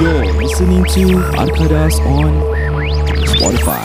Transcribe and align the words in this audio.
You're 0.00 0.24
listening 0.40 0.88
to 0.96 1.20
Arkadas 1.36 2.00
on 2.08 2.32
Spotify. 3.28 3.84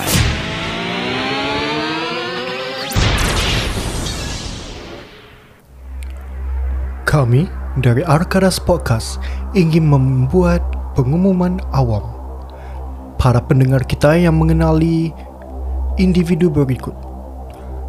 Kami 7.04 7.52
dari 7.84 8.08
Arkadas 8.08 8.56
Podcast 8.64 9.20
ingin 9.52 9.92
membuat 9.92 10.64
pengumuman 10.96 11.60
awam. 11.76 12.08
Para 13.20 13.44
pendengar 13.44 13.84
kita 13.84 14.16
yang 14.16 14.40
mengenali 14.40 15.12
individu 16.00 16.48
berikut. 16.48 16.96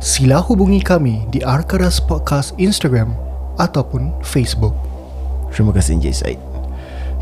Sila 0.02 0.42
hubungi 0.42 0.82
kami 0.82 1.22
di 1.30 1.38
Arkadas 1.46 2.02
Podcast 2.02 2.50
Instagram 2.58 3.14
ataupun 3.62 4.10
Facebook. 4.26 4.74
Terima 5.54 5.70
kasih 5.70 6.02
Encik 6.02 6.18
Said 6.18 6.49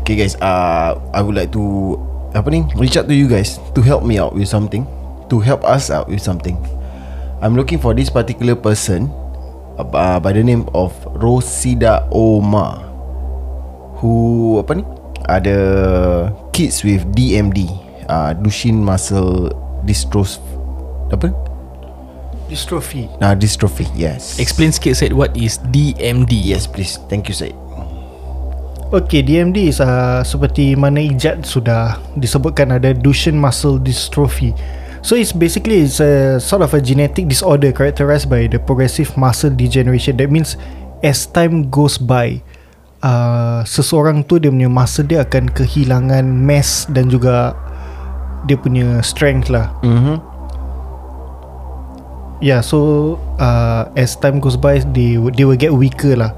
Okay 0.09 0.25
guys 0.25 0.33
uh, 0.41 0.97
I 1.13 1.21
would 1.21 1.37
like 1.37 1.53
to 1.53 1.93
Apa 2.33 2.49
ni 2.49 2.65
Reach 2.81 2.97
out 2.97 3.05
to 3.05 3.13
you 3.13 3.29
guys 3.29 3.61
To 3.77 3.85
help 3.85 4.01
me 4.01 4.17
out 4.17 4.33
with 4.33 4.49
something 4.49 4.89
To 5.29 5.37
help 5.37 5.61
us 5.61 5.93
out 5.93 6.09
with 6.09 6.17
something. 6.17 6.57
I'm 7.45 7.53
looking 7.53 7.77
for 7.77 7.93
this 7.93 8.09
particular 8.09 8.57
person 8.57 9.13
uh, 9.77 10.17
By 10.17 10.33
the 10.33 10.41
name 10.41 10.65
of 10.73 10.97
Rosida 11.13 12.09
Omar 12.09 12.81
Who 14.01 14.57
Apa 14.65 14.81
ni 14.81 14.83
Ada 15.29 15.57
Kids 16.57 16.81
with 16.81 17.05
DMD 17.13 17.69
uh, 18.09 18.33
Duchenne 18.33 18.81
Muscle 18.81 19.53
Dystrophy 19.85 20.41
Apa 21.13 21.29
Dystrophy. 22.49 23.05
Nah, 23.21 23.37
dystrophy, 23.37 23.85
yes. 23.93 24.41
Explain 24.41 24.73
sikit 24.73 24.97
Syed 24.97 25.13
What 25.13 25.37
is 25.37 25.61
DMD 25.69 26.33
Yes 26.33 26.65
please. 26.65 26.97
Thank 27.05 27.29
you 27.29 27.37
Said 27.37 27.53
Okey, 28.89 29.21
DMD 29.21 29.69
is 29.69 29.77
uh, 29.77 30.25
seperti 30.25 30.73
mana 30.73 30.97
ijat 30.97 31.45
sudah 31.45 32.01
disebutkan 32.17 32.73
ada 32.73 32.89
Duchenne 32.89 33.37
muscle 33.37 33.77
dystrophy. 33.77 34.49
So 35.05 35.13
it's 35.13 35.29
basically 35.29 35.85
it's 35.85 36.01
a 36.01 36.41
sort 36.41 36.65
of 36.65 36.73
a 36.73 36.81
genetic 36.81 37.29
disorder 37.29 37.69
characterized 37.69 38.33
by 38.33 38.49
the 38.49 38.57
progressive 38.57 39.13
muscle 39.13 39.53
degeneration. 39.53 40.17
That 40.17 40.33
means 40.33 40.57
as 41.05 41.29
time 41.29 41.69
goes 41.69 42.01
by, 42.01 42.41
uh, 43.05 43.61
seseorang 43.61 44.25
tu 44.25 44.41
dia 44.41 44.49
punya 44.49 44.73
muscle 44.73 45.05
dia 45.05 45.21
akan 45.21 45.53
kehilangan 45.53 46.25
mass 46.25 46.89
dan 46.89 47.13
juga 47.13 47.53
dia 48.49 48.57
punya 48.57 49.05
strength 49.05 49.53
lah. 49.53 49.69
mm-hmm. 49.85 50.17
Yeah, 52.41 52.63
so 52.63 53.19
uh, 53.37 53.91
as 53.99 54.15
time 54.17 54.41
goes 54.41 54.55
by, 54.55 54.81
they 54.81 55.19
they 55.35 55.43
will 55.45 55.59
get 55.59 55.75
weaker 55.75 56.15
lah. 56.15 56.31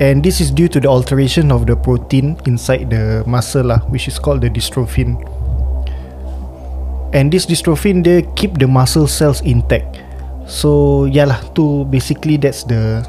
And 0.00 0.24
this 0.24 0.40
is 0.40 0.48
due 0.48 0.66
to 0.72 0.80
the 0.80 0.88
alteration 0.88 1.52
of 1.52 1.68
the 1.68 1.76
protein 1.76 2.40
inside 2.48 2.88
the 2.88 3.20
muscle 3.28 3.68
lah, 3.68 3.84
which 3.92 4.08
is 4.08 4.16
called 4.16 4.40
the 4.40 4.48
dystrophin. 4.48 5.20
And 7.12 7.28
this 7.28 7.44
dystrophin 7.44 8.00
they 8.00 8.24
keep 8.32 8.56
the 8.56 8.64
muscle 8.66 9.04
cells 9.06 9.44
intact. 9.44 10.00
So 10.48 11.04
yeah 11.04 11.28
lah, 11.28 11.40
tu 11.52 11.84
basically 11.92 12.40
that's 12.40 12.64
the 12.64 13.04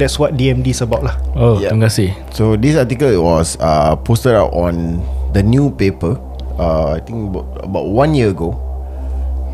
that's 0.00 0.16
what 0.16 0.40
DMD 0.40 0.72
is 0.72 0.80
about 0.80 1.04
lah. 1.04 1.14
Oh 1.36 1.60
Yeah. 1.60 1.76
terima 1.76 1.92
kasih 1.92 2.16
So 2.32 2.56
this 2.56 2.72
article 2.78 3.20
was 3.20 3.60
uh, 3.60 4.00
posted 4.00 4.32
out 4.32 4.56
on 4.56 5.04
the 5.36 5.44
new 5.44 5.68
paper. 5.68 6.16
Uh, 6.56 6.96
I 6.96 7.00
think 7.04 7.36
about, 7.36 7.46
about 7.60 7.86
one 7.92 8.16
year 8.16 8.32
ago. 8.32 8.56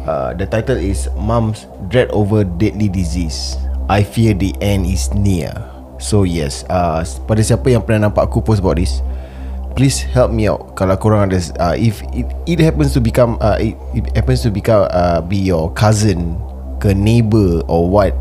Uh, 0.06 0.38
the 0.38 0.46
title 0.46 0.78
is 0.78 1.10
Mom's 1.18 1.66
Dread 1.90 2.14
Over 2.14 2.46
Deadly 2.46 2.86
Disease." 2.86 3.58
I 3.90 4.06
fear 4.06 4.34
the 4.34 4.54
end 4.62 4.86
is 4.86 5.10
near. 5.14 5.50
So 5.96 6.28
yes, 6.28 6.66
uh, 6.68 7.00
pada 7.24 7.40
siapa 7.40 7.72
yang 7.72 7.80
pernah 7.80 8.08
nampak 8.10 8.28
aku 8.28 8.44
post 8.44 8.60
about 8.60 8.76
this, 8.76 9.00
please 9.72 10.04
help 10.04 10.32
me 10.32 10.48
out. 10.48 10.76
Kalau 10.76 10.96
korang 11.00 11.28
ada, 11.28 11.40
uh, 11.60 11.76
if 11.76 12.04
it, 12.12 12.28
it 12.44 12.58
happens 12.60 12.92
to 12.92 13.00
become, 13.00 13.40
uh, 13.40 13.56
it, 13.56 13.74
it 13.96 14.04
happens 14.12 14.44
to 14.44 14.52
become, 14.52 14.84
uh, 14.92 15.24
be 15.24 15.40
your 15.40 15.72
cousin, 15.72 16.36
ke 16.76 16.92
neighbor 16.92 17.64
or 17.64 17.88
what, 17.88 18.12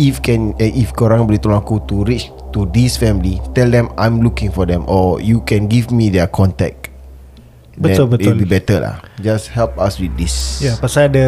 if 0.00 0.20
can 0.20 0.52
eh, 0.60 0.72
if 0.76 0.92
korang 0.92 1.24
boleh 1.24 1.40
tolong 1.40 1.60
aku 1.60 1.80
to 1.88 2.04
reach 2.04 2.28
to 2.52 2.68
this 2.72 2.96
family 3.00 3.40
tell 3.56 3.68
them 3.68 3.88
I'm 3.96 4.20
looking 4.20 4.52
for 4.52 4.68
them 4.68 4.84
or 4.88 5.20
you 5.20 5.40
can 5.44 5.68
give 5.68 5.88
me 5.92 6.12
their 6.12 6.28
contact 6.28 6.92
Betul, 7.76 8.08
then 8.08 8.16
betul. 8.16 8.32
it'll 8.32 8.40
be 8.40 8.48
better 8.48 8.80
lah 8.80 8.96
just 9.20 9.52
help 9.52 9.76
us 9.76 10.00
with 10.00 10.12
this 10.16 10.64
Ya, 10.64 10.72
yeah, 10.72 10.76
pasal 10.80 11.12
ada 11.12 11.26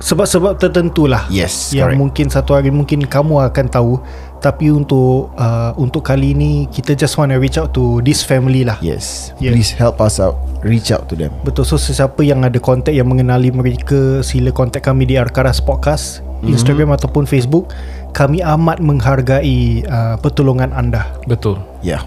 sebab-sebab 0.00 0.56
tertentu 0.56 1.04
lah. 1.04 1.28
Yes, 1.28 1.76
Yang 1.76 1.92
correct. 1.92 2.00
mungkin 2.00 2.26
satu 2.32 2.50
hari 2.56 2.72
mungkin 2.72 3.04
kamu 3.04 3.52
akan 3.52 3.66
tahu. 3.68 4.00
Tapi 4.42 4.74
untuk 4.74 5.30
uh, 5.38 5.70
untuk 5.78 6.02
kali 6.02 6.34
ni 6.34 6.66
kita 6.66 6.98
just 6.98 7.14
want 7.14 7.30
to 7.30 7.38
reach 7.38 7.56
out 7.56 7.70
to 7.70 8.02
this 8.02 8.26
family 8.26 8.66
lah. 8.66 8.74
yes 8.82 9.30
Yeah. 9.38 9.54
please 9.54 9.70
help 9.72 10.02
us 10.02 10.18
out 10.18 10.36
reach 10.66 10.90
out 10.90 11.06
to 11.06 11.14
them 11.14 11.30
Betul 11.46 11.62
So 11.62 11.78
sesiapa 11.78 12.20
yang 12.26 12.42
ada 12.42 12.58
kontak 12.58 12.92
Yang 12.92 13.08
mengenali 13.08 13.48
mereka 13.54 14.20
Sila 14.26 14.50
kontak 14.50 14.82
kami 14.82 15.06
di 15.06 15.14
Arkaras 15.14 15.62
Podcast 15.62 16.20
mm-hmm. 16.20 16.52
Instagram 16.52 16.90
ataupun 16.94 17.24
Facebook 17.24 17.70
Kami 18.12 18.42
amat 18.42 18.82
menghargai 18.82 19.86
uh, 19.86 20.18
Pertolongan 20.18 20.74
anda 20.74 21.06
Betul 21.26 21.62
yeah 21.80 22.02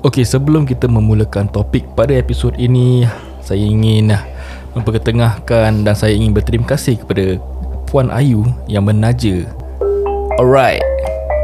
Okey, 0.00 0.24
sebelum 0.24 0.64
kita 0.64 0.88
memulakan 0.88 1.44
topik 1.52 1.84
pada 1.92 2.16
episod 2.16 2.56
ini, 2.56 3.04
saya 3.44 3.60
ingin 3.60 4.16
ah, 4.16 4.24
memperketengahkan 4.72 5.84
dan 5.84 5.92
saya 5.92 6.16
ingin 6.16 6.32
berterima 6.32 6.64
kasih 6.64 6.96
kepada 6.96 7.36
Puan 7.84 8.08
Ayu 8.08 8.48
yang 8.64 8.88
menaja. 8.88 9.44
Alright, 10.40 10.80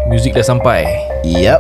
muzik 0.07 0.35
dah 0.35 0.47
sampai. 0.47 0.87
yep 1.27 1.59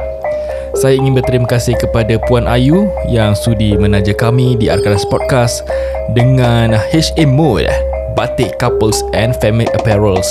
Saya 0.76 1.00
ingin 1.00 1.16
berterima 1.16 1.48
kasih 1.48 1.72
kepada 1.80 2.20
Puan 2.28 2.44
Ayu 2.44 2.92
yang 3.08 3.32
sudi 3.32 3.80
menaja 3.80 4.12
kami 4.12 4.60
di 4.60 4.68
Arkadas 4.68 5.08
Podcast 5.08 5.64
dengan 6.12 6.76
HA 6.76 7.24
Mode, 7.24 7.72
Batik 8.12 8.60
Couples 8.60 9.00
and 9.16 9.32
Family 9.40 9.64
Apparels. 9.72 10.28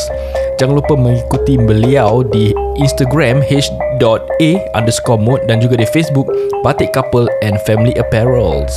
Jangan 0.62 0.80
lupa 0.80 0.94
mengikuti 0.94 1.58
beliau 1.58 2.22
di 2.22 2.54
Instagram 2.78 3.42
h.a 3.42 4.52
underscore 4.78 5.20
mode 5.20 5.44
dan 5.50 5.58
juga 5.60 5.82
di 5.82 5.88
Facebook 5.90 6.30
Batik 6.62 6.94
Couple 6.94 7.26
and 7.42 7.58
Family 7.66 7.98
Apparels. 7.98 8.72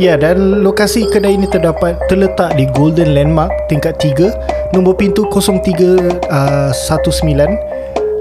Ya 0.00 0.16
dan 0.16 0.64
lokasi 0.64 1.04
kedai 1.04 1.36
ini 1.36 1.44
terdapat 1.44 2.00
Terletak 2.08 2.56
di 2.56 2.64
Golden 2.72 3.12
Landmark 3.12 3.52
Tingkat 3.68 4.00
3 4.00 4.72
Nombor 4.72 4.96
pintu 4.96 5.28
0319 5.28 6.24
uh, 6.32 6.72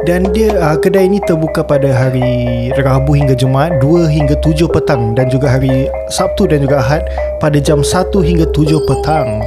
dan 0.09 0.34
dia 0.34 0.57
uh, 0.57 0.78
kedai 0.81 1.06
ini 1.06 1.22
terbuka 1.29 1.62
pada 1.62 1.85
hari 1.94 2.73
Rabu 2.73 3.13
hingga 3.13 3.38
Jumaat 3.38 3.78
2 3.85 4.09
hingga 4.09 4.34
7 4.41 4.66
petang 4.73 5.13
dan 5.13 5.29
juga 5.29 5.53
hari 5.53 5.85
Sabtu 6.09 6.50
dan 6.50 6.66
juga 6.66 6.81
Ahad 6.81 7.06
pada 7.38 7.62
jam 7.62 7.85
1 7.85 8.09
hingga 8.25 8.50
7 8.50 8.81
petang. 8.90 9.45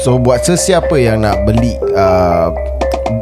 So 0.00 0.16
buat 0.16 0.40
sesiapa 0.48 0.96
yang 0.96 1.28
nak 1.28 1.44
beli 1.44 1.76
uh, 1.92 2.48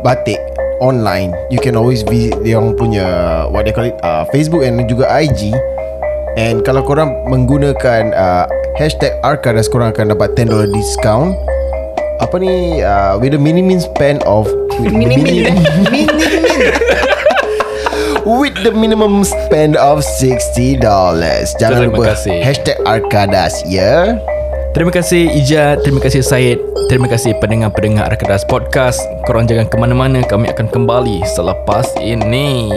batik 0.07 0.39
online, 0.79 1.35
you 1.51 1.59
can 1.59 1.75
always 1.75 2.07
visit 2.07 2.39
dia 2.47 2.63
punya 2.79 3.07
what 3.51 3.67
they 3.67 3.75
call 3.75 3.91
it 3.91 3.99
uh, 4.07 4.23
Facebook 4.31 4.63
and 4.63 4.79
juga 4.87 5.11
IG. 5.11 5.51
And 6.39 6.63
kalau 6.63 6.87
korang 6.87 7.11
menggunakan 7.27 8.15
uh, 8.15 8.47
hashtag 8.79 9.19
Arkadas 9.27 9.67
korang 9.67 9.91
akan 9.91 10.15
dapat 10.15 10.39
$10 10.39 10.71
discount. 10.71 11.35
Apa 12.23 12.39
ni 12.39 12.83
uh, 12.83 13.19
with 13.19 13.35
a 13.35 13.41
minimum 13.41 13.83
spend 13.83 14.23
of 14.23 14.47
with 14.79 14.93
the 14.93 14.99
minimum 14.99 15.59
with 18.39 18.57
the 18.63 18.73
minimum 18.73 19.25
spend 19.25 19.77
of 19.77 20.05
$60. 20.21 20.81
Jangan 20.81 21.57
Terima 21.59 21.89
lupa 21.89 22.15
kasih. 22.15 22.39
hashtag 22.45 22.77
Arkadas 22.85 23.65
ya. 23.67 24.19
Terima 24.77 24.93
kasih 24.95 25.33
Ijat, 25.33 25.83
terima 25.83 25.99
kasih 25.99 26.23
Syed, 26.23 26.61
terima 26.87 27.09
kasih 27.11 27.35
pendengar-pendengar 27.41 28.15
Arkadas 28.15 28.45
Podcast. 28.47 29.01
Korang 29.27 29.49
jangan 29.49 29.67
ke 29.67 29.75
mana-mana, 29.81 30.23
kami 30.23 30.47
akan 30.53 30.69
kembali 30.71 31.25
selepas 31.35 31.89
ini. 31.99 32.69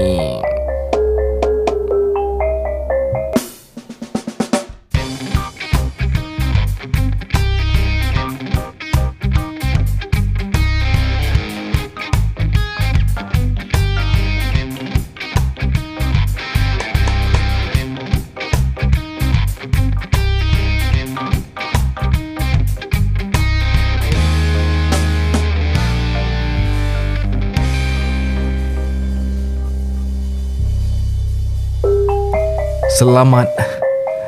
Selamat 33.01 33.49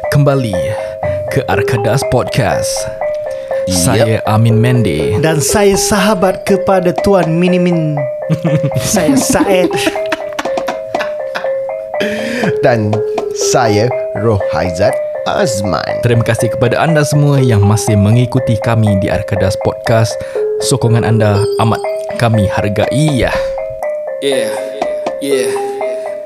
kembali 0.09 0.57
ke 1.29 1.45
Arkadas 1.45 2.01
Podcast. 2.09 2.73
Saya 3.69 4.17
Amin 4.25 4.57
Mende. 4.57 5.21
Dan 5.21 5.45
saya 5.45 5.77
sahabat 5.77 6.41
kepada 6.41 6.89
Tuan 7.05 7.37
Minimin 7.37 8.01
Saya 8.97 9.13
Said 9.13 9.69
Dan 12.65 12.89
Saya 13.53 13.93
Rohaizat 14.17 14.97
Azman 15.29 16.01
Terima 16.01 16.25
kasih 16.25 16.49
kepada 16.57 16.81
anda 16.81 17.05
semua 17.05 17.37
yang 17.45 17.61
masih 17.69 17.93
mengikuti 17.93 18.57
kami 18.57 18.97
di 18.97 19.05
Arkadas 19.05 19.53
Podcast. 19.61 20.17
Sokongan 20.65 21.05
anda 21.05 21.37
amat 21.61 21.77
kami 22.17 22.49
hargai 22.49 23.21
ya. 23.21 23.29
Yeah, 24.25 24.49
yeah. 25.21 25.72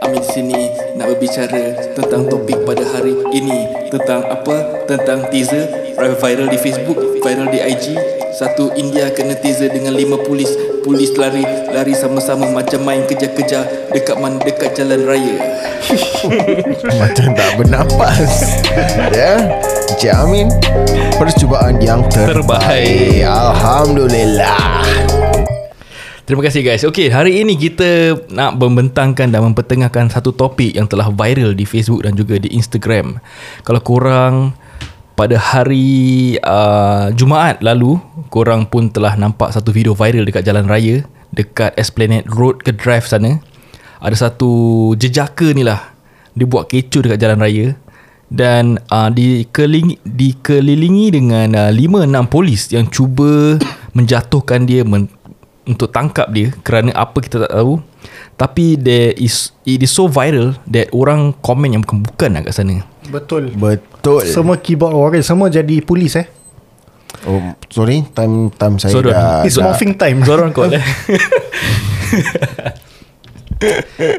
Amin 0.07 0.23
di 0.23 0.31
sini 0.31 0.61
nak 0.95 1.11
berbicara 1.11 1.75
tentang 1.91 2.31
topik 2.31 2.63
pada 2.63 2.79
hari 2.95 3.11
ini 3.35 3.67
tentang 3.91 4.23
apa? 4.23 4.87
Tentang 4.87 5.27
teaser 5.27 5.67
viral 5.99 6.47
di 6.47 6.55
Facebook, 6.55 7.19
viral 7.19 7.51
di 7.51 7.59
IG. 7.59 7.91
Satu 8.31 8.71
India 8.79 9.11
kena 9.11 9.35
teaser 9.35 9.67
dengan 9.67 9.91
lima 9.91 10.15
polis. 10.23 10.47
Polis 10.87 11.11
lari, 11.19 11.43
lari 11.75 11.91
sama-sama 11.91 12.47
macam 12.47 12.87
main 12.87 13.03
kejar-kejar 13.03 13.91
dekat 13.91 14.15
mana 14.15 14.39
dekat 14.39 14.79
jalan 14.79 15.03
raya. 15.03 15.35
Macam 16.99 17.31
tak 17.31 17.51
bernafas 17.55 18.59
Ya 19.15 19.39
Encik 19.87 20.11
Amin 20.11 20.51
Percubaan 21.15 21.79
yang 21.79 22.03
terbaik, 22.11 23.23
Terbaik. 23.23 23.23
Alhamdulillah 23.23 25.06
Terima 26.27 26.43
kasih 26.43 26.59
guys. 26.59 26.83
Okey, 26.83 27.07
hari 27.07 27.39
ini 27.39 27.55
kita 27.55 28.19
nak 28.35 28.59
membentangkan 28.59 29.31
dan 29.31 29.47
mempertengahkan 29.47 30.11
satu 30.11 30.35
topik 30.35 30.75
yang 30.75 30.83
telah 30.83 31.07
viral 31.07 31.55
di 31.55 31.63
Facebook 31.63 32.03
dan 32.03 32.19
juga 32.19 32.35
di 32.35 32.51
Instagram. 32.51 33.15
Kalau 33.63 33.79
korang 33.79 34.51
pada 35.15 35.39
hari 35.39 36.35
uh, 36.43 37.15
Jumaat 37.15 37.63
lalu, 37.63 37.95
korang 38.27 38.67
pun 38.67 38.91
telah 38.91 39.15
nampak 39.15 39.55
satu 39.55 39.71
video 39.71 39.95
viral 39.95 40.27
dekat 40.27 40.43
jalan 40.43 40.67
raya 40.67 41.07
dekat 41.31 41.71
Esplanade 41.79 42.27
Road 42.27 42.59
ke 42.59 42.75
Drive 42.75 43.07
sana. 43.07 43.39
Ada 44.03 44.27
satu 44.27 44.51
jejaka 44.99 45.55
ni 45.55 45.63
lah. 45.63 45.95
Dia 46.35 46.43
buat 46.43 46.67
kecoh 46.67 47.07
dekat 47.07 47.23
jalan 47.23 47.39
raya 47.39 47.71
dan 48.27 48.83
uh, 48.91 49.07
dikelilingi, 49.07 50.03
dikelilingi 50.03 51.07
dengan 51.07 51.55
uh, 51.55 51.71
5-6 51.71 52.27
polis 52.27 52.67
yang 52.75 52.83
cuba 52.91 53.55
menjatuhkan 53.95 54.67
dia 54.67 54.83
men, 54.83 55.07
untuk 55.67 55.91
tangkap 55.91 56.31
dia 56.31 56.49
kerana 56.63 56.89
apa 56.91 57.19
kita 57.19 57.43
tak 57.43 57.51
tahu. 57.51 57.83
Tapi 58.33 58.73
there 58.73 59.11
is 59.13 59.51
it 59.61 59.81
is 59.81 59.89
so 59.89 60.05
viral 60.05 60.55
that 60.65 60.87
orang 60.89 61.35
komen 61.37 61.73
yang 61.73 61.81
bukan-bukan 61.81 62.29
lah 62.31 62.41
kat 62.41 62.53
sana. 62.53 62.85
Betul. 63.07 63.51
Betul. 63.51 64.23
Semua 64.23 64.55
keyboard 64.55 64.91
warrior 64.91 65.23
Semua 65.23 65.47
jadi 65.47 65.79
polis 65.79 66.15
eh. 66.15 66.27
Oh, 67.23 67.39
Sorry 67.67 68.03
Time 68.11 68.51
time 68.51 68.77
saya 68.77 68.93
Sorry. 68.93 69.09
dah 69.09 69.41
It's 69.41 69.55
dah- 69.55 69.65
morphing 69.65 69.95
time. 69.95 70.21
Zoran 70.21 70.51
call 70.51 70.69
eh 70.71 70.83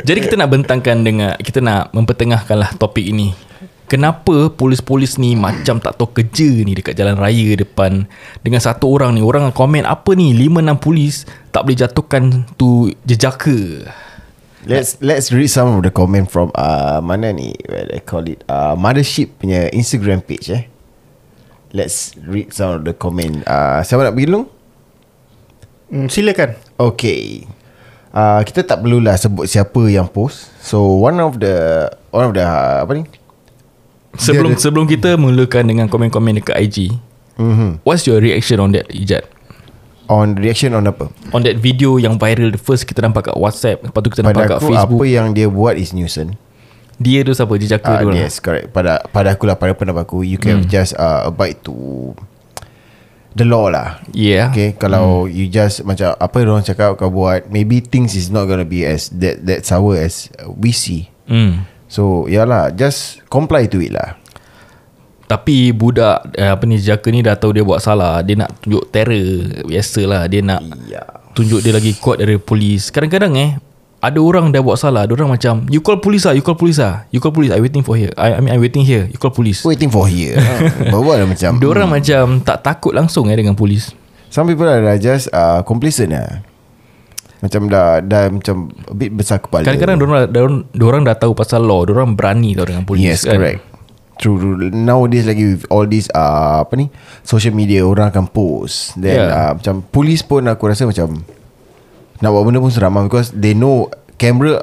Jadi 0.03 0.19
kita 0.19 0.35
nak 0.35 0.51
bentangkan 0.51 0.97
dengan 0.99 1.37
Kita 1.39 1.63
nak 1.63 1.95
mempertengahkanlah 1.95 2.75
topik 2.75 3.07
ini 3.07 3.31
Kenapa 3.89 4.53
polis-polis 4.53 5.17
ni 5.17 5.33
macam 5.33 5.81
tak 5.81 5.97
tahu 5.97 6.13
kerja 6.13 6.45
ni 6.63 6.77
dekat 6.77 6.93
jalan 6.93 7.17
raya 7.17 7.57
depan 7.57 8.05
Dengan 8.45 8.61
satu 8.61 8.85
orang 8.93 9.17
ni 9.17 9.25
Orang 9.25 9.49
komen 9.57 9.89
apa 9.89 10.13
ni 10.13 10.37
5-6 10.37 10.85
polis 10.85 11.25
tak 11.49 11.65
boleh 11.65 11.79
jatuhkan 11.81 12.45
tu 12.61 12.93
jejaka 13.09 13.89
Let's 14.69 15.01
let's 15.01 15.33
read 15.33 15.49
some 15.49 15.73
of 15.73 15.81
the 15.81 15.89
comment 15.89 16.29
from 16.29 16.53
uh, 16.53 17.01
mana 17.01 17.33
ni 17.33 17.57
what 17.71 17.89
I 17.89 18.05
call 18.05 18.29
it 18.29 18.45
uh, 18.53 18.77
mothership 18.77 19.41
punya 19.41 19.73
Instagram 19.73 20.21
page 20.21 20.53
eh. 20.53 20.69
Let's 21.73 22.13
read 22.21 22.53
some 22.53 22.77
of 22.77 22.81
the 22.85 22.93
comment. 22.93 23.49
Uh, 23.49 23.81
siapa 23.87 24.05
nak 24.05 24.13
pergi 24.19 24.29
dulu? 24.29 24.51
hmm, 25.89 26.07
Silakan 26.13 26.59
Okay. 26.77 27.49
Uh, 28.13 28.45
kita 28.45 28.67
tak 28.67 28.85
perlulah 28.85 29.15
sebut 29.15 29.49
siapa 29.49 29.89
yang 29.89 30.11
post. 30.11 30.53
So 30.61 31.01
one 31.01 31.23
of 31.23 31.39
the 31.41 31.89
one 32.13 32.29
of 32.29 32.33
the 32.37 32.45
uh, 32.45 32.83
apa 32.83 32.93
ni? 32.99 33.05
Sebelum 34.19 34.53
Dia 34.53 34.59
ada- 34.59 34.63
sebelum 34.67 34.85
kita 34.85 35.11
mulakan 35.15 35.65
dengan 35.65 35.87
komen-komen 35.87 36.43
dekat 36.43 36.59
IG 36.59 36.79
Mm-hmm. 37.39 37.87
What's 37.87 38.03
your 38.03 38.19
reaction 38.19 38.59
on 38.59 38.75
that 38.75 38.91
Ijat? 38.91 39.23
On 40.11 40.35
reaction 40.35 40.75
on 40.75 40.91
apa? 40.91 41.07
On 41.31 41.39
that 41.47 41.55
video 41.63 41.95
yang 41.95 42.19
viral 42.19 42.51
First 42.59 42.83
kita 42.83 42.99
nampak 42.99 43.31
kat 43.31 43.37
WhatsApp 43.39 43.79
Lepas 43.87 44.01
tu 44.03 44.11
kita 44.11 44.27
nampak 44.27 44.43
Pada 44.43 44.51
kat 44.51 44.59
aku 44.59 44.69
Facebook 44.75 44.99
apa 44.99 45.05
yang 45.07 45.27
dia 45.31 45.47
buat 45.47 45.79
is 45.79 45.95
nuisance. 45.95 46.35
Dia 46.99 47.23
tu 47.23 47.31
siapa 47.31 47.55
Jejaka 47.55 47.87
Uh, 47.95 47.99
tu 48.03 48.07
lah 48.11 48.27
yes, 48.27 48.43
correct. 48.43 48.75
Pada 48.75 49.07
pada 49.07 49.39
aku 49.39 49.47
lah 49.47 49.55
pada 49.55 49.71
pendapat 49.71 50.03
aku 50.03 50.27
you 50.27 50.35
can 50.35 50.67
just 50.67 50.99
uh, 50.99 51.31
abide 51.31 51.63
to 51.63 52.11
the 53.39 53.47
law 53.47 53.71
lah. 53.71 54.03
Yeah 54.11 54.51
Okay 54.51 54.75
Kalau 54.75 55.31
you 55.31 55.47
just 55.47 55.87
Macam 55.87 56.19
apa 56.19 56.37
orang 56.43 56.67
cakap 56.67 56.99
Kau 56.99 57.07
buat 57.07 57.47
Maybe 57.47 57.79
things 57.79 58.19
is 58.19 58.35
not 58.35 58.51
gonna 58.51 58.67
be 58.67 58.83
As 58.83 59.15
that 59.23 59.47
that 59.47 59.63
sour 59.63 59.95
as 59.95 60.27
We 60.59 60.75
see 60.75 61.07
hmm. 61.31 61.78
So 61.89 62.29
yalah 62.29 62.71
Just 62.77 63.25
comply 63.33 63.67
to 63.73 63.81
it 63.81 63.97
lah. 63.97 64.21
Tapi 65.29 65.73
budak 65.73 66.37
eh, 66.37 66.49
Apa 66.49 66.65
ni 66.69 66.77
Jejaka 66.77 67.09
ni 67.09 67.25
dah 67.25 67.35
tahu 67.35 67.57
dia 67.57 67.65
buat 67.65 67.81
salah. 67.81 68.21
Dia 68.23 68.45
nak 68.45 68.61
tunjuk 68.63 68.93
terror 68.93 69.65
Biasalah. 69.67 70.29
Dia 70.29 70.41
nak 70.45 70.61
Ya 70.87 71.03
Tunjuk 71.33 71.65
dia 71.65 71.73
lagi 71.73 71.97
kuat 71.99 72.21
dari 72.21 72.37
polis. 72.39 72.93
Kadang-kadang 72.93 73.35
eh 73.35 73.53
ada 73.99 74.23
orang 74.23 74.55
dah 74.55 74.63
buat 74.63 74.79
salah. 74.79 75.11
Ada 75.11 75.19
orang 75.19 75.35
macam 75.35 75.67
You 75.67 75.83
call 75.83 75.99
police 75.99 76.23
lah 76.23 76.39
You 76.39 76.47
call 76.47 76.55
police 76.55 76.79
lah 76.79 77.11
You 77.11 77.19
call 77.19 77.35
police 77.35 77.51
I 77.51 77.59
waiting 77.59 77.83
for 77.83 77.99
here. 77.99 78.15
I, 78.15 78.39
I 78.39 78.41
mean 78.45 78.55
I 78.55 78.59
waiting 78.63 78.87
here. 78.87 79.11
You 79.11 79.19
call 79.19 79.35
police. 79.35 79.67
Waiting 79.67 79.91
for 79.91 80.07
here. 80.07 80.39
Bawa 80.95 81.19
lah 81.19 81.27
macam 81.27 81.59
Dia 81.59 81.67
orang 81.67 81.91
macam 81.91 82.39
Tak 82.47 82.63
takut 82.63 82.95
langsung 82.95 83.27
eh 83.27 83.35
Dengan 83.35 83.59
polis. 83.59 83.91
Some 84.31 84.47
people 84.47 84.71
are 84.71 85.01
just 85.03 85.27
uh, 85.35 85.67
Complacent 85.67 86.15
lah 86.15 86.48
Macam 87.39 87.67
dah 87.67 88.01
Dah 88.01 88.27
macam 88.29 88.57
A 88.83 88.93
bit 88.93 89.11
besar 89.11 89.39
kepala 89.39 89.63
Kadang-kadang 89.63 89.97
diorang, 89.97 90.23
diorang, 90.27 90.57
diorang 90.71 91.03
dah 91.03 91.15
tahu 91.15 91.33
pasal 91.33 91.61
law 91.61 91.83
Diorang 91.83 92.13
berani 92.13 92.53
tau 92.53 92.65
dengan 92.65 92.83
polis 92.83 93.01
Yes 93.01 93.23
kan? 93.23 93.37
correct 93.37 93.63
True, 94.17 94.35
true 94.35 94.57
Nowadays 94.69 95.23
lagi 95.25 95.47
with 95.49 95.63
all 95.69 95.85
this 95.85 96.11
uh, 96.11 96.61
Apa 96.61 96.75
ni 96.75 96.91
Social 97.23 97.53
media 97.53 97.83
Orang 97.83 98.09
akan 98.09 98.27
post 98.27 98.95
Then 98.95 99.15
Yeah. 99.17 99.31
uh, 99.31 99.53
Macam 99.55 99.83
Polis 99.85 100.21
pun 100.21 100.45
aku 100.45 100.67
rasa 100.67 100.83
macam 100.85 101.23
Nak 102.19 102.29
buat 102.29 102.43
benda 102.43 102.59
pun 102.59 102.69
seram 102.69 102.99
Because 103.01 103.31
they 103.31 103.53
know 103.53 103.87
Camera 104.17 104.59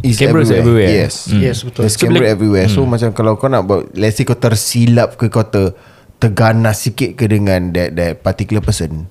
Is 0.00 0.16
Camera 0.16 0.40
is 0.40 0.48
everywhere. 0.48 0.84
everywhere. 0.84 0.90
Yes 1.02 1.14
Mm. 1.26 1.40
Yes 1.40 1.56
betul 1.62 1.82
There's 1.82 1.94
So, 1.94 2.02
camera 2.02 2.20
bila- 2.20 2.30
everywhere 2.30 2.66
So 2.68 2.84
macam 2.84 3.10
kalau 3.10 3.34
kau 3.34 3.48
nak 3.48 3.64
buat 3.64 3.88
Let's 3.92 4.14
say 4.14 4.24
kau 4.24 4.36
tersilap 4.36 5.16
ke 5.16 5.26
Kau 5.26 5.42
ter, 5.42 5.72
terganas 6.16 6.76
sikit 6.78 7.16
ke 7.16 7.24
Dengan 7.24 7.72
that, 7.72 7.96
that 7.96 8.12
particular 8.18 8.60
person 8.60 9.08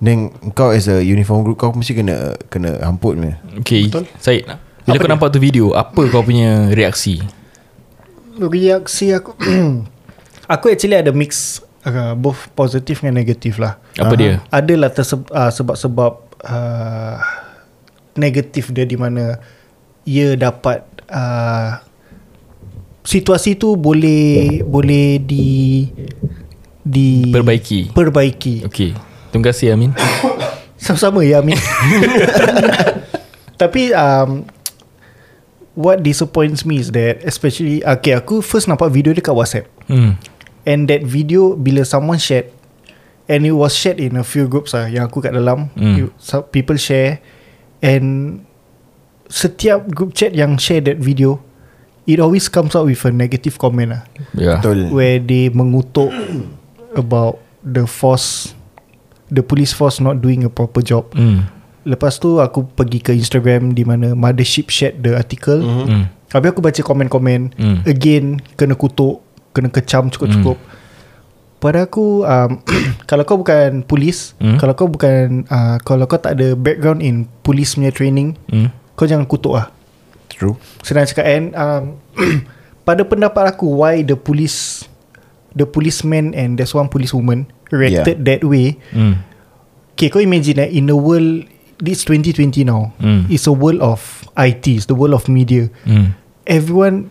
Then 0.00 0.32
kau 0.56 0.72
as 0.72 0.88
a 0.88 1.04
uniform 1.04 1.44
group 1.44 1.60
Kau 1.60 1.76
mesti 1.76 1.92
kena 1.92 2.32
Kena 2.48 2.80
hamput 2.80 3.20
ni. 3.20 3.36
Okay 3.60 3.84
Betul. 3.92 4.08
Syed 4.16 4.48
Bila 4.48 4.96
Apa 4.96 4.96
kau 4.96 5.06
dia? 5.06 5.12
nampak 5.12 5.28
tu 5.28 5.38
video 5.38 5.76
Apa 5.76 6.02
kau 6.08 6.24
punya 6.24 6.72
reaksi? 6.72 7.20
Reaksi 8.40 9.12
aku 9.12 9.36
Aku 10.56 10.72
actually 10.72 10.96
ada 10.96 11.12
mix 11.12 11.60
uh, 11.84 12.16
Both 12.16 12.48
positif 12.56 13.04
dengan 13.04 13.20
negatif 13.20 13.60
lah. 13.60 13.76
Apa 14.00 14.16
dia? 14.16 14.40
Adalah 14.48 14.88
terseb- 14.88 15.28
uh, 15.28 15.52
sebab-sebab 15.52 16.12
uh, 16.48 17.16
Negatif 18.16 18.72
dia 18.72 18.88
di 18.88 18.96
mana 18.96 19.36
Ia 20.08 20.32
dapat 20.32 20.80
uh, 21.12 21.76
Situasi 23.04 23.52
tu 23.52 23.76
boleh 23.76 24.64
Boleh 24.64 25.20
di 25.20 25.84
di 26.80 27.28
Perbaiki. 27.28 27.92
Perbaiki. 27.92 28.64
Okay 28.64 29.09
Terima 29.30 29.44
kasih 29.50 29.74
Amin. 29.74 29.94
Sama-sama 30.82 31.22
ya 31.22 31.38
Amin. 31.38 31.54
Tapi 33.60 33.94
um, 33.94 34.44
What 35.78 36.02
disappoints 36.02 36.66
me 36.66 36.82
is 36.82 36.90
that 36.92 37.22
Especially 37.22 37.78
Okay 37.86 38.18
aku 38.18 38.42
first 38.42 38.66
nampak 38.66 38.90
video 38.90 39.14
dia 39.14 39.22
kat 39.22 39.34
WhatsApp. 39.34 39.66
Hmm. 39.86 40.18
And 40.66 40.90
that 40.90 41.06
video 41.06 41.54
Bila 41.54 41.86
someone 41.86 42.18
shared 42.18 42.50
And 43.30 43.46
it 43.46 43.54
was 43.54 43.70
shared 43.78 44.02
in 44.02 44.18
a 44.18 44.26
few 44.26 44.50
groups 44.50 44.74
lah 44.74 44.90
Yang 44.90 45.04
aku 45.06 45.18
kat 45.22 45.32
dalam 45.32 45.70
Hmm. 45.78 45.94
you, 45.94 46.06
People 46.50 46.76
share. 46.76 47.22
And 47.78 48.42
Setiap 49.30 49.86
group 49.94 50.18
chat 50.18 50.34
yang 50.34 50.58
share 50.58 50.82
that 50.82 50.98
video 50.98 51.38
It 52.10 52.18
always 52.18 52.50
comes 52.50 52.74
out 52.74 52.90
with 52.90 52.98
a 53.06 53.14
negative 53.14 53.54
comment 53.62 53.94
lah. 53.94 54.02
Ya 54.34 54.58
Betul. 54.58 54.90
Where 54.90 55.22
they 55.22 55.54
mengutuk 55.54 56.10
About 56.98 57.38
The 57.62 57.86
force 57.86 58.58
The 59.30 59.46
police 59.46 59.70
force 59.70 60.02
not 60.02 60.18
doing 60.18 60.42
a 60.42 60.50
proper 60.50 60.82
job 60.82 61.14
hmm. 61.14 61.46
Lepas 61.80 62.20
tu 62.20 62.36
aku 62.42 62.68
pergi 62.76 63.00
ke 63.00 63.12
Instagram 63.16 63.72
Di 63.72 63.88
mana 63.88 64.12
Mothership 64.12 64.68
shared 64.68 65.00
the 65.00 65.16
article 65.16 65.64
mm-hmm. 65.64 65.86
Hmm. 65.88 66.04
Habis 66.28 66.48
aku 66.52 66.60
baca 66.60 66.80
komen-komen 66.84 67.56
Hmm. 67.56 67.78
Again 67.88 68.42
Kena 68.58 68.76
kutuk 68.76 69.24
Kena 69.56 69.72
kecam 69.72 70.12
cukup-cukup 70.12 70.60
Pada 71.56 71.88
aku 71.88 72.26
um, 72.28 72.60
Kalau 73.08 73.24
kau 73.24 73.40
bukan 73.40 73.80
polis 73.88 74.36
Hmm. 74.36 74.60
Kalau 74.60 74.76
kau 74.76 74.92
bukan 74.92 75.48
uh, 75.48 75.80
Kalau 75.80 76.04
kau 76.04 76.20
tak 76.20 76.36
ada 76.36 76.52
background 76.52 77.00
in 77.00 77.24
Police 77.40 77.80
punya 77.80 77.94
training 77.94 78.36
Hmm. 78.52 78.68
Kau 78.92 79.08
jangan 79.08 79.24
kutuk 79.24 79.56
lah 79.56 79.72
True 80.28 80.60
Senang 80.84 81.08
cakap 81.08 81.24
and 81.24 81.56
um, 81.56 81.96
Pada 82.86 83.08
pendapat 83.08 83.56
aku 83.56 83.80
Why 83.80 84.04
the 84.04 84.20
police 84.20 84.84
The 85.56 85.64
policeman 85.64 86.36
And 86.36 86.60
there's 86.60 86.76
one 86.76 86.92
policewoman 86.92 87.48
Reacted 87.70 88.26
that 88.26 88.42
way 88.42 88.76
Hmm. 88.90 89.22
Okay 89.94 90.10
kau 90.10 90.18
imagine 90.18 90.58
eh 90.62 90.70
In 90.70 90.90
the 90.90 90.98
world 90.98 91.46
This 91.80 92.04
2020 92.04 92.66
now 92.66 92.92
Hmm. 92.98 93.30
It's 93.30 93.46
a 93.46 93.54
world 93.54 93.80
of 93.80 94.26
IT 94.36 94.66
It's 94.68 94.86
the 94.90 94.98
world 94.98 95.14
of 95.14 95.30
media 95.30 95.70
Hmm. 95.86 96.12
Everyone 96.44 97.08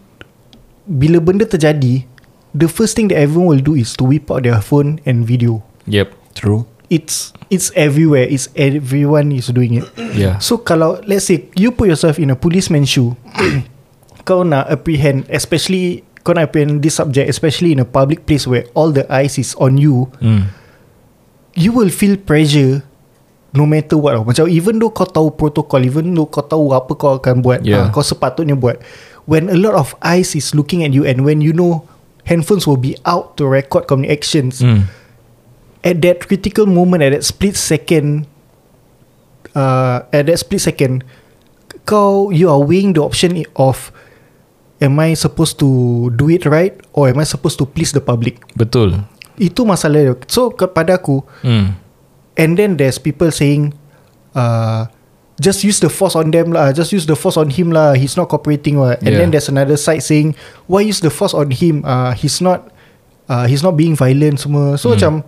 bila 0.89 1.21
benda 1.21 1.45
terjadi, 1.45 2.09
the 2.57 2.65
first 2.65 2.97
thing 2.97 3.13
that 3.13 3.21
everyone 3.21 3.53
will 3.53 3.61
do 3.63 3.77
is 3.77 3.93
to 3.93 4.03
whip 4.09 4.25
out 4.33 4.41
their 4.41 4.57
phone 4.57 4.97
and 5.05 5.21
video. 5.21 5.61
Yep. 5.85 6.09
True. 6.33 6.65
It's 6.89 7.29
it's 7.53 7.69
everywhere. 7.77 8.25
It's 8.25 8.49
everyone 8.57 9.29
is 9.29 9.53
doing 9.53 9.77
it. 9.77 9.85
Yeah. 10.17 10.41
So 10.41 10.57
kalau 10.57 10.97
let's 11.05 11.29
say 11.29 11.45
you 11.53 11.69
put 11.69 11.85
yourself 11.93 12.17
in 12.17 12.33
a 12.33 12.37
policeman 12.37 12.89
shoe, 12.89 13.13
kau 14.27 14.41
nak 14.41 14.65
apprehend, 14.65 15.29
especially 15.29 16.01
kau 16.21 16.35
nak 16.35 16.51
apprehend 16.51 16.83
this 16.83 16.99
subject, 16.99 17.27
especially 17.27 17.71
in 17.71 17.79
a 17.79 17.87
public 17.87 18.25
place 18.25 18.43
where 18.45 18.67
all 18.73 18.91
the 18.91 19.07
eyes 19.07 19.37
is 19.37 19.55
on 19.57 19.79
you, 19.79 20.11
Hmm. 20.19 20.51
you 21.55 21.71
will 21.71 21.89
feel 21.89 22.15
pressure 22.15 22.83
no 23.51 23.65
matter 23.65 23.97
what. 23.97 24.13
tau. 24.13 24.23
Macam 24.27 24.45
even 24.47 24.77
though 24.77 24.93
kau 24.93 25.07
tahu 25.07 25.33
protocol, 25.33 25.81
even 25.81 26.13
though 26.13 26.29
kau 26.29 26.43
tahu 26.43 26.71
apa 26.71 26.91
kau 26.93 27.17
akan 27.17 27.41
buat, 27.41 27.63
Yeah. 27.65 27.87
uh, 27.87 27.89
kau 27.89 28.03
sepatutnya 28.03 28.53
buat. 28.53 28.77
When 29.25 29.49
a 29.49 29.57
lot 29.57 29.73
of 29.73 29.93
eyes 30.01 30.33
is 30.33 30.53
looking 30.53 30.81
at 30.81 30.93
you 30.93 31.05
and 31.05 31.21
when 31.25 31.41
you 31.41 31.53
know 31.53 31.85
handphones 32.25 32.65
will 32.69 32.77
be 32.81 32.93
out 33.05 33.37
to 33.37 33.45
record 33.49 33.85
communications, 33.85 34.61
Hmm. 34.61 34.85
at 35.81 36.03
that 36.03 36.19
critical 36.21 36.67
moment 36.67 36.99
at 37.01 37.15
that 37.15 37.23
split 37.23 37.55
second 37.55 38.27
uh, 39.55 40.03
at 40.11 40.27
that 40.27 40.37
split 40.37 40.59
second 40.61 41.07
kau 41.87 42.29
you 42.29 42.51
are 42.51 42.59
weighing 42.61 42.93
the 42.93 43.01
option 43.01 43.39
of 43.55 43.89
am 44.79 44.95
I 44.97 45.13
supposed 45.13 45.59
to 45.59 45.67
do 46.11 46.27
it 46.27 46.43
right 46.43 46.75
or 46.91 47.07
am 47.07 47.19
I 47.19 47.25
supposed 47.25 47.59
to 47.59 47.65
please 47.65 47.91
the 47.91 48.01
public? 48.01 48.39
Betul. 48.55 49.03
itu 49.39 49.63
masalah 49.63 50.03
dia. 50.03 50.15
So 50.27 50.51
kepada 50.51 50.99
aku 50.99 51.23
Hmm. 51.39 51.71
and 52.35 52.59
then 52.59 52.75
there's 52.75 52.99
people 52.99 53.31
saying 53.31 53.71
uh, 54.35 54.83
just 55.39 55.63
use 55.63 55.79
the 55.79 55.87
force 55.87 56.11
on 56.11 56.27
them 56.27 56.51
lah. 56.51 56.75
Just 56.75 56.91
use 56.91 57.07
the 57.07 57.15
force 57.15 57.39
on 57.39 57.47
him 57.47 57.71
lah. 57.71 57.95
He's 57.95 58.19
not 58.19 58.27
cooperating 58.27 58.75
what. 58.75 58.99
And 58.99 59.15
Yeah. 59.15 59.23
then 59.23 59.31
there's 59.31 59.47
another 59.47 59.79
side 59.79 60.03
saying 60.03 60.35
why 60.67 60.83
use 60.83 60.99
the 60.99 61.07
force 61.07 61.31
on 61.31 61.55
him? 61.55 61.87
Uh, 61.87 62.11
he's 62.11 62.43
not 62.43 62.67
uh, 63.31 63.47
he's 63.47 63.63
not 63.63 63.79
being 63.79 63.95
violent 63.95 64.43
semua. 64.43 64.75
So 64.75 64.91
macam 64.91 65.23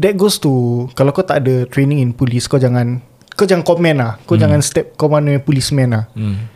that 0.00 0.16
goes 0.16 0.40
to 0.40 0.48
kalau 0.96 1.12
kau 1.12 1.20
tak 1.20 1.44
ada 1.44 1.68
training 1.68 2.00
in 2.00 2.16
police 2.16 2.48
kau 2.48 2.56
jangan 2.56 3.04
kau 3.36 3.44
jangan 3.44 3.60
komen 3.60 4.00
lah. 4.00 4.16
Kau 4.24 4.40
jangan 4.40 4.64
step 4.64 4.96
kau 4.96 5.12
mana 5.12 5.36
policeman 5.36 5.92
lah. 5.92 6.04
Hmm. 6.16 6.48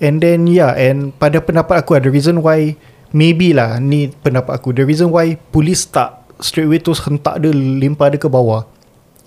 And 0.00 0.16
then 0.18 0.44
yeah 0.44 0.72
And 0.72 1.12
pada 1.12 1.38
pendapat 1.38 1.84
aku 1.84 2.00
The 2.00 2.08
reason 2.08 2.40
why 2.40 2.74
Maybe 3.12 3.52
lah 3.52 3.76
Ni 3.76 4.08
pendapat 4.10 4.56
aku 4.56 4.72
The 4.72 4.82
reason 4.82 5.08
why 5.08 5.36
Police 5.36 5.84
tak 5.84 6.24
Straight 6.40 6.66
away 6.66 6.80
terus 6.80 7.00
hentak 7.00 7.36
dia 7.38 7.52
Lempar 7.52 8.08
dia 8.08 8.16
ke 8.16 8.26
bawah 8.26 8.64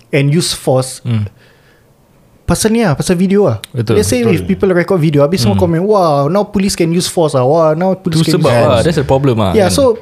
And 0.10 0.30
use 0.30 0.52
force 0.52 1.00
Hmm. 1.02 1.30
Pasal 2.44 2.74
ni 2.74 2.82
lah 2.82 2.92
Pasal 2.94 3.16
video 3.16 3.46
lah 3.46 3.62
Betul, 3.70 3.96
Let's 3.96 4.10
say 4.10 4.20
betul. 4.20 4.36
if 4.36 4.42
people 4.44 4.68
record 4.70 4.98
video 4.98 5.22
Habis 5.22 5.42
semua 5.42 5.56
komen 5.56 5.80
Wow 5.80 6.28
now 6.28 6.44
police 6.44 6.74
can 6.74 6.90
use 6.90 7.06
force 7.06 7.34
lah 7.34 7.46
Wow 7.46 7.72
now 7.72 7.94
police 7.94 8.20
can 8.22 8.36
sebab 8.36 8.44
use 8.44 8.52
lah 8.52 8.66
force 8.68 8.84
That's 8.84 8.98
the 8.98 9.06
problem 9.06 9.36
lah 9.38 9.54
Yeah 9.54 9.70
kan? 9.70 9.78
so 9.78 9.96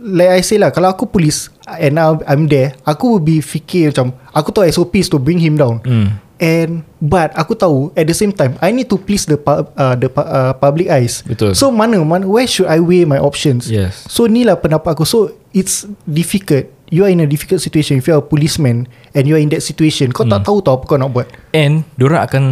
Like 0.00 0.30
I 0.30 0.40
say 0.40 0.56
lah 0.56 0.70
Kalau 0.70 0.88
aku 0.88 1.04
police 1.04 1.50
And 1.66 1.96
now 1.96 2.22
I'm 2.24 2.46
there 2.46 2.72
Aku 2.84 3.12
will 3.12 3.24
be 3.24 3.40
fikir 3.40 3.90
macam 3.90 4.14
Aku 4.30 4.48
tahu 4.48 4.64
SOPs 4.64 5.08
to 5.08 5.18
bring 5.18 5.36
him 5.36 5.56
down 5.56 5.82
Hmm. 5.82 6.22
And 6.36 6.82
But 6.98 7.30
aku 7.32 7.54
tahu 7.54 7.92
At 7.92 8.04
the 8.04 8.12
same 8.12 8.30
time 8.30 8.58
I 8.58 8.68
need 8.68 8.88
to 8.88 8.96
please 8.96 9.22
the 9.22 9.36
pu- 9.36 9.70
uh, 9.70 9.94
the 9.94 10.10
uh, 10.10 10.50
public 10.54 10.88
eyes 10.88 11.22
Betul. 11.22 11.52
So 11.52 11.70
mana, 11.70 12.00
mana 12.00 12.24
Where 12.24 12.44
should 12.44 12.66
I 12.66 12.78
weigh 12.78 13.04
my 13.04 13.16
options 13.16 13.66
Yes. 13.66 14.02
So 14.04 14.26
ni 14.26 14.42
lah 14.42 14.56
pendapat 14.56 14.92
aku 14.92 15.04
So 15.04 15.18
it's 15.50 15.86
difficult 16.04 16.66
You 16.88 17.02
are 17.02 17.08
in 17.08 17.18
a 17.18 17.28
difficult 17.28 17.58
situation 17.58 17.96
If 17.96 18.06
you 18.06 18.14
are 18.14 18.20
a 18.20 18.26
policeman 18.26 18.86
And 19.10 19.24
you 19.24 19.34
are 19.34 19.40
in 19.40 19.50
that 19.50 19.62
situation 19.62 20.10
Kau 20.10 20.22
Hmm. 20.22 20.32
tak 20.32 20.40
tahu 20.44 20.58
tau 20.60 20.74
Apa 20.74 20.84
kau 20.86 20.96
nak 20.96 21.10
buat 21.10 21.30
And 21.50 21.86
Diorang 21.94 22.22
akan 22.24 22.44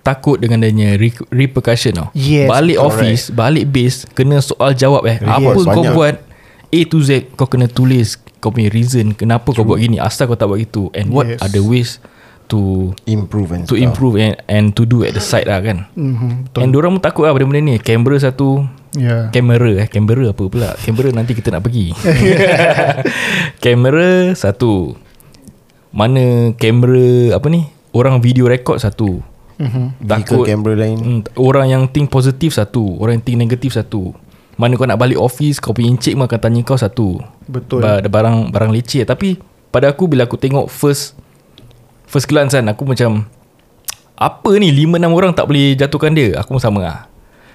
Takut 0.00 0.36
dengan 0.36 0.60
adanya 0.60 0.94
re- 0.94 1.12
Repercussion 1.30 1.92
tau 1.94 2.08
Yes, 2.12 2.44
Balik 2.44 2.76
correct. 2.76 2.88
office 2.90 3.22
Balik 3.30 3.64
base 3.66 4.04
Kena 4.10 4.38
soal 4.38 4.72
jawab 4.72 5.04
eh 5.06 5.16
Apa 5.16 5.40
Yes, 5.42 5.56
kau 5.62 5.80
banyak. 5.80 5.92
buat 5.92 6.14
A 6.68 6.80
to 6.84 6.98
Z 6.98 7.10
Kau 7.34 7.44
kena 7.44 7.66
tulis 7.66 8.16
Kau 8.36 8.48
punya 8.48 8.68
reason 8.68 9.12
Kenapa 9.12 9.48
kau 9.48 9.64
buat 9.64 9.76
gini 9.76 9.96
Asal 9.96 10.24
kau 10.24 10.34
tak 10.34 10.44
buat 10.46 10.60
gitu 10.60 10.92
And 10.92 11.08
what 11.08 11.24
Yes. 11.26 11.40
are 11.40 11.48
the 11.48 11.60
ways 11.60 11.96
To 12.50 12.90
Improve 13.06 13.50
and 13.52 13.62
To 13.64 13.72
stuff. 13.72 13.80
improve 13.80 14.14
and, 14.16 14.34
and 14.44 14.66
to 14.72 14.82
do 14.82 15.00
at 15.00 15.10
the 15.10 15.22
side 15.22 15.46
lah 15.46 15.58
kan. 15.58 15.86
Mm-hmm, 15.92 16.30
Betul. 16.44 16.60
And 16.60 16.68
diorang 16.70 16.92
pun 16.92 17.02
takut 17.02 17.22
lah 17.22 17.32
Benda-benda 17.32 17.62
ni. 17.62 17.74
Kamera 17.78 18.18
satu 18.20 18.66
yeah. 18.92 19.30
Kamera 19.30 19.70
eh 19.76 19.86
Kamera 19.86 20.28
apa 20.28 20.42
pula? 20.44 20.74
Kamera 20.76 21.08
nanti 21.12 21.32
kita 21.32 21.48
nak 21.48 21.62
pergi. 21.62 21.94
Kamera 23.62 24.34
satu. 24.34 24.98
Mana 25.90 26.54
kamera 26.54 27.34
Apa 27.34 27.46
ni? 27.46 27.66
Orang 27.90 28.18
video 28.18 28.46
record 28.46 28.78
satu. 28.78 29.18
Mm-hmm. 29.58 29.86
Vehicle 30.00 30.42
camera 30.44 30.74
lain. 30.74 30.98
Hmm, 30.98 31.20
Orang 31.36 31.66
yang 31.66 31.82
think 31.86 32.08
positif 32.08 32.50
satu. 32.52 32.96
Orang 32.96 33.18
yang 33.18 33.24
think 33.24 33.38
negatif 33.38 33.74
satu. 33.74 34.14
Mana 34.54 34.74
kau 34.74 34.84
nak 34.84 34.96
balik 34.96 35.16
office 35.16 35.56
Kau 35.56 35.72
punya 35.72 35.88
encik 35.88 36.12
pun 36.14 36.24
akan 36.24 36.38
tanya 36.38 36.60
kau 36.62 36.74
satu. 36.74 37.20
Betul. 37.44 37.80
ba- 37.80 37.98
Ada 37.98 38.08
barang 38.08 38.48
barang 38.48 38.70
leceh. 38.70 39.04
Tapi 39.04 39.36
Pada 39.68 39.86
aku 39.86 40.06
bila 40.06 40.24
aku 40.24 40.34
tengok 40.34 40.66
first 40.66 41.14
First 42.10 42.26
glance 42.26 42.58
kan 42.58 42.66
Aku 42.66 42.82
macam 42.82 43.30
Apa 44.18 44.50
ni 44.58 44.74
5-6 44.74 45.16
orang 45.16 45.32
tak 45.32 45.46
boleh 45.46 45.78
jatuhkan 45.78 46.12
dia? 46.12 46.36
Aku 46.42 46.58
pun 46.58 46.60
sama 46.60 46.80
lah. 46.82 46.98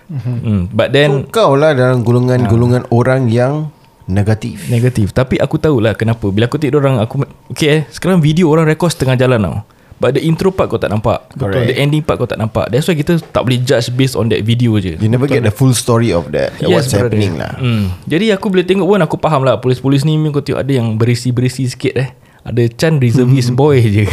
Mhm. 0.10 0.38
hmm. 0.42 0.62
But 0.74 0.90
then 0.96 1.28
So, 1.28 1.30
kau 1.30 1.52
lah 1.54 1.78
dalam 1.78 2.02
golongan-golongan 2.02 2.90
orang 2.90 3.30
yang 3.30 3.70
negatif. 4.10 4.66
Negatif. 4.70 5.14
Tapi 5.14 5.38
aku 5.38 5.62
tahulah 5.62 5.94
kenapa. 5.94 6.26
Bila 6.34 6.50
aku 6.50 6.58
tengok 6.58 6.82
orang 6.82 6.96
aku 7.04 7.22
Okay 7.54 7.70
eh 7.70 7.82
Sekarang 7.94 8.18
video 8.18 8.50
orang 8.50 8.66
rekod 8.66 8.90
setengah 8.90 9.14
jalan 9.14 9.40
tau. 9.44 9.58
But 9.96 10.18
the 10.18 10.26
intro 10.26 10.52
part 10.52 10.74
kau 10.74 10.82
tak 10.82 10.90
nampak. 10.90 11.32
Correct. 11.38 11.72
The 11.72 11.78
ending 11.80 12.02
part 12.02 12.18
kau 12.18 12.28
tak 12.28 12.42
nampak. 12.42 12.68
That's 12.74 12.90
why 12.90 12.98
kita 12.98 13.22
tak 13.30 13.46
boleh 13.46 13.62
judge 13.62 13.94
Based 13.94 14.18
on 14.18 14.28
that 14.34 14.42
video 14.42 14.76
je. 14.82 14.98
You 14.98 15.08
never 15.08 15.30
get 15.30 15.46
the 15.46 15.54
full 15.54 15.72
story 15.78 16.12
of 16.12 16.34
that 16.34 16.58
What's 16.66 16.90
brother. 16.92 17.14
happening 17.14 17.38
lah. 17.38 17.56
Hmm. 17.62 17.94
Jadi 18.10 18.34
aku 18.34 18.50
bila 18.50 18.66
tengok 18.66 18.90
pun 18.90 19.00
Aku 19.06 19.16
faham 19.22 19.46
lah. 19.46 19.62
Polis-polis 19.62 20.02
ni 20.02 20.18
Kau 20.34 20.42
tengok 20.42 20.66
ada 20.66 20.74
yang 20.74 20.98
berisi-berisi 20.98 21.70
sikit 21.70 21.94
eh 22.02 22.10
Ada 22.46 22.70
Chan 22.78 23.02
reservist 23.02 23.52
boy 23.60 23.82
je 23.82 24.06
eh, 24.06 24.10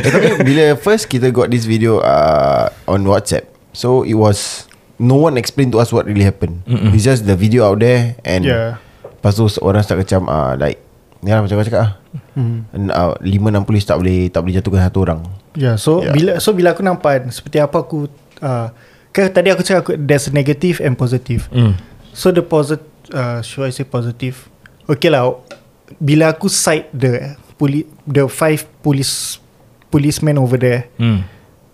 Tapi 0.00 0.28
bila 0.48 0.64
first 0.80 1.12
kita 1.12 1.28
got 1.28 1.52
this 1.52 1.68
video 1.68 2.00
uh, 2.00 2.72
On 2.88 3.04
WhatsApp 3.04 3.46
So 3.76 4.02
it 4.02 4.16
was 4.16 4.64
No 4.96 5.20
one 5.20 5.36
explain 5.36 5.68
to 5.76 5.78
us 5.80 5.92
what 5.92 6.08
really 6.08 6.24
happened 6.24 6.64
Mm-mm. 6.64 6.96
It's 6.96 7.04
just 7.04 7.28
the 7.28 7.36
video 7.36 7.68
out 7.68 7.84
there 7.84 8.16
And 8.24 8.48
Yeah. 8.48 8.80
Lepas 9.04 9.36
tu 9.36 9.44
orang 9.60 9.84
start 9.84 10.08
macam 10.08 10.24
uh, 10.26 10.56
Like 10.56 10.80
Ni 11.20 11.30
lah 11.30 11.44
macam 11.44 11.54
kau 11.60 11.66
cakap 11.68 11.80
lah 11.84 11.92
hmm. 12.34 12.88
uh, 12.90 13.12
Lima 13.20 13.52
enam 13.52 13.62
polis 13.68 13.84
tak 13.84 14.00
boleh 14.00 14.32
Tak 14.32 14.40
boleh 14.42 14.56
jatuhkan 14.58 14.82
satu 14.88 15.04
orang 15.04 15.20
Yeah, 15.52 15.76
so 15.76 16.00
Yeah. 16.00 16.16
bila 16.16 16.32
so 16.40 16.56
bila 16.56 16.72
aku 16.72 16.80
nampak 16.80 17.28
seperti 17.28 17.60
apa 17.60 17.84
aku 17.84 18.08
uh, 18.40 18.72
kan 19.12 19.28
tadi 19.28 19.52
aku 19.52 19.60
cakap 19.60 19.84
aku, 19.84 19.92
there's 20.00 20.32
negative 20.32 20.80
and 20.80 20.96
positive. 20.96 21.44
hmm. 21.52 21.76
So 22.16 22.32
the 22.32 22.40
positive 22.40 22.88
uh, 23.12 23.44
should 23.44 23.68
I 23.68 23.72
say 23.72 23.84
positive? 23.84 24.48
Okay 24.88 25.12
lah. 25.12 25.36
Bila 25.96 26.32
aku 26.32 26.48
cite 26.48 26.88
the 26.90 27.36
poli- 27.54 27.88
the 28.04 28.24
five 28.26 28.64
police 28.80 29.38
policemen 29.88 30.36
over 30.36 30.56
there. 30.56 30.88
Hmm. 30.96 31.26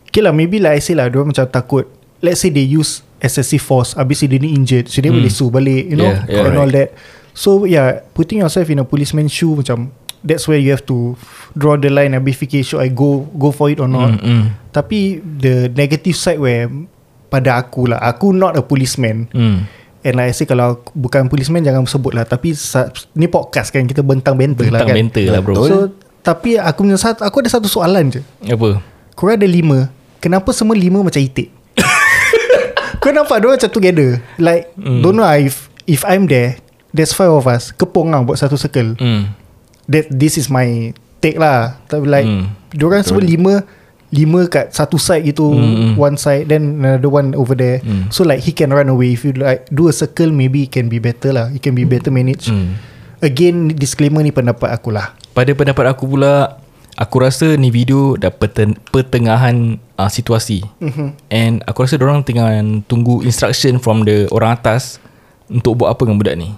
Okay 0.09 0.21
lah 0.21 0.33
maybe 0.33 0.59
like 0.59 0.79
I 0.79 0.83
say 0.83 0.97
lah 0.97 1.07
dia 1.07 1.21
macam 1.21 1.47
takut. 1.47 1.87
Let's 2.19 2.43
say 2.43 2.51
they 2.51 2.67
use 2.67 3.07
excessive 3.23 3.63
force 3.63 3.95
Habis 3.95 4.27
dia 4.27 4.43
ni 4.43 4.51
injured 4.51 4.91
So 4.91 4.99
dia 4.99 5.07
Hmm. 5.07 5.23
boleh 5.23 5.31
sue 5.31 5.55
balik 5.55 5.87
You 5.87 5.95
know 5.95 6.11
Yeah, 6.11 6.27
yeah. 6.27 6.47
And 6.51 6.59
all 6.59 6.71
that 6.75 6.91
So 7.31 7.63
yeah 7.63 8.03
Putting 8.11 8.43
yourself 8.43 8.67
in 8.67 8.83
a 8.83 8.87
policeman's 8.87 9.31
shoe 9.31 9.55
Macam 9.55 9.95
That's 10.19 10.43
where 10.51 10.59
you 10.59 10.75
have 10.75 10.83
to 10.91 11.15
Draw 11.55 11.79
the 11.79 11.95
line 11.95 12.11
Habis 12.11 12.35
fikir 12.37 12.67
Should 12.67 12.83
I 12.83 12.91
go 12.91 13.23
Go 13.31 13.55
for 13.55 13.71
it 13.71 13.79
or 13.79 13.87
not 13.87 14.19
Hmm, 14.19 14.19
hmm. 14.19 14.45
Tapi 14.75 15.23
The 15.23 15.71
negative 15.71 16.19
side 16.19 16.43
where 16.43 16.67
Pada 17.31 17.55
aku 17.55 17.87
lah 17.87 18.03
Aku 18.03 18.35
not 18.35 18.59
a 18.59 18.67
policeman 18.67 19.31
Hmm. 19.31 19.63
And 20.07 20.23
I 20.23 20.31
say 20.31 20.47
Kalau 20.47 20.83
bukan 20.95 21.27
policeman 21.27 21.67
Jangan 21.67 21.83
sebut 21.87 22.15
lah 22.15 22.23
Tapi 22.23 22.55
sa- 22.55 22.91
Ni 23.19 23.27
podcast 23.27 23.75
kan 23.75 23.83
Kita 23.83 24.07
bentang 24.07 24.39
benter 24.39 24.71
lah 24.71 24.83
Bentang 24.83 24.89
kan. 24.91 24.97
benter 24.97 25.25
lah 25.31 25.41
bro. 25.43 25.55
So 25.67 25.91
Tapi 26.23 26.55
aku 26.61 26.87
punya 26.87 26.99
satu, 26.99 27.27
Aku 27.27 27.43
ada 27.43 27.51
satu 27.51 27.67
soalan 27.67 28.13
je. 28.13 28.23
Apa? 28.47 28.79
Korang 29.19 29.41
ada 29.43 29.49
lima. 29.49 29.91
Kenapa 30.23 30.55
semua 30.55 30.79
lima 30.79 31.03
macam 31.03 31.19
itik? 31.19 31.51
Kau 33.03 33.11
nampak 33.11 33.43
Diorang 33.43 33.59
macam 33.59 33.71
together? 33.71 34.23
Like 34.39 34.71
mm. 34.79 35.03
Don't 35.03 35.19
know 35.19 35.27
if 35.35 35.67
If 35.89 36.07
I'm 36.07 36.31
there 36.31 36.59
There's 36.95 37.15
five 37.15 37.31
of 37.31 37.47
us 37.47 37.75
Kepong 37.75 38.15
lah 38.15 38.23
Buat 38.23 38.39
satu 38.43 38.55
circle. 38.55 38.95
Hmm. 38.99 39.35
That 39.91 40.11
This 40.11 40.39
is 40.39 40.47
my 40.47 40.95
Take 41.19 41.43
lah. 41.43 41.83
Tapi 41.91 42.07
like 42.07 42.27
mm. 42.29 42.47
Diorang 42.75 43.03
semua 43.03 43.25
lima 43.25 43.67
Lima 44.09 44.49
kat 44.49 44.73
satu 44.73 44.97
side 44.97 45.29
gitu 45.29 45.53
Hmm. 45.53 45.93
One 46.01 46.17
side 46.17 46.49
Then 46.49 46.81
another 46.81 47.13
one 47.13 47.37
over 47.37 47.53
there 47.53 47.85
Hmm. 47.85 48.09
So 48.09 48.25
like 48.25 48.41
He 48.41 48.57
can 48.57 48.73
run 48.73 48.89
away 48.89 49.13
If 49.13 49.29
you 49.29 49.37
like 49.37 49.69
Do 49.69 49.93
a 49.93 49.95
circle 49.95 50.33
Maybe 50.33 50.65
it 50.65 50.73
can 50.73 50.89
be 50.89 50.97
better 50.97 51.37
lah 51.37 51.53
It 51.53 51.61
can 51.61 51.77
be 51.77 51.85
better 51.85 52.09
managed 52.09 52.49
Hmm. 52.49 52.81
Again 53.21 53.77
Disclaimer 53.77 54.25
ni 54.25 54.33
pendapat 54.33 54.73
aku 54.73 54.97
lah 54.97 55.13
Pada 55.37 55.53
pendapat 55.53 55.93
aku 55.93 56.09
pula 56.09 56.57
Aku 56.99 57.23
rasa 57.23 57.55
ni 57.55 57.71
video 57.71 58.19
dah 58.19 58.27
peten, 58.33 58.75
pertengahan 58.91 59.79
uh, 59.95 60.11
situasi 60.11 60.67
mm-hmm. 60.83 61.09
And 61.31 61.63
aku 61.63 61.87
rasa 61.87 61.95
orang 62.03 62.27
tengah 62.27 62.59
tunggu 62.91 63.23
instruction 63.23 63.79
from 63.79 64.03
the 64.03 64.27
orang 64.35 64.59
atas 64.59 64.99
Untuk 65.47 65.79
buat 65.79 65.95
apa 65.95 66.03
dengan 66.09 66.19
budak 66.19 66.35
ni 66.35 66.57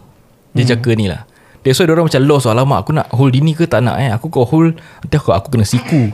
Dia 0.57 0.65
mm. 0.65 0.71
jaga 0.71 0.91
ni 0.97 1.07
lah 1.13 1.29
That's 1.61 1.77
why 1.77 1.93
orang 1.93 2.09
macam 2.09 2.25
lost 2.25 2.49
Alamak 2.49 2.89
aku 2.89 2.97
nak 2.97 3.13
hold 3.13 3.37
ini 3.37 3.53
ke 3.53 3.69
tak 3.69 3.85
nak 3.85 4.01
eh 4.01 4.09
Aku 4.17 4.33
kau 4.33 4.49
hold 4.49 4.81
Nanti 5.05 5.15
aku, 5.21 5.35
aku 5.35 5.53
kena 5.53 5.67
siku 5.69 6.09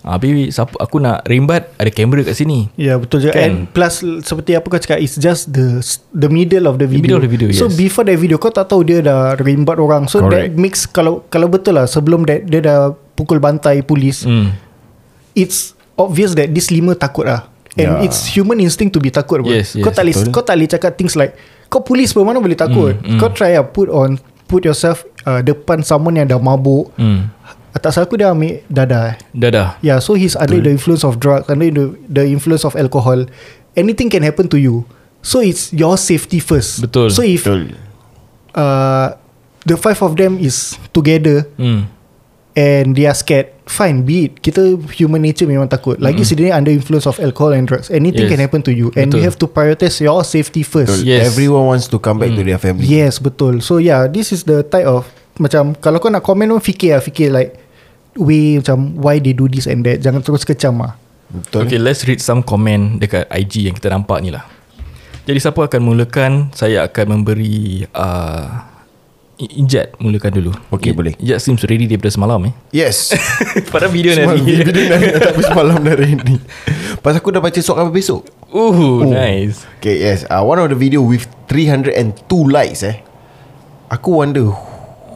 Habis 0.00 0.56
siapa, 0.56 0.80
aku 0.80 0.96
nak 0.96 1.28
rimbat 1.28 1.76
Ada 1.76 1.92
kamera 1.92 2.24
kat 2.24 2.32
sini 2.32 2.72
Ya 2.72 2.92
yeah, 2.92 2.96
betul 2.96 3.20
je 3.20 3.28
Kan? 3.28 3.36
And 3.36 3.54
plus 3.68 4.00
Seperti 4.24 4.56
apa 4.56 4.64
kau 4.64 4.80
cakap 4.80 4.96
It's 4.96 5.20
just 5.20 5.52
the 5.52 5.84
The 6.16 6.32
middle 6.32 6.64
of 6.64 6.80
the 6.80 6.88
video, 6.88 7.04
middle 7.04 7.18
of 7.20 7.24
the 7.28 7.32
video, 7.32 7.46
So 7.52 7.68
yes. 7.68 7.76
before 7.76 8.08
that 8.08 8.16
video 8.16 8.40
Kau 8.40 8.48
tak 8.48 8.72
tahu 8.72 8.80
dia 8.80 9.04
dah 9.04 9.36
Rimbat 9.36 9.76
orang 9.76 10.08
So 10.08 10.24
Correct. 10.24 10.32
that 10.32 10.56
makes 10.56 10.88
Kalau 10.88 11.20
kalau 11.28 11.52
betul 11.52 11.76
lah 11.76 11.84
Sebelum 11.84 12.24
that 12.24 12.48
Dia 12.48 12.64
dah 12.64 12.78
Pukul 13.12 13.44
bantai 13.44 13.84
polis 13.84 14.24
hmm. 14.24 14.48
It's 15.36 15.76
obvious 15.94 16.32
that 16.32 16.48
This 16.48 16.72
lima 16.72 16.96
takut 16.96 17.28
lah 17.28 17.52
And 17.76 18.00
Yeah. 18.00 18.02
it's 18.02 18.26
human 18.26 18.58
instinct 18.58 18.96
to 18.96 19.00
be 19.00 19.14
takut 19.14 19.46
pun. 19.46 19.54
Yes, 19.54 19.78
yes, 19.78 19.84
Kau 19.86 19.94
tak 19.94 20.02
boleh. 20.02 20.32
Kau 20.34 20.42
tak 20.42 20.58
boleh 20.58 20.66
cakap 20.66 20.92
things 20.96 21.14
like 21.14 21.38
Kau 21.68 21.84
polis 21.84 22.10
pun 22.10 22.24
mana 22.24 22.40
boleh 22.40 22.56
takut 22.56 22.96
Mm, 22.98 23.14
mm. 23.14 23.18
Kau 23.20 23.30
try 23.30 23.54
lah 23.54 23.62
Put 23.62 23.86
on 23.86 24.16
Put 24.48 24.64
yourself 24.64 25.04
uh, 25.22 25.38
Depan 25.38 25.84
someone 25.84 26.16
yang 26.16 26.26
dah 26.26 26.40
mabuk 26.40 26.88
Hmm. 26.96 27.30
Salah 27.78 28.06
aku 28.10 28.18
dia 28.18 28.34
ambil 28.34 28.66
Dadah 28.66 29.14
eh 29.14 29.16
dah 29.30 29.78
Yeah, 29.78 30.02
so 30.02 30.18
he's 30.18 30.34
under 30.34 30.58
the 30.58 30.74
influence 30.74 31.06
of 31.06 31.22
drugs, 31.22 31.46
under 31.46 31.70
the, 31.70 31.94
the 32.10 32.24
influence 32.26 32.66
of 32.66 32.74
alcohol. 32.74 33.26
Anything 33.78 34.10
can 34.10 34.26
happen 34.26 34.50
to 34.50 34.58
you. 34.58 34.84
So 35.22 35.38
it's 35.38 35.70
your 35.70 35.94
safety 35.94 36.42
first. 36.42 36.82
Betul. 36.82 37.14
So 37.14 37.22
if 37.22 37.46
Betul 37.46 37.78
uh, 38.54 39.14
the 39.66 39.76
five 39.76 40.00
of 40.02 40.16
them 40.16 40.38
is 40.38 40.78
together 40.92 41.42
hmm. 41.56 41.86
and 42.56 42.96
they 42.96 43.06
are 43.06 43.14
scared, 43.14 43.52
fine, 43.66 44.02
be 44.02 44.26
it. 44.26 44.42
Kita 44.42 44.80
human 44.96 45.22
nature 45.22 45.46
memang 45.46 45.68
takut. 45.70 46.00
Lagi 46.00 46.24
mm 46.24 46.50
under 46.50 46.72
influence 46.72 47.06
of 47.06 47.20
alcohol 47.20 47.52
and 47.52 47.68
drugs. 47.68 47.90
Anything 47.90 48.26
Yes. 48.26 48.32
can 48.32 48.40
happen 48.40 48.62
to 48.66 48.72
you. 48.72 48.90
And 48.96 49.12
Betul. 49.12 49.18
you 49.18 49.22
have 49.24 49.38
to 49.38 49.46
prioritize 49.46 50.00
your 50.00 50.24
safety 50.24 50.62
first. 50.62 51.00
Betul. 51.00 51.06
Yes. 51.06 51.30
Everyone 51.30 51.66
wants 51.76 51.86
to 51.88 51.98
come 51.98 52.18
back 52.18 52.34
to 52.34 52.42
their 52.42 52.58
family 52.58 52.86
Yes, 52.86 53.20
betul. 53.20 53.62
So 53.62 53.78
yeah, 53.78 54.08
this 54.08 54.32
is 54.32 54.44
the 54.44 54.64
type 54.66 54.88
of 54.88 55.06
macam 55.40 55.72
kalau 55.80 55.96
kau 56.02 56.12
nak 56.12 56.20
komen 56.20 56.52
pun 56.52 56.60
fikir 56.60 56.96
lah, 56.96 57.00
fikir 57.00 57.32
like 57.32 57.59
way 58.18 58.58
macam 58.58 58.98
why 58.98 59.22
they 59.22 59.36
do 59.36 59.46
this 59.46 59.70
and 59.70 59.86
that. 59.86 60.02
Jangan 60.02 60.24
terus 60.24 60.42
kecam 60.42 60.82
lah. 60.82 60.98
Betul. 61.30 61.66
Okay 61.66 61.78
let's 61.78 62.02
read 62.10 62.18
some 62.18 62.42
comment 62.42 62.98
Dekat 62.98 63.30
IG 63.30 63.70
yang 63.70 63.74
kita 63.78 63.90
nampak 63.90 64.18
ni 64.18 64.34
lah. 64.34 64.42
Jadi 65.30 65.38
siapa 65.38 65.62
akan 65.62 65.80
mulakan? 65.84 66.32
Saya 66.50 66.82
akan 66.90 67.22
memberi 67.22 67.86
uh, 67.94 68.66
Ijat 69.40 69.96
mulakan 69.96 70.36
dulu. 70.36 70.52
Okay, 70.68 70.92
boleh. 70.92 71.16
Ijat 71.16 71.40
seems 71.40 71.64
ready 71.64 71.88
daripada 71.88 72.12
semalam 72.12 72.44
eh? 72.50 72.52
Yes. 72.76 73.16
Pada 73.72 73.88
video 73.88 74.12
Semalam 74.12 74.36
nanti 74.36 74.44
video 74.44 74.68
dia 74.68 74.84
dah 74.84 75.00
tak 75.00 75.32
habis 75.32 75.48
malam 75.56 75.80
dari 75.80 76.12
ni. 76.12 76.36
Pasal 77.00 77.24
aku 77.24 77.32
dah 77.32 77.40
baca 77.40 77.56
soal 77.64 77.88
apa 77.88 77.92
besok? 77.94 78.28
Uh, 78.52 79.00
nice. 79.08 79.64
Okay 79.80 79.96
yes. 79.96 80.28
Uh, 80.28 80.44
One 80.44 80.60
of 80.60 80.68
the 80.68 80.76
video 80.76 81.00
with 81.00 81.24
302 81.48 82.20
likes 82.52 82.84
eh. 82.84 83.00
Aku 83.88 84.20
wonder 84.20 84.52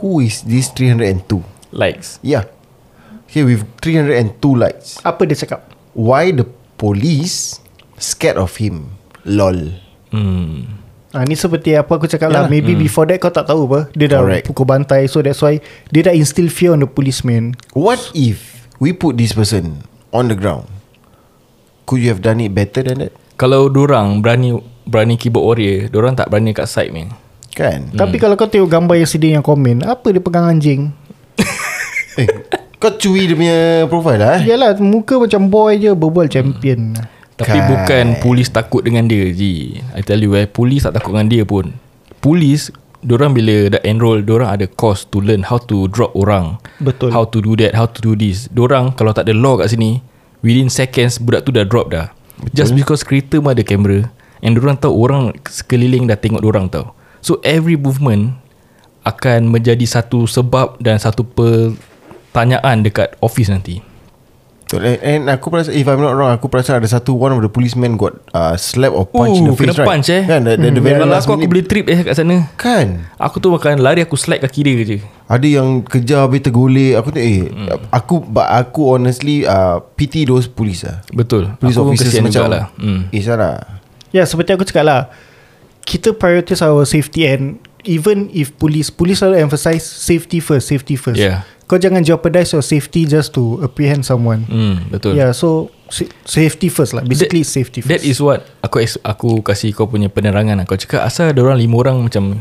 Who 0.01 0.25
is 0.25 0.41
this 0.49 0.73
302 0.73 1.45
Likes. 1.75 2.17
Yeah 2.25 2.54
Okay 3.35 3.43
with 3.43 3.67
302 3.83 4.39
likes 4.55 5.03
Apa 5.03 5.27
dia 5.27 5.35
cakap? 5.35 5.67
Why 5.91 6.31
the 6.31 6.47
police 6.79 7.59
Scared 7.99 8.39
of 8.39 8.55
him? 8.55 8.95
Lol. 9.27 9.75
Hmm. 10.15 10.71
Ha, 11.11 11.27
ni 11.27 11.35
seperti 11.35 11.75
apa 11.75 11.99
aku 11.99 12.07
cakap 12.07 12.31
lah. 12.31 12.47
Yalah. 12.47 12.51
Maybe 12.55 12.79
before 12.79 13.11
that 13.11 13.19
kau 13.19 13.35
tak 13.35 13.51
tahu 13.51 13.67
apa. 13.67 13.91
Dia 13.99 14.07
dah 14.07 14.23
Correct. 14.23 14.47
pukul 14.47 14.71
bantai 14.71 15.11
So 15.11 15.19
that's 15.19 15.43
why 15.43 15.59
Dia 15.91 16.07
dah 16.07 16.15
instill 16.15 16.47
fear 16.47 16.79
on 16.79 16.87
the 16.87 16.87
policeman. 16.87 17.59
What 17.75 17.99
if 18.15 18.71
We 18.79 18.95
put 18.95 19.19
this 19.19 19.35
person 19.35 19.83
On 20.15 20.31
the 20.31 20.39
ground? 20.39 20.71
Could 21.91 22.07
you 22.07 22.15
have 22.15 22.23
done 22.23 22.39
it 22.39 22.55
better 22.55 22.87
than 22.87 23.03
that? 23.03 23.19
Kalau 23.35 23.67
dorang 23.67 24.23
berani 24.23 24.63
Berani 24.87 25.19
keyboard 25.19 25.59
warrior 25.59 25.91
Dorang 25.91 26.15
tak 26.15 26.31
berani 26.31 26.55
kat 26.55 26.71
side 26.71 26.95
man 26.95 27.11
Kan? 27.51 27.91
Tapi 27.99 28.15
kalau 28.23 28.39
kau 28.39 28.47
tengok 28.47 28.71
gambar 28.71 28.95
yang 28.95 29.11
sedih 29.11 29.35
yang 29.35 29.43
komen 29.43 29.83
Apa 29.83 30.15
dia 30.15 30.23
pegang 30.23 30.47
anjing? 30.47 30.95
Eh 32.15 32.63
Kau 32.85 32.93
curi 33.01 33.25
dia 33.25 33.33
punya 33.33 33.59
profile 33.89 34.21
lah 34.21 34.31
eh? 34.37 34.53
Yalah 34.53 34.77
muka 34.77 35.17
macam 35.17 35.49
boy 35.49 35.81
je 35.81 35.97
Berbual 35.97 36.29
champion. 36.29 36.93
Tapi 37.41 37.57
Kan. 37.57 37.65
bukan 37.65 38.05
Polis 38.21 38.53
takut 38.53 38.85
dengan 38.85 39.09
dia 39.09 39.33
Ji. 39.33 39.81
I 39.97 40.05
tell 40.05 40.21
you 40.21 40.37
eh 40.37 40.45
Polis 40.45 40.85
tak 40.85 41.01
takut 41.01 41.17
dengan 41.17 41.33
dia 41.33 41.49
pun. 41.49 41.73
Polis 42.21 42.69
Diorang 43.01 43.33
bila 43.33 43.73
dah 43.73 43.81
enroll 43.89 44.21
Diorang 44.21 44.53
ada 44.53 44.69
course 44.69 45.09
to 45.09 45.25
learn 45.25 45.49
How 45.49 45.57
to 45.65 45.89
drop 45.89 46.13
orang. 46.13 46.61
Betul. 46.77 47.09
How 47.09 47.25
to 47.25 47.41
do 47.41 47.57
that 47.57 47.73
How 47.73 47.89
to 47.89 47.99
do 48.05 48.13
this. 48.13 48.53
Diorang 48.53 48.93
kalau 48.93 49.17
tak 49.17 49.33
ada 49.33 49.35
law 49.37 49.57
kat 49.57 49.73
sini 49.73 50.05
Within 50.45 50.69
seconds 50.69 51.17
Budak 51.17 51.49
tu 51.49 51.57
dah 51.57 51.65
drop 51.65 51.89
dah. 51.89 52.13
Betul. 52.37 52.53
Just 52.53 52.77
because 52.77 53.01
kereta 53.01 53.41
pun 53.41 53.57
ada 53.57 53.65
kamera 53.65 54.13
And 54.45 54.61
diorang 54.61 54.77
tahu 54.77 54.93
Orang 54.93 55.33
sekeliling 55.49 56.05
dah 56.05 56.21
tengok 56.21 56.45
diorang 56.45 56.69
tau 56.69 56.93
So 57.25 57.41
every 57.41 57.81
movement 57.81 58.37
Akan 59.09 59.49
menjadi 59.49 59.89
satu 59.89 60.29
sebab 60.29 60.77
Dan 60.85 61.01
satu 61.01 61.25
pertanyaan 62.35 62.83
Dekat 62.83 63.15
office 63.23 63.55
nanti. 63.55 63.95
Betul. 64.65 64.81
And, 64.81 64.99
and 65.05 65.23
aku 65.29 65.53
perasan 65.53 65.77
If 65.77 65.87
I'm 65.87 66.01
not 66.01 66.17
wrong 66.17 66.33
Aku 66.35 66.49
perasan 66.49 66.81
ada 66.81 66.89
satu 66.89 67.15
One 67.15 67.37
of 67.37 67.41
the 67.45 67.53
policemen 67.53 67.95
got 68.01 68.17
uh, 68.33 68.57
Slap 68.57 68.91
or 68.97 69.07
punch 69.07 69.39
in 69.39 69.45
the 69.47 69.53
Ooh, 69.53 69.59
face 69.61 69.71
kena 69.71 69.77
right? 69.77 69.89
punch 69.93 70.09
eh? 70.11 70.23
Kan 70.25 70.41
the, 70.49 70.57
the, 70.57 70.69
the 70.73 70.83
very 70.83 70.99
Kalau 70.99 71.13
last 71.13 71.29
aku, 71.29 71.37
aku 71.37 71.47
boleh 71.47 71.67
trip 71.69 71.87
eh 71.87 72.01
kat 72.03 72.15
sana. 72.17 72.49
Kan? 72.57 73.07
Aku 73.21 73.39
tu 73.39 73.53
makan 73.53 73.85
lari 73.85 74.01
aku 74.03 74.17
slide 74.17 74.41
kaki 74.43 74.61
dia 74.65 74.75
je. 74.83 74.99
Ada 75.29 75.47
yang 75.47 75.85
kejar 75.85 76.25
Habis 76.27 76.49
tergolek. 76.49 76.97
Aku 76.99 77.13
tu 77.15 77.21
eh 77.21 77.47
Hmm. 77.55 77.69
Aku 77.93 78.25
but 78.25 78.49
aku 78.49 78.97
honestly 78.97 79.45
uh, 79.45 79.85
Pity 79.95 80.27
those 80.27 80.49
police 80.49 80.83
lah 80.83 81.05
Betul. 81.13 81.55
Police 81.61 81.77
Aku 81.77 81.93
officers 81.93 82.17
macam 82.19 82.33
jugalah. 82.33 82.65
Hmm. 82.81 83.13
Eh 83.13 83.21
sana 83.23 83.79
Ya 84.11 84.25
seperti 84.25 84.57
aku 84.57 84.65
cakap 84.65 84.85
lah. 84.89 85.01
Kita 85.85 86.17
prioritize 86.17 86.65
our 86.65 86.89
safety 86.89 87.29
And 87.29 87.61
even 87.85 88.33
if 88.33 88.57
police 88.57 88.89
Police 88.89 89.21
selalu 89.21 89.45
emphasize 89.45 89.85
Safety 89.85 90.41
first 90.41 90.73
Safety 90.73 90.97
first. 90.97 91.21
Yeah. 91.21 91.45
Kau 91.75 91.81
jangan 91.81 92.01
jeopardize 92.01 92.49
your 92.49 92.63
safety 92.63 93.03
Just 93.03 93.35
to 93.35 93.59
apprehend 93.61 94.07
someone. 94.07 94.47
Hmm, 94.47 94.87
Betul. 94.87 95.15
Yeah 95.15 95.35
so 95.35 95.69
sa- 95.91 96.07
Safety 96.23 96.69
first 96.69 96.95
lah. 96.95 97.03
Basically 97.03 97.43
That- 97.43 97.51
safety 97.51 97.83
first. 97.83 97.91
That 97.91 98.01
is 98.01 98.17
what 98.17 98.47
Aku 98.63 98.79
aku 99.03 99.43
kasih 99.43 99.75
kau 99.75 99.85
punya 99.85 100.07
penerangan 100.07 100.55
lah. 100.55 100.65
Kau 100.65 100.77
cakap 100.77 101.03
asal 101.03 101.29
ada 101.29 101.43
orang 101.43 101.59
lima 101.59 101.75
orang 101.77 102.01
macam 102.01 102.41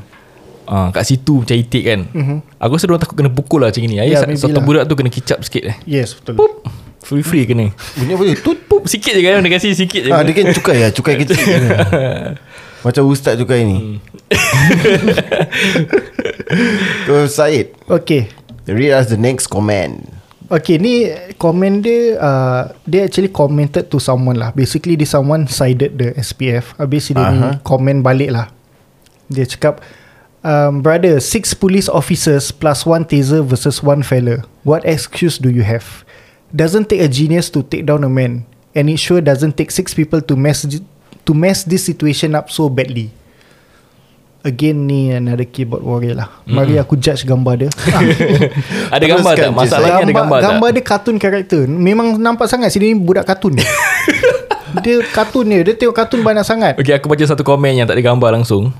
uh, 0.65 0.87
Kat 0.93 1.03
situ 1.03 1.41
macam 1.41 1.51
itik 1.51 1.81
kan? 1.81 2.07
Mm-hmm. 2.07 2.37
Aku 2.61 2.77
rasa 2.77 2.85
orang 2.85 3.01
takut 3.01 3.15
kena 3.15 3.27
pukul 3.27 3.59
lah 3.59 3.67
macam 3.67 3.81
ni. 3.81 3.95
Yeah, 3.95 4.05
Ayah 4.05 4.19
maybe 4.29 4.37
satu 4.37 4.53
lah. 4.53 4.61
budak 4.61 4.85
tu 4.85 4.93
kena 4.93 5.09
kicap 5.09 5.41
sikit 5.41 5.61
eh. 5.65 5.75
Yes 5.89 6.13
betul. 6.13 6.37
Pup 6.37 6.61
Free-free 7.01 7.43
kena. 7.43 7.73
Bunyi 7.97 8.13
apa 8.13 8.23
Tut 8.37 8.59
Pup. 8.63 8.85
Sikit 8.85 9.11
je 9.11 9.19
kan 9.19 9.41
Dia 9.41 9.49
kasih 9.51 9.73
sikit 9.73 10.01
je. 10.05 10.07
Ah, 10.07 10.21
dia 10.21 10.31
kan 10.31 10.45
cukai 10.51 10.77
lah 10.77 10.89
Cukai 10.93 11.17
kecil 11.17 11.39
Macam 12.85 13.01
ustaz 13.07 13.33
cukai 13.35 13.63
ni. 13.65 13.97
So 17.07 17.27
Syed 17.27 17.73
Okay 17.87 18.29
Read 18.67 18.95
us 18.95 19.11
the 19.11 19.19
next 19.19 19.51
comment. 19.51 20.07
Okay 20.51 20.77
ni 20.79 21.09
komen 21.39 21.81
dia 21.83 22.19
uh, 22.19 22.61
Dia 22.87 23.07
actually 23.07 23.31
commented 23.31 23.87
to 23.91 23.97
someone 23.99 24.39
lah. 24.39 24.51
Basically 24.55 24.95
this 24.95 25.11
someone 25.15 25.47
sided 25.47 25.95
the 25.99 26.11
SPF 26.19 26.75
Habis 26.79 27.11
dia 27.11 27.25
ni 27.31 27.39
Aha. 27.41 27.59
komen 27.63 28.03
balik 28.03 28.31
lah. 28.31 28.47
Dia 29.31 29.47
cakap 29.47 29.79
um, 30.45 30.83
Brother 30.83 31.19
Six 31.23 31.55
police 31.55 31.87
officers 31.87 32.51
Plus 32.51 32.83
one 32.87 33.07
taser 33.07 33.43
versus 33.43 33.79
one 33.83 34.03
fella 34.03 34.43
What 34.67 34.83
excuse 34.87 35.39
do 35.39 35.51
you 35.51 35.63
have? 35.63 36.03
Doesn't 36.53 36.91
take 36.91 37.01
a 37.01 37.09
genius 37.09 37.49
to 37.55 37.63
take 37.65 37.87
down 37.87 38.03
a 38.03 38.11
man 38.11 38.45
And 38.75 38.91
it 38.91 38.99
sure 38.99 39.19
doesn't 39.23 39.57
take 39.57 39.71
six 39.71 39.95
people 39.95 40.21
to 40.21 40.35
mess 40.37 40.67
To 40.69 41.31
mess 41.33 41.63
this 41.63 41.87
situation 41.87 42.35
up 42.35 42.51
so 42.51 42.67
badly 42.67 43.11
Again 44.43 44.91
ni 44.91 45.07
another 45.07 45.47
keyboard 45.47 45.87
warrior 45.87 46.19
lah. 46.19 46.27
Mari 46.43 46.75
aku 46.75 46.99
judge 46.99 47.23
gambar 47.23 47.63
dia. 47.63 47.69
Ada 48.95 49.05
gambar 49.07 49.33
tak? 49.39 49.51
Masalahnya 49.55 50.03
ada 50.03 50.11
gambar 50.11 50.37
tak? 50.43 50.47
gambar 50.51 50.69
dia 50.75 50.83
kartun 50.83 51.15
karakter 51.15 51.63
Memang 51.63 52.19
nampak 52.19 52.51
sangat 52.51 52.75
Sini 52.75 52.91
ni 52.91 52.99
budak 52.99 53.23
kartun 53.23 53.55
Dia 54.83 54.95
kartun 55.15 55.47
dia 55.47 55.63
Dia 55.63 55.79
tengok 55.79 55.95
kartun 55.95 56.27
banyak 56.27 56.43
sangat. 56.43 56.75
Okay 56.75 56.91
aku 56.91 57.07
baca 57.07 57.23
satu 57.23 57.39
komen 57.47 57.71
yang 57.71 57.87
tak 57.87 57.95
ada 57.95 58.03
gambar 58.03 58.35
langsung. 58.35 58.75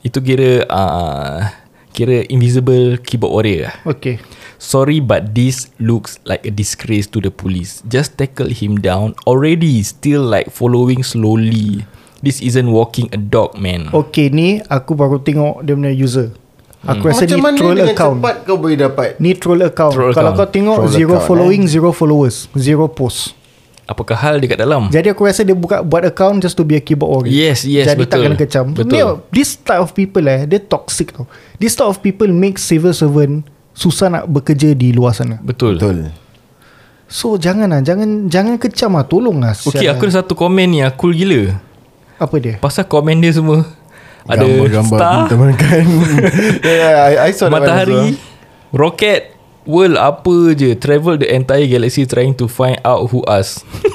Itu 0.00 0.24
kira 0.24 0.64
uh, 0.72 1.44
Kira 1.92 2.24
invisible 2.32 2.96
keyboard 3.04 3.36
warrior 3.36 3.68
lah. 3.68 3.74
Okay 3.84 4.16
Sorry 4.56 5.04
but 5.04 5.36
this 5.36 5.68
looks 5.76 6.24
like 6.24 6.48
a 6.48 6.52
disgrace 6.54 7.04
to 7.12 7.20
the 7.20 7.28
police. 7.28 7.84
Just 7.84 8.16
tackle 8.16 8.48
him 8.48 8.80
down 8.80 9.12
Already. 9.28 9.84
Still 9.84 10.24
like 10.24 10.48
following 10.48 11.04
slowly 11.04 11.84
This 12.22 12.38
isn't 12.38 12.70
walking 12.70 13.10
a 13.10 13.18
dog 13.18 13.58
man. 13.58 13.90
Okay 13.90 14.30
ni 14.30 14.62
Aku 14.70 14.94
baru 14.94 15.18
tengok 15.18 15.66
Dia 15.66 15.74
punya 15.74 15.90
user. 15.90 16.30
Aku 16.82 17.10
rasa 17.10 17.26
Macam 17.26 17.38
ni 17.38 17.42
mana 17.42 17.56
troll 17.58 17.74
dengan 17.78 17.94
account. 17.94 18.18
cepat 18.18 18.36
kau 18.42 18.56
boleh 18.58 18.78
dapat? 18.78 19.08
Ni 19.18 19.30
troll 19.38 19.62
account. 19.62 19.94
Troll 19.94 20.14
Kalau 20.14 20.30
account. 20.34 20.38
kau 20.38 20.48
tengok 20.50 20.76
Troll 20.82 20.94
Zero 20.94 21.14
account, 21.18 21.26
following 21.26 21.62
Zero 21.66 21.90
followers 21.94 22.36
Zero 22.58 22.86
post. 22.90 23.34
Apakah 23.86 24.14
hal 24.14 24.38
dekat 24.38 24.58
dalam? 24.62 24.86
Jadi 24.90 25.10
aku 25.10 25.26
rasa 25.26 25.42
dia 25.42 25.54
buka 25.58 25.82
Buat 25.82 26.14
account 26.14 26.42
Just 26.42 26.54
to 26.54 26.62
be 26.62 26.78
a 26.78 26.82
keyboard 26.82 27.10
warrior. 27.10 27.34
Yes, 27.34 27.66
yes, 27.66 27.90
Jadi 27.90 28.06
tak 28.06 28.18
betul. 28.18 28.22
kena 28.26 28.36
kecam. 28.38 28.66
Betul. 28.74 28.90
Ni, 28.90 28.98
This 29.34 29.58
type 29.58 29.82
of 29.82 29.90
people 29.94 30.22
eh 30.26 30.46
Dia 30.46 30.58
toxic 30.62 31.10
tau. 31.14 31.26
This 31.58 31.74
type 31.74 31.90
of 31.90 31.98
people 32.02 32.30
Make 32.30 32.58
civil 32.58 32.94
servant 32.94 33.46
Susah 33.74 34.10
nak 34.12 34.28
bekerja 34.28 34.76
di 34.76 34.92
luar 34.92 35.16
sana. 35.16 35.40
Betul, 35.42 35.80
Betul. 35.80 36.12
So 37.10 37.36
jangan 37.38 37.70
lah. 37.70 37.80
Jangan 37.80 38.26
jangan 38.26 38.58
kecam 38.58 38.98
lah. 38.98 39.06
Tolong 39.06 39.38
lah 39.38 39.54
Okay 39.54 39.86
aku 39.86 40.06
ada 40.10 40.22
satu 40.22 40.34
komen 40.34 40.66
ni. 40.66 40.78
Yang 40.82 40.94
cool 40.98 41.14
gila 41.14 41.71
Apa 42.22 42.38
dia? 42.38 42.54
Pasal 42.62 42.86
komen 42.86 43.18
dia 43.18 43.34
semua. 43.34 43.66
Ada 44.30 44.46
Gambar-gambar 44.46 44.98
star. 45.02 45.18
Teman 45.26 45.50
kan 45.58 45.82
yeah, 46.62 47.10
I, 47.10 47.14
I 47.26 47.30
saw 47.34 47.50
Matahari. 47.50 48.14
Roket 48.70 49.34
World 49.66 49.98
apa 49.98 50.54
je? 50.54 50.78
Travel 50.78 51.18
the 51.18 51.26
entire 51.30 51.66
galaxy 51.66 52.06
Trying 52.06 52.38
to 52.38 52.46
find 52.46 52.78
out 52.86 53.10
who 53.10 53.26
us. 53.26 53.58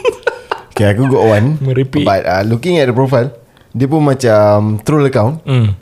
Okay 0.77 0.93
aku 0.93 1.09
got 1.09 1.25
one. 1.25 1.57
Merepek. 1.57 2.05
But 2.05 2.21
uh, 2.29 2.45
looking 2.45 2.77
at 2.77 2.85
the 2.85 2.93
profile 2.93 3.33
Dia 3.73 3.89
pun 3.89 4.05
macam 4.05 4.77
Troll 4.85 5.09
account. 5.09 5.41
Hmm. 5.41 5.73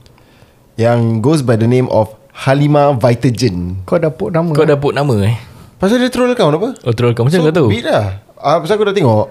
Yang 0.79 0.99
goes 1.19 1.41
by 1.43 1.59
the 1.59 1.67
name 1.67 1.91
of 1.91 2.15
Halima 2.31 2.95
Vitagen. 2.95 3.83
Kau 3.83 3.99
dah 3.99 4.13
put 4.13 4.31
nama 4.31 4.55
Kau 4.55 4.63
dah 4.63 4.79
put 4.79 4.95
nama 4.95 5.15
eh? 5.27 5.35
Pasal 5.75 5.99
dia 5.99 6.07
troll 6.07 6.31
account 6.31 6.55
apa? 6.55 6.69
Oh 6.87 6.95
troll 6.95 7.11
kau 7.11 7.27
Macam 7.27 7.43
so, 7.43 7.43
kau 7.43 7.55
tahu? 7.55 7.67
Beat 7.67 7.83
lah. 7.83 8.23
Uh, 8.39 8.63
Pasal 8.63 8.79
aku 8.79 8.87
dah 8.87 8.95
tengok 8.95 9.27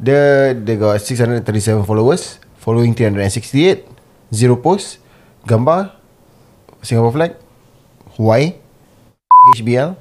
Dia 0.00 0.56
Dia 0.56 0.74
got 0.80 0.96
637 0.96 1.84
followers 1.84 2.40
Following 2.64 2.96
368 2.96 3.84
Zero 4.32 4.56
post 4.56 5.04
Gambar 5.44 6.00
Singapore 6.80 7.12
flag 7.12 7.32
Hawaii 8.16 8.56
HBL 9.60 9.92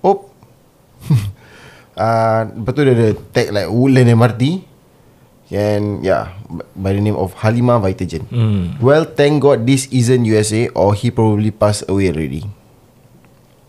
Op 0.00 0.32
uh, 2.00 2.40
Lepas 2.56 2.72
tu 2.72 2.80
dia 2.88 2.94
ada 2.96 3.08
tag 3.36 3.52
like 3.52 3.68
Woodland 3.68 4.08
MRT 4.16 4.64
And 5.52 6.00
yeah 6.00 6.32
By 6.72 6.96
the 6.96 7.04
name 7.04 7.20
of 7.20 7.36
Halima 7.44 7.76
Vitagen 7.76 8.24
hmm. 8.32 8.80
Well 8.80 9.04
thank 9.04 9.44
God 9.44 9.68
this 9.68 9.84
isn't 9.92 10.24
USA 10.24 10.72
Or 10.72 10.96
he 10.96 11.12
probably 11.12 11.52
passed 11.52 11.84
away 11.92 12.08
already 12.08 12.48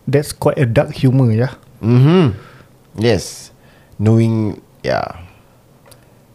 That's 0.08 0.32
quite 0.32 0.56
a 0.56 0.64
dark 0.64 0.96
humor 0.96 1.28
ya 1.36 1.52
Mm-hmm. 1.84 2.32
Yes. 2.96 3.52
Knowing 4.00 4.64
yeah. 4.80 5.25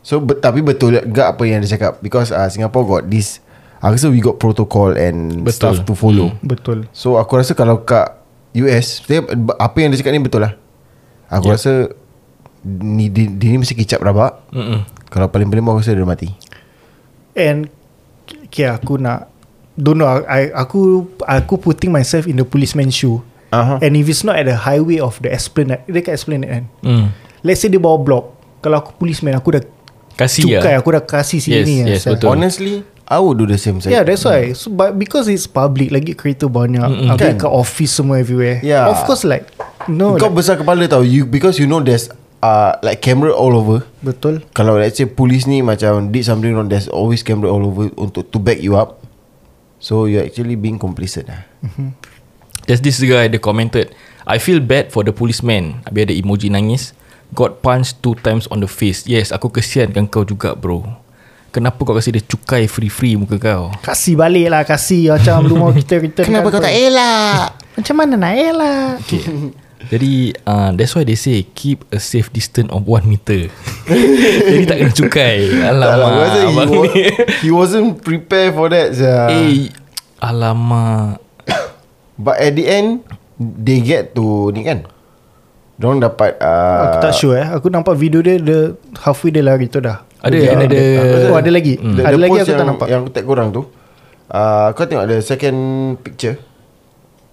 So 0.01 0.17
but, 0.17 0.41
tapi 0.41 0.65
betul 0.65 0.97
juga 0.97 1.29
apa 1.29 1.45
yang 1.45 1.61
dia 1.61 1.77
cakap 1.77 2.01
because 2.01 2.33
uh, 2.33 2.49
Singapore 2.49 2.85
got 2.85 3.03
this 3.05 3.37
aku 3.81 3.97
rasa 3.97 4.07
we 4.09 4.21
got 4.21 4.37
protocol 4.37 4.93
and 4.93 5.41
Betul. 5.41 5.53
stuff 5.53 5.85
to 5.85 5.93
follow. 5.93 6.33
Hmm. 6.33 6.41
Betul 6.45 6.77
So 6.93 7.17
aku 7.17 7.37
rasa 7.37 7.53
kalau 7.53 7.81
kat 7.81 8.17
US 8.57 9.01
dia, 9.05 9.21
apa 9.57 9.77
yang 9.77 9.93
dia 9.93 10.01
cakap 10.01 10.13
ni 10.13 10.21
betul 10.21 10.41
lah. 10.41 10.53
Aku 11.29 11.49
Yeah. 11.49 11.55
rasa 11.55 11.71
ni 12.61 13.09
dia, 13.09 13.25
dia 13.29 13.49
ni 13.53 13.61
mesti 13.61 13.73
kicap 13.73 14.01
rabak. 14.01 14.37
Mm-mm. 14.51 14.85
Kalau 15.07 15.27
paling-paling 15.27 15.63
aku 15.63 15.81
rasa 15.81 15.95
dia 15.95 16.05
mati. 16.05 16.29
And 17.31 17.71
Okay 18.51 18.67
aku 18.67 18.99
nak 18.99 19.31
Don't 19.79 19.95
know 19.95 20.07
I, 20.27 20.51
Aku 20.51 21.07
Aku 21.23 21.55
putting 21.55 21.95
myself 21.95 22.27
In 22.27 22.35
the 22.35 22.43
policeman 22.43 22.91
shoe 22.91 23.23
Aha. 23.55 23.79
And 23.79 23.95
if 23.95 24.11
it's 24.11 24.27
not 24.27 24.35
at 24.35 24.51
the 24.51 24.59
highway 24.67 24.99
Of 24.99 25.23
the 25.23 25.31
esplanade 25.31 25.87
Dia 25.87 26.03
kat 26.03 26.19
esplanade 26.19 26.51
kan 26.51 26.63
Hmm. 26.83 27.15
Let's 27.39 27.63
say 27.63 27.71
dia 27.71 27.79
bawa 27.79 28.03
block 28.03 28.35
Kalau 28.59 28.83
aku 28.83 28.91
policeman 28.99 29.39
Aku 29.39 29.55
dah 29.55 29.63
Kasih 30.15 30.43
Cukai 30.47 30.75
lah 30.75 30.83
aku 30.83 30.89
dah 30.95 31.03
kasih 31.03 31.39
Yes, 31.41 31.45
sini 31.45 31.75
yes, 31.87 32.05
lah, 32.05 32.15
betul. 32.15 32.27
Honestly, 32.35 32.73
I 33.11 33.19
would 33.19 33.35
do 33.35 33.45
the 33.49 33.59
same. 33.59 33.83
Yeah 33.83 34.07
that's 34.07 34.23
why 34.23 34.55
so, 34.55 34.71
But 34.71 34.95
because 34.95 35.27
it's 35.27 35.43
public 35.43 35.91
Lagi 35.91 36.15
kereta 36.15 36.47
banyak 36.47 36.79
Mm-mm. 36.79 37.07
Habis 37.11 37.35
Kan? 37.35 37.43
kat 37.43 37.51
office 37.51 37.91
semua 37.91 38.23
everywhere 38.23 38.63
Yeah. 38.63 38.87
Of 38.87 39.03
course 39.03 39.27
like 39.27 39.51
No 39.91 40.15
Kau 40.15 40.31
like, 40.31 40.39
besar 40.39 40.55
kepala 40.55 40.87
tau 40.87 41.03
you 41.03 41.27
because 41.27 41.59
you 41.59 41.67
know 41.67 41.83
there's 41.83 42.07
uh, 42.39 42.79
like 42.79 43.03
camera 43.03 43.35
all 43.35 43.51
over. 43.51 43.83
Betul 43.99 44.47
Kalau 44.55 44.79
let's 44.79 44.95
say 44.95 45.09
police 45.09 45.43
ni 45.43 45.59
macam 45.59 46.07
did 46.15 46.23
something 46.23 46.55
wrong 46.55 46.71
There's 46.71 46.87
always 46.87 47.19
camera 47.19 47.51
all 47.51 47.67
over 47.67 47.91
Untuk 47.99 48.31
to 48.31 48.37
back 48.39 48.63
you 48.63 48.79
up 48.79 49.03
So 49.83 50.07
you're 50.07 50.23
actually 50.23 50.55
being 50.55 50.79
complicit 50.79 51.27
lah 51.27 51.43
There's 52.69 52.79
this 52.79 53.01
guy 53.03 53.27
Dia 53.27 53.43
commented 53.43 53.91
I 54.23 54.39
feel 54.39 54.63
bad 54.63 54.93
for 54.95 55.03
the 55.03 55.11
policeman 55.11 55.83
Habis 55.83 56.07
ada 56.07 56.13
emoji 56.15 56.47
nangis 56.47 56.95
Got 57.31 57.63
punched 57.63 58.03
two 58.03 58.15
times 58.19 58.45
on 58.51 58.59
the 58.59 58.67
face. 58.67 59.07
Yes 59.07 59.31
aku 59.31 59.47
kesiankan 59.47 60.07
kau 60.07 60.27
juga 60.27 60.51
bro. 60.51 60.83
Kenapa 61.51 61.83
kau 61.83 61.91
kasi 61.91 62.15
dia 62.15 62.23
cukai 62.23 62.63
free-free 62.63 63.19
muka 63.19 63.35
kau? 63.35 63.75
Kasih 63.83 64.15
balik 64.15 64.47
lah 64.47 64.63
Kasih. 64.63 65.11
Macam 65.11 65.43
Lu 65.51 65.59
mau 65.59 65.71
kita 65.71 65.99
return 65.99 66.31
Kenapa 66.31 66.47
kau 66.47 66.63
tak 66.63 66.71
elak? 66.71 67.59
Macam 67.75 67.95
mana 67.99 68.13
nak 68.15 68.33
elak? 68.39 69.03
Okay. 69.03 69.51
Jadi 69.91 70.31
uh, 70.47 70.71
That's 70.71 70.95
why 70.95 71.03
they 71.03 71.19
say 71.19 71.43
Keep 71.43 71.91
a 71.91 71.99
safe 71.99 72.31
distance 72.31 72.71
of 72.71 72.87
1 72.87 73.03
meter. 73.03 73.51
Jadi 74.47 74.63
tak 74.63 74.77
kena 74.79 74.91
cukai. 74.95 75.39
Tak 75.51 75.71
lah, 75.75 75.87
Alamak 75.91 76.11
rasa 76.23 76.39
he, 76.39 76.47
abang 76.47 76.69
wa- 76.71 76.83
ni. 76.87 77.03
he 77.43 77.49
wasn't 77.51 77.89
prepared 77.99 78.55
for 78.55 78.71
that. 78.71 78.95
Eh 78.95 79.75
Alamak. 80.23 81.19
But 82.15 82.39
at 82.39 82.55
the 82.55 82.63
end 82.63 83.03
They 83.35 83.81
get 83.81 84.13
to 84.15 84.55
Ni 84.55 84.63
kan 84.63 84.87
Diorang 85.81 85.97
dapat 85.97 86.37
uh, 86.37 86.93
Aku 86.93 86.97
tak 87.01 87.13
sure 87.17 87.41
eh. 87.41 87.47
Aku 87.49 87.73
nampak 87.73 87.97
video 87.97 88.21
dia 88.21 88.37
Dia 88.37 88.77
halfway 89.01 89.33
dia 89.33 89.41
lari 89.41 89.65
tu 89.65 89.81
dah. 89.81 90.05
Ada 90.21 90.29
Dia- 90.37 90.53
ada, 90.53 90.65
ada 90.69 91.17
Oh 91.33 91.37
ada 91.41 91.49
lagi? 91.49 91.81
Hmm. 91.81 91.97
the, 91.97 92.01
Ada 92.05 92.13
the 92.13 92.21
lagi 92.21 92.29
aku 92.29 92.37
yang, 92.37 92.59
tak 92.61 92.67
nampak. 92.69 92.87
Yang 92.93 92.99
aku 93.01 93.09
tag 93.09 93.25
korang 93.25 93.49
tu 93.49 93.61
uh, 94.29 94.67
Kau 94.77 94.85
tengok 94.85 95.03
ada 95.09 95.17
second 95.25 95.57
picture. 96.05 96.37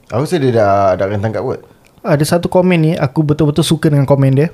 Aku 0.08 0.24
rasa 0.24 0.40
dia 0.40 0.50
dah 0.56 0.96
Dah 0.96 1.04
akan 1.04 1.20
tangkap 1.20 1.44
kot. 1.44 1.60
Ada 2.00 2.24
satu 2.24 2.48
komen 2.48 2.78
ni 2.80 2.92
Aku 2.96 3.20
betul-betul 3.20 3.68
suka 3.68 3.92
dengan 3.92 4.08
komen 4.08 4.32
dia. 4.32 4.48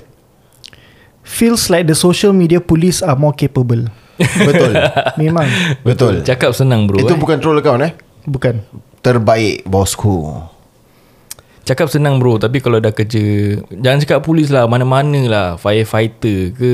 Feels 1.23 1.71
like 1.71 1.87
the 1.87 1.95
social 1.95 2.35
media 2.35 2.59
police 2.61 3.01
are 3.01 3.17
more 3.17 3.33
capable. 3.33 3.89
Betul. 4.47 4.77
Memang. 5.17 5.49
Betul. 5.81 6.21
Cakap 6.21 6.53
senang 6.53 6.85
bro 6.85 7.01
Itu 7.01 7.15
eh. 7.15 7.19
bukan 7.19 7.41
troll 7.41 7.57
account 7.57 7.81
eh? 7.81 7.91
Bukan. 8.29 8.61
Terbaik 9.01 9.65
bosku 9.65 10.53
Cakap 11.65 11.89
senang 11.89 12.21
bro. 12.21 12.37
Tapi 12.37 12.61
kalau 12.61 12.77
dah 12.77 12.93
kerja 12.93 13.57
Jangan 13.73 13.99
cakap 14.05 14.19
polis 14.21 14.53
lah. 14.53 14.69
Mana-mana 14.69 15.21
lah. 15.25 15.47
Firefighter 15.57 16.53
ke 16.53 16.73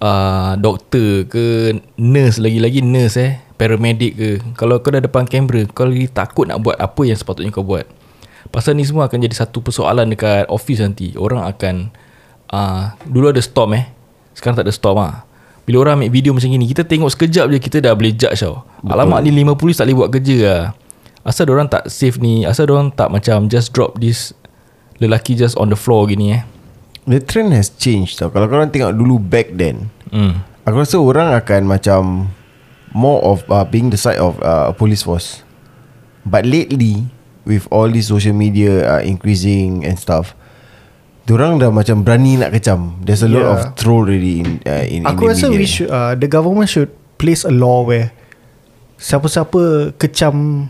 uh, 0.00 0.56
Doktor 0.56 1.28
ke 1.28 1.76
Nurse. 2.00 2.40
Lagi-lagi 2.40 2.80
nurse 2.80 3.20
eh. 3.20 3.32
Paramedic 3.60 4.12
ke. 4.16 4.30
Kalau 4.56 4.80
kau 4.80 4.88
dah 4.88 5.04
depan 5.04 5.28
kamera 5.28 5.68
Kau 5.70 5.84
lagi 5.84 6.08
takut 6.08 6.48
nak 6.48 6.64
buat 6.64 6.80
Apa 6.80 7.04
yang 7.04 7.14
sepatutnya 7.20 7.52
kau 7.52 7.60
buat. 7.60 7.84
Pasal 8.48 8.80
ni 8.80 8.88
semua 8.88 9.04
akan 9.04 9.20
jadi 9.20 9.36
Satu 9.36 9.60
persoalan 9.60 10.08
dekat 10.08 10.48
office 10.48 10.80
nanti. 10.80 11.12
Orang 11.20 11.44
akan 11.44 11.92
uh, 12.48 12.96
Dulu 13.04 13.36
ada 13.36 13.44
storm 13.44 13.76
eh. 13.76 13.84
Sekarang 14.32 14.56
tak 14.56 14.64
ada 14.64 14.74
storm 14.74 14.98
lah 14.98 15.28
bila 15.64 15.80
orang 15.80 16.04
ambil 16.04 16.12
video 16.12 16.36
macam 16.36 16.52
ni 16.52 16.68
Kita 16.68 16.84
tengok 16.84 17.08
sekejap 17.08 17.48
je 17.48 17.56
Kita 17.56 17.80
dah 17.80 17.96
boleh 17.96 18.12
judge 18.12 18.36
tau. 18.36 18.68
Alamak 18.84 19.24
ni 19.24 19.32
lima 19.32 19.56
polis 19.56 19.80
tak 19.80 19.88
boleh 19.88 19.96
buat 19.96 20.10
kerja 20.12 20.36
lah 20.44 20.64
Asal 21.24 21.48
orang 21.48 21.72
tak 21.72 21.88
save 21.88 22.20
ni 22.20 22.44
Asal 22.44 22.68
orang 22.68 22.92
tak 22.92 23.08
macam 23.08 23.48
Just 23.48 23.72
drop 23.72 23.96
this 23.96 24.36
Lelaki 25.00 25.34
just 25.34 25.56
on 25.56 25.72
the 25.72 25.78
floor 25.78 26.04
gini 26.06 26.36
eh 26.36 26.42
The 27.08 27.20
trend 27.20 27.56
has 27.56 27.72
changed 27.72 28.20
tau 28.20 28.28
Kalau 28.28 28.46
korang 28.46 28.68
tengok 28.68 28.92
dulu 28.92 29.16
back 29.18 29.56
then 29.56 29.88
hmm. 30.12 30.44
Aku 30.64 30.76
rasa 30.78 31.00
orang 31.00 31.32
akan 31.32 31.62
macam 31.64 32.02
More 32.94 33.24
of 33.24 33.42
uh, 33.50 33.64
being 33.66 33.90
the 33.90 33.98
side 33.98 34.20
of 34.20 34.36
uh, 34.44 34.70
police 34.76 35.02
force 35.02 35.40
But 36.22 36.44
lately 36.44 37.08
With 37.44 37.68
all 37.68 37.88
this 37.88 38.08
social 38.08 38.32
media 38.32 38.84
uh, 38.86 39.02
increasing 39.02 39.82
and 39.82 39.96
stuff 39.96 40.36
Diorang 41.24 41.56
dah 41.56 41.72
macam 41.72 42.04
berani 42.04 42.36
nak 42.36 42.52
kecam 42.52 43.00
There's 43.00 43.24
a 43.24 43.28
lot 43.32 43.44
Yeah. 43.44 43.52
of 43.56 43.60
troll 43.80 44.04
already 44.04 44.44
in, 44.44 44.60
uh, 44.62 44.84
in, 44.84 45.08
Aku 45.08 45.24
in 45.24 45.32
the 45.32 45.32
rasa 45.32 45.46
media. 45.48 45.56
we 45.56 45.66
should 45.66 45.88
uh, 45.88 46.12
The 46.14 46.28
government 46.28 46.68
should 46.68 46.92
Place 47.16 47.42
a 47.42 47.52
law 47.52 47.82
where 47.82 48.12
Siapa-siapa 48.94 49.92
Kecam 49.98 50.68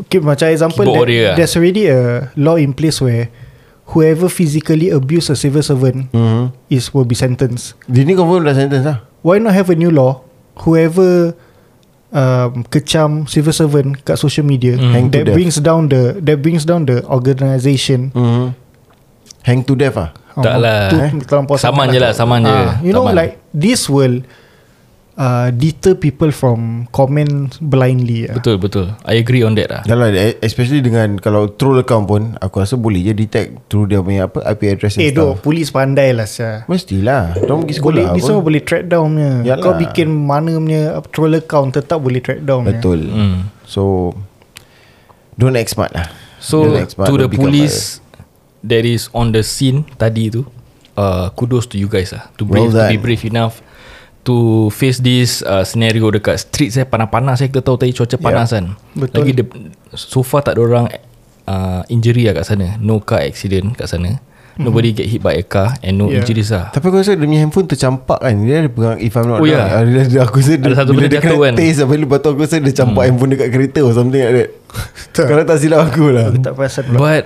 okay, 0.00 0.18
Macam 0.18 0.46
example 0.48 0.82
that, 0.82 0.92
warrior 0.92 1.22
lah. 1.30 1.36
There's 1.36 1.54
already 1.54 1.86
a 1.86 2.28
Law 2.34 2.56
in 2.56 2.72
place 2.72 2.98
where 2.98 3.30
Whoever 3.86 4.26
physically 4.26 4.90
abuse 4.90 5.30
a 5.30 5.36
civil 5.36 5.62
servant 5.62 6.10
Mhm. 6.10 6.50
Is 6.68 6.90
will 6.90 7.06
be 7.06 7.14
sentenced 7.14 7.78
Dia 7.86 8.02
ni 8.02 8.12
confirm 8.12 8.42
dah 8.42 8.52
sentence 8.52 8.82
lah 8.82 9.06
Why 9.22 9.38
not 9.38 9.54
have 9.54 9.70
a 9.70 9.78
new 9.78 9.90
law 9.90 10.26
Whoever 10.62 11.38
um, 12.10 12.66
Kecam 12.66 13.26
civil 13.26 13.52
servant 13.52 14.02
Kat 14.02 14.16
social 14.16 14.42
media 14.42 14.74
Mm. 14.74 14.90
Hang 14.90 15.06
to 15.06 15.14
That 15.14 15.24
death. 15.30 15.36
brings 15.36 15.56
down 15.58 15.86
the 15.86 16.18
That 16.18 16.42
brings 16.42 16.66
down 16.66 16.84
the 16.84 17.06
organisation 17.06 18.10
mm-hmm. 18.10 18.46
Hang 19.42 19.62
to 19.62 19.74
death 19.74 19.94
lah 19.94 20.10
Tak 20.36 20.52
Oh, 20.52 20.60
lah. 20.60 20.80
tu 20.90 20.96
Eh? 20.98 21.10
Saman 21.56 21.88
je 21.88 21.96
lah, 21.96 22.10
saman 22.10 22.42
je. 22.42 22.50
Ah, 22.50 22.76
You 22.82 22.90
know 22.90 23.06
Saman. 23.06 23.16
like 23.16 23.32
This 23.54 23.86
will 23.86 24.20
uh, 25.16 25.48
Deter 25.52 25.96
people 25.96 26.30
from 26.30 26.86
Comment 26.92 27.56
blindly 27.60 28.28
ah. 28.28 28.36
Betul 28.36 28.60
betul. 28.60 28.92
I 29.02 29.20
agree 29.20 29.42
on 29.42 29.56
that 29.58 29.68
lah 29.72 29.82
Dah 29.82 29.96
lah 29.96 30.12
e- 30.12 30.38
Especially 30.44 30.84
dengan 30.84 31.16
Kalau 31.18 31.50
troll 31.56 31.80
account 31.82 32.06
pun 32.06 32.22
Aku 32.38 32.60
rasa 32.62 32.76
boleh 32.78 33.02
je 33.02 33.12
detect 33.16 33.66
Through 33.72 33.90
dia 33.90 34.00
punya 34.04 34.28
apa 34.28 34.44
IP 34.52 34.62
address 34.70 35.00
and 35.00 35.08
Eh 35.08 35.10
doh 35.12 35.34
stuff. 35.36 35.44
Polis 35.44 35.68
pandai 35.72 36.12
lah 36.12 36.28
Syah. 36.28 36.68
Mestilah. 36.70 37.34
Diorang 37.36 37.66
pergi 37.66 37.74
sekolah 37.80 38.04
boleh, 38.04 38.20
apa. 38.20 38.24
semua 38.24 38.42
boleh 38.44 38.62
track 38.62 38.84
down 38.86 39.06
punya. 39.16 39.32
Yalah. 39.42 39.64
Kau 39.64 39.74
bikin 39.74 40.08
mana 40.12 40.52
punya 40.56 40.82
Troll 41.10 41.34
account 41.40 41.68
Tetap 41.74 41.98
boleh 41.98 42.20
track 42.20 42.40
down 42.44 42.68
punya. 42.68 42.78
Betul. 42.78 43.00
Hmm. 43.08 43.36
So 43.66 44.12
Don't 45.36 45.56
act 45.56 45.72
smart 45.72 45.92
lah. 45.92 46.08
So 46.40 46.64
Don't 46.64 46.88
smart, 46.88 47.08
to 47.08 47.14
the 47.16 47.28
police 47.32 48.04
That 48.66 48.82
is 48.84 49.08
on 49.14 49.30
the 49.30 49.46
scene 49.46 49.86
Tadi 49.96 50.32
tu 50.32 50.42
uh, 50.96 51.28
Kudos 51.36 51.68
to 51.70 51.76
you 51.80 51.88
guys 51.88 52.10
lah. 52.12 52.28
To, 52.40 52.44
brave, 52.44 52.72
Well 52.72 52.88
to 52.88 52.92
be 52.92 52.98
brave 53.00 53.24
enough 53.24 53.65
To 54.26 54.36
face 54.68 54.98
this 54.98 55.38
uh, 55.40 55.62
scenario 55.62 56.10
dekat 56.10 56.42
street 56.42 56.74
saya 56.74 56.82
panas-panas 56.82 57.38
saya 57.38 57.46
kita 57.46 57.62
tahu 57.62 57.78
tadi 57.78 57.94
cuaca 57.94 58.16
panas 58.18 58.50
kan. 58.50 58.74
Betul. 58.92 59.22
Lagi 59.22 59.32
de, 59.32 59.42
so 59.92 60.20
far 60.20 60.42
tak 60.42 60.58
ada 60.58 60.62
orang 60.62 60.86
uh, 61.44 61.86
injury 61.86 62.26
lah 62.26 62.34
kat 62.34 62.44
sana. 62.44 62.74
No 62.76 62.98
car 62.98 63.22
accident 63.22 63.72
kat 63.72 63.86
sana. 63.86 64.18
Nobody 64.56 64.88
get 64.90 65.04
hit 65.06 65.20
by 65.20 65.36
a 65.36 65.44
car 65.44 65.76
And 65.84 66.00
no 66.00 66.08
Yeah. 66.08 66.24
injuries 66.24 66.48
lah 66.48 66.72
Tapi 66.72 66.88
aku 66.88 67.04
rasa 67.04 67.12
dia 67.12 67.28
punya 67.28 67.44
handphone 67.44 67.68
tercampak 67.68 68.16
kan 68.16 68.40
Dia 68.40 68.64
ada 68.64 68.72
pegang 68.72 68.96
If 68.96 69.12
I'm 69.12 69.28
not 69.28 69.36
Oh, 69.36 69.44
wrong 69.44 69.52
ya? 69.52 69.68
ah, 69.68 69.84
dia, 69.84 70.02
dia, 70.08 70.20
Aku 70.24 70.40
rasa 70.40 70.56
dia, 70.56 70.64
Ada 70.64 70.76
satu 70.80 70.90
bila 70.90 70.96
benda 70.96 71.04
dia 71.04 71.20
jatuh 71.20 71.28
kena 71.28 71.44
kan? 71.44 71.54
taste 71.60 71.80
Lepas 71.84 72.16
tu 72.16 72.28
aku 72.32 72.40
rasa 72.40 72.56
dia 72.56 72.72
campak 72.72 73.02
handphone 73.04 73.30
dekat 73.36 73.48
kereta 73.52 73.78
Or 73.84 73.92
something 73.92 74.16
like 74.16 74.32
that 74.32 74.48
Kalau 75.28 75.44
tak 75.44 75.58
silap 75.60 75.80
aku 75.84 76.08
lah 76.08 76.32
Aku 76.32 76.40
tak 76.40 76.56
perasan 76.56 76.82
pula 76.88 76.96
But 76.96 77.24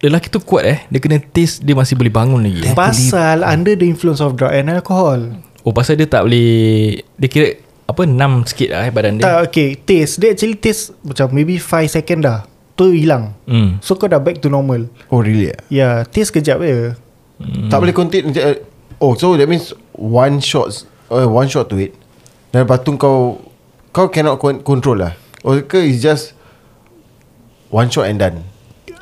Lelaki 0.00 0.32
tu 0.32 0.40
kuat 0.40 0.64
eh 0.64 0.78
Dia 0.88 0.98
kena 0.98 1.20
taste 1.20 1.60
Dia 1.60 1.76
masih 1.76 1.92
boleh 1.92 2.08
bangun 2.08 2.40
lagi 2.40 2.72
Pasal 2.72 3.44
under 3.44 3.76
the 3.76 3.84
influence 3.84 4.24
of 4.24 4.32
drug 4.32 4.56
and 4.56 4.72
alcohol 4.72 5.20
Oh 5.62 5.70
pasal 5.70 5.94
dia 5.94 6.10
tak 6.10 6.26
boleh 6.26 6.98
Dia 7.18 7.28
kira 7.30 7.48
Apa 7.86 8.02
Enam 8.02 8.42
sikit 8.42 8.74
lah 8.74 8.86
eh 8.86 8.92
badan 8.94 9.18
dia. 9.18 9.24
Tak 9.26 9.38
okay. 9.50 9.68
Taste. 9.78 10.18
Dia 10.18 10.34
actually 10.34 10.58
taste 10.58 10.94
Macam 11.06 11.30
maybe 11.30 11.58
5 11.58 11.86
second 11.86 12.20
dah 12.26 12.38
Tu 12.72 13.04
hilang. 13.04 13.36
Hmm. 13.44 13.78
So 13.84 13.94
kau 14.00 14.08
dah 14.08 14.16
back 14.16 14.40
to 14.40 14.48
normal. 14.48 14.88
Oh 15.12 15.20
really? 15.20 15.52
Ya 15.52 15.58
yeah, 15.68 15.94
Taste 16.08 16.32
kejap 16.34 16.64
je. 16.64 16.96
Hmm. 17.38 17.68
Tak 17.70 17.78
boleh 17.78 17.94
contain 17.94 18.26
uh, 18.32 18.58
Oh 18.98 19.14
so 19.14 19.34
that 19.38 19.46
means 19.46 19.70
One 19.94 20.42
shot 20.42 20.86
uh, 21.12 21.28
One 21.28 21.46
shot 21.46 21.70
to 21.70 21.78
it. 21.78 21.94
Dan 22.50 22.66
lepas 22.66 22.82
tu 22.82 22.96
kau 22.98 23.38
Kau 23.92 24.08
cannot 24.08 24.40
con- 24.40 24.64
control 24.64 25.04
lah. 25.04 25.12
Or 25.44 25.60
ke 25.62 25.78
it's 25.78 26.00
just 26.02 26.32
One 27.68 27.92
shot 27.92 28.08
and 28.08 28.18
done? 28.18 28.42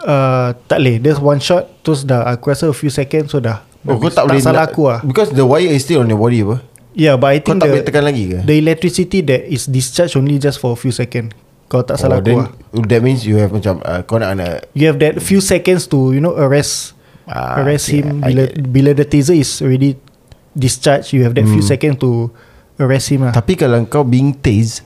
Uh, 0.02 0.52
Tak 0.68 0.82
boleh. 0.82 0.96
There's 1.00 1.20
one 1.22 1.40
shot 1.40 1.70
Terus 1.86 2.04
dah 2.04 2.26
Aku 2.26 2.50
rasa 2.52 2.68
a 2.68 2.76
few 2.76 2.90
seconds 2.90 3.32
So 3.32 3.38
dah 3.40 3.69
Oh 3.82 3.96
kau 3.96 4.12
tak 4.12 4.28
boleh 4.28 4.38
salah 4.38 4.68
aku 4.68 4.82
lah 4.86 5.00
Because 5.00 5.32
the 5.32 5.40
wire 5.40 5.70
is 5.70 5.80
still 5.80 6.00
on 6.00 6.08
your 6.08 6.20
body 6.20 6.44
apa? 6.44 6.60
Yeah 6.92 7.16
but 7.16 7.32
I 7.32 7.40
Kau 7.40 7.54
think 7.54 7.64
tak 7.64 7.68
boleh 7.70 7.80
the, 7.80 7.88
tekan 7.88 8.04
lagi 8.04 8.24
ke? 8.28 8.38
the 8.44 8.54
electricity 8.58 9.24
that 9.24 9.46
is 9.46 9.64
discharged 9.64 10.14
only 10.14 10.36
just 10.36 10.58
for 10.58 10.74
a 10.74 10.78
few 10.78 10.90
seconds 10.90 11.32
Kau 11.66 11.80
tak 11.80 11.96
salah 11.96 12.18
oh, 12.18 12.20
aku 12.20 12.26
then, 12.26 12.38
lah 12.42 12.50
That 12.84 13.00
means 13.00 13.22
you 13.22 13.38
have 13.38 13.54
macam 13.54 13.78
uh, 13.80 14.02
Kau 14.02 14.18
nak 14.18 14.34
kena 14.34 14.60
You 14.74 14.90
have 14.90 14.98
that 14.98 15.22
few 15.22 15.38
seconds 15.38 15.86
to 15.88 16.10
You 16.10 16.18
know 16.18 16.34
arrest. 16.34 16.92
Ah, 17.24 17.62
Arrest 17.62 17.88
okay, 17.88 18.02
him. 18.02 18.20
Bila 18.20 18.42
bila 18.58 18.90
the 18.90 19.06
taser 19.06 19.32
is 19.32 19.62
already 19.62 19.94
Discharged 20.52 21.14
You 21.14 21.22
have 21.22 21.38
that 21.38 21.46
few 21.46 21.62
seconds 21.62 22.02
to 22.02 22.34
Arrest 22.76 23.08
him 23.08 23.22
lah 23.22 23.30
Hmm. 23.30 23.38
Tapi 23.38 23.54
kalau 23.54 23.78
kau 23.86 24.02
being 24.02 24.34
tased 24.34 24.82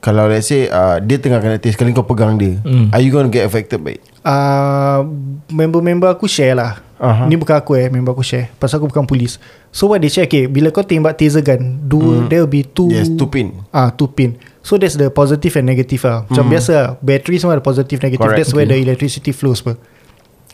Kalau 0.00 0.26
let's 0.26 0.48
say 0.48 0.66
uh, 0.66 0.96
Dia 0.98 1.20
tengah 1.20 1.38
kena 1.38 1.60
tase 1.60 1.76
Kali 1.76 1.92
kau 1.92 2.02
pegang 2.02 2.34
dia 2.34 2.56
Hmm. 2.64 2.88
Are 2.88 3.04
you 3.04 3.12
going 3.12 3.28
to 3.28 3.32
get 3.32 3.44
affected 3.44 3.84
by 3.84 4.00
it? 4.00 4.02
uh, 4.24 5.04
Member-member 5.52 6.08
aku 6.08 6.24
share 6.24 6.56
lah 6.56 6.80
Aha. 6.98 7.30
Ni 7.30 7.38
bukan 7.38 7.54
aku 7.62 7.78
eh 7.78 7.86
Member 7.86 8.10
aku 8.10 8.26
share. 8.26 8.50
Pasal 8.58 8.82
aku 8.82 8.90
bukan 8.90 9.06
polis. 9.06 9.38
So 9.70 9.86
what 9.86 10.02
they 10.02 10.10
share 10.10 10.26
okay, 10.26 10.50
Bila 10.50 10.74
kau 10.74 10.82
tembak 10.82 11.14
taser 11.14 11.46
gun 11.46 11.78
do, 11.86 12.26
There 12.26 12.42
will 12.42 12.50
be 12.50 12.66
two 12.66 12.90
Yes, 12.90 13.06
two 13.06 13.30
pin. 13.30 13.54
Ah, 13.70 13.94
two 13.94 14.10
pin. 14.10 14.34
So 14.66 14.74
that's 14.76 14.98
the 14.98 15.06
positive 15.08 15.54
and 15.62 15.70
negative 15.70 16.02
lah. 16.02 16.26
Macam 16.26 16.50
biasa 16.50 16.70
lah 16.74 16.88
Battery 16.98 17.38
semua 17.38 17.54
ada 17.54 17.62
positive 17.62 18.02
negative. 18.02 18.26
Correct. 18.26 18.38
That's 18.42 18.52
where 18.52 18.66
the 18.66 18.76
electricity 18.82 19.30
flows 19.30 19.62
per. 19.62 19.78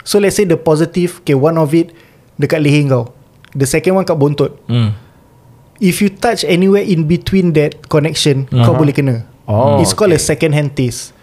So 0.04 0.20
let's 0.20 0.36
say 0.36 0.44
the 0.44 0.60
positive 0.60 1.24
Okay 1.24 1.32
one 1.32 1.56
of 1.56 1.72
it 1.72 1.96
Dekat 2.36 2.60
leher 2.60 2.84
kau. 2.92 3.16
The 3.56 3.64
second 3.64 3.96
one 3.96 4.04
kat 4.04 4.20
bontot 4.20 4.52
Hmm. 4.68 4.92
If 5.80 6.04
you 6.04 6.12
touch 6.12 6.44
anywhere 6.44 6.84
in 6.84 7.08
between 7.08 7.56
that 7.56 7.88
connection 7.88 8.46
uh-huh. 8.52 8.68
Kau 8.68 8.76
boleh 8.76 8.92
kena. 8.92 9.24
Oh, 9.48 9.80
It's 9.80 9.96
called 9.96 10.12
a 10.12 10.20
second 10.20 10.52
hand 10.52 10.76
taste 10.76 11.13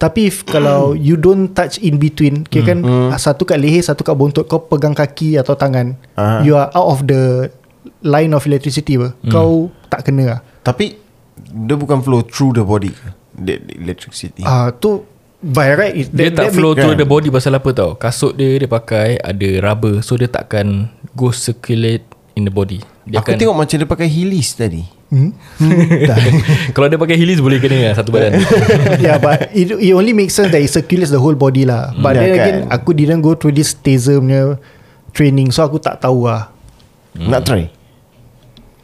Tapi 0.00 0.26
if 0.26 0.42
kalau 0.42 0.96
you 0.96 1.12
don't 1.14 1.52
touch 1.52 1.76
in 1.76 2.00
between 2.00 2.42
Kira 2.42 2.72
kan? 2.72 2.78
Satu 3.14 3.44
kat 3.44 3.60
leher 3.60 3.84
Satu 3.84 4.00
kat 4.00 4.16
bontot 4.16 4.48
Kau 4.48 4.56
pegang 4.58 4.96
kaki 4.96 5.36
atau 5.36 5.52
tangan 5.52 5.92
Ah. 6.16 6.40
You 6.40 6.56
are 6.56 6.72
out 6.72 6.88
of 6.90 7.00
the 7.04 7.52
Line 8.00 8.32
of 8.32 8.44
electricity 8.44 8.96
ber. 8.96 9.12
Kau 9.28 9.68
tak 9.86 10.08
kena 10.08 10.24
lah 10.26 10.40
Tapi 10.60 10.96
Dia 11.36 11.76
bukan 11.76 12.00
flow 12.00 12.20
through 12.22 12.52
the 12.54 12.64
body? 12.64 12.92
The, 13.32 13.56
the 13.56 13.74
electricity. 13.78 14.40
Ah 14.40 14.68
tu 14.70 15.04
by 15.38 15.72
right 15.74 15.94
it, 15.94 16.08
Dia 16.08 16.28
tak 16.28 16.52
flow 16.52 16.72
through 16.72 16.96
kan? 16.96 17.00
the 17.00 17.08
body 17.08 17.28
Pasal 17.28 17.56
apa 17.56 17.68
tau? 17.70 17.92
Kasut 17.94 18.32
dia 18.34 18.56
Dia 18.56 18.68
pakai 18.68 19.16
Ada 19.16 19.48
rubber 19.60 20.00
So 20.00 20.16
dia 20.16 20.28
takkan 20.28 20.88
Go 21.12 21.28
circulate 21.28 22.04
In 22.32 22.44
the 22.44 22.52
body. 22.52 22.80
Dia 23.04 23.20
Aku 23.20 23.32
tengok 23.32 23.52
macam 23.54 23.76
dia 23.76 23.84
pakai 23.84 24.08
heelys 24.08 24.52
tadi 24.54 24.99
hmm? 25.10 25.30
Kalau 26.74 26.86
dia 26.86 26.96
pakai 26.96 27.18
heelys 27.18 27.42
Boleh 27.42 27.58
kena 27.58 27.90
lah 27.90 27.94
Satu 27.98 28.14
badan. 28.14 28.38
Yeah, 29.04 29.18
but 29.18 29.50
it, 29.52 29.74
it 29.76 29.94
only 29.94 30.14
makes 30.14 30.38
sense 30.38 30.54
that 30.54 30.62
it 30.62 30.70
circulates 30.70 31.10
the 31.10 31.20
whole 31.20 31.34
body 31.34 31.66
lah. 31.66 31.90
But 31.98 32.16
Ya 32.16 32.22
then 32.22 32.30
kan? 32.30 32.38
again, 32.38 32.58
aku 32.70 32.90
didn't 32.94 33.20
go 33.20 33.34
through 33.34 33.58
this 33.58 33.74
taser 33.74 34.22
punya 34.22 34.56
training, 35.10 35.50
so 35.50 35.66
aku 35.66 35.82
tak 35.82 35.98
tahu 35.98 36.30
lah. 36.30 36.54
Nak 37.18 37.42
try? 37.42 37.66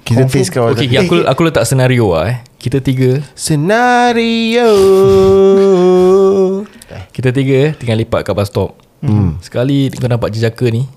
Kita 0.07 0.23
Confirm. 0.23 0.39
taste 0.39 0.51
kau. 0.55 0.71
Okay 0.71 0.87
aku, 1.03 1.27
aku 1.27 1.41
letak 1.43 1.67
senario 1.67 2.15
lah 2.15 2.31
eh. 2.31 2.39
Kita 2.63 2.79
tiga. 2.79 3.27
Senario. 3.35 4.71
Kita 7.17 7.33
tiga 7.33 7.73
Tinggal 7.75 8.07
lipat 8.07 8.23
kat 8.23 8.35
bus 8.39 8.47
stop. 8.47 8.79
Hmm. 9.03 9.35
Sekali 9.43 9.91
kau 9.93 10.09
nampak 10.09 10.33
jejaka 10.33 10.73
ni 10.73 10.89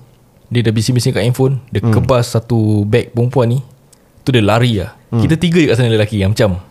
Dia 0.48 0.62
dah 0.62 0.74
bising-bising 0.74 1.14
kat 1.14 1.26
handphone. 1.26 1.58
Dia 1.74 1.82
hmm. 1.82 1.90
kebas 1.90 2.38
satu 2.38 2.86
bag 2.86 3.10
perempuan 3.10 3.50
ni 3.50 3.60
Tu 4.30 4.38
dia 4.38 4.46
lari 4.46 4.78
lah 4.78 4.94
hmm. 5.10 5.26
Kita 5.26 5.42
tiga 5.42 5.58
je 5.58 5.74
kat 5.74 5.82
sana 5.82 5.90
lelaki 5.90 6.22
yang 6.22 6.38
Macam 6.38 6.62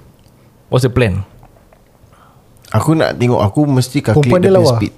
What's 0.71 0.87
the 0.87 0.95
plan? 0.95 1.27
Aku 2.71 2.95
nak 2.95 3.19
tengok 3.19 3.43
Aku 3.43 3.67
mesti 3.67 3.99
calculate 3.99 4.31
Perempuan 4.31 4.43
dia 4.47 4.55
lawa? 4.55 4.79
speed 4.79 4.95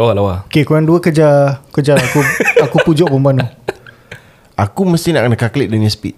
Oh 0.00 0.08
lawa 0.08 0.48
Okay, 0.48 0.64
korang 0.64 0.88
dua 0.88 0.96
kejar, 0.96 1.60
kejar 1.76 2.00
aku, 2.00 2.24
aku 2.64 2.76
pujuk 2.88 3.12
perempuan 3.12 3.44
tu. 3.44 3.46
Aku 4.56 4.88
mesti 4.88 5.12
nak 5.12 5.28
kena 5.28 5.36
calculate 5.36 5.68
dia 5.68 5.76
punya 5.76 5.92
speed 5.92 6.16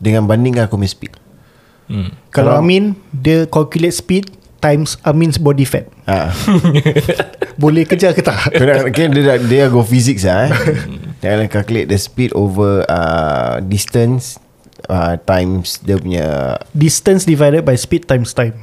Dengan 0.00 0.24
bandingkan 0.24 0.64
aku 0.64 0.80
punya 0.80 0.88
speed 0.88 1.12
hmm. 1.92 2.32
Kalau 2.32 2.56
Kalau- 2.56 2.64
Amin, 2.64 2.96
dia 3.12 3.44
calculate 3.44 3.92
speed 3.92 4.32
times 4.64 4.96
Amin's 5.04 5.36
body 5.36 5.64
fat. 5.64 5.88
ha. 6.04 6.32
Boleh 7.60 7.84
kejar 7.84 8.12
ke 8.12 8.20
tak? 8.20 8.52
Kau 8.52 8.64
nak, 8.64 8.88
okay, 8.88 9.08
dia, 9.08 9.22
dah- 9.24 9.40
dia 9.44 9.64
go 9.68 9.80
physics 9.80 10.24
lah 10.24 10.48
eh. 10.48 10.52
Dia 11.20 11.36
akan 11.36 11.48
calculate 11.52 11.88
the 11.88 11.96
speed 11.96 12.32
over 12.32 12.84
uh, 12.88 13.60
distance 13.60 14.40
uh, 14.86 15.14
times 15.20 15.80
dia 15.80 15.96
punya 15.96 16.26
Distance 16.70 17.24
divided 17.24 17.60
by 17.60 17.74
speed 17.74 18.04
times 18.04 18.30
time. 18.30 18.56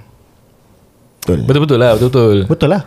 betul. 1.19 1.43
Betul-betul 1.43 1.77
lah 1.77 1.91
Betul-betul 1.93 2.37
Betul 2.47 2.69
lah. 2.71 2.81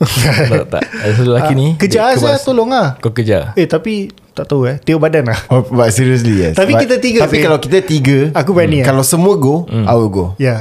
tak, 0.00 0.64
tak. 0.70 0.82
Ada 1.02 1.12
satu 1.12 1.28
lelaki 1.28 1.52
ni 1.52 1.68
Kejar 1.76 2.14
dia 2.14 2.16
saya 2.16 2.34
kebas. 2.34 2.46
tolong 2.46 2.70
lah. 2.70 2.96
Kau 2.96 3.10
kejar 3.10 3.52
Eh 3.52 3.66
tapi 3.66 4.08
tak 4.32 4.46
tahu 4.46 4.64
eh. 4.64 4.80
Tengok 4.80 5.02
badan 5.02 5.28
lah. 5.28 5.38
Oh, 5.50 5.60
but 5.66 5.90
seriously 5.90 6.40
yes. 6.40 6.56
Tapi 6.56 6.72
but, 6.72 6.80
kita 6.80 6.96
tiga 6.96 7.18
Tapi 7.26 7.36
sih. 7.36 7.42
kalau 7.42 7.58
kita 7.58 7.78
tiga 7.82 8.18
Aku 8.32 8.54
berani, 8.54 8.80
eh. 8.80 8.86
Kalau 8.86 9.04
semua 9.04 9.36
go 9.36 9.68
I 9.68 9.92
will 9.92 10.08
go 10.08 10.26
Ya. 10.36 10.46
Yeah. 10.46 10.60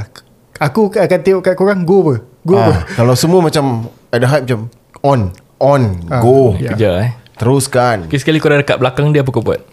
Aku 0.59 0.91
akan 0.91 1.19
tengok 1.23 1.41
kat 1.41 1.55
korang 1.55 1.87
go 1.87 2.03
apa? 2.03 2.15
Go 2.43 2.55
Ah, 2.57 2.67
apa? 2.67 2.73
Kalau 2.91 3.13
semua 3.15 3.39
macam 3.39 3.87
Ada 4.09 4.25
hype 4.27 4.43
macam 4.43 4.61
On 4.99 5.21
On 5.55 5.81
Ah, 6.11 6.19
Go 6.19 6.57
ya. 6.57 6.73
Kejar 6.73 6.93
eh 6.99 7.11
Teruskan 7.37 8.11
okay, 8.11 8.19
Sekali 8.19 8.41
kau 8.41 8.51
dah 8.51 8.59
dekat 8.59 8.75
belakang 8.75 9.13
dia 9.13 9.23
Apa 9.23 9.31
kau 9.31 9.39
buat? 9.39 9.63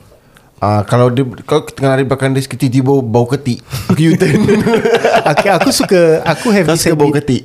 Ah, 0.56 0.80
Kalau 0.82 1.08
dia 1.08 1.22
Kau 1.42 1.60
tengah 1.62 1.92
lari 1.92 2.02
belakang 2.02 2.32
dia 2.32 2.40
Tiba-tiba 2.40 3.00
bau 3.00 3.24
ketik 3.24 3.60
Aku 3.90 4.00
U-turn 4.00 4.40
Okay, 5.26 5.50
aku 5.52 5.68
suka 5.68 6.24
Aku 6.24 6.48
have 6.48 6.64
Kau 6.64 6.72
this 6.72 6.82
suka 6.82 6.96
bau 6.96 7.12
ketik 7.12 7.44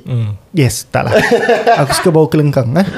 Yes, 0.52 0.84
tak 0.86 1.08
lah. 1.08 1.16
aku 1.76 1.92
suka 1.94 2.08
bau 2.08 2.28
kelengkang. 2.28 2.68
Eh? 2.74 2.84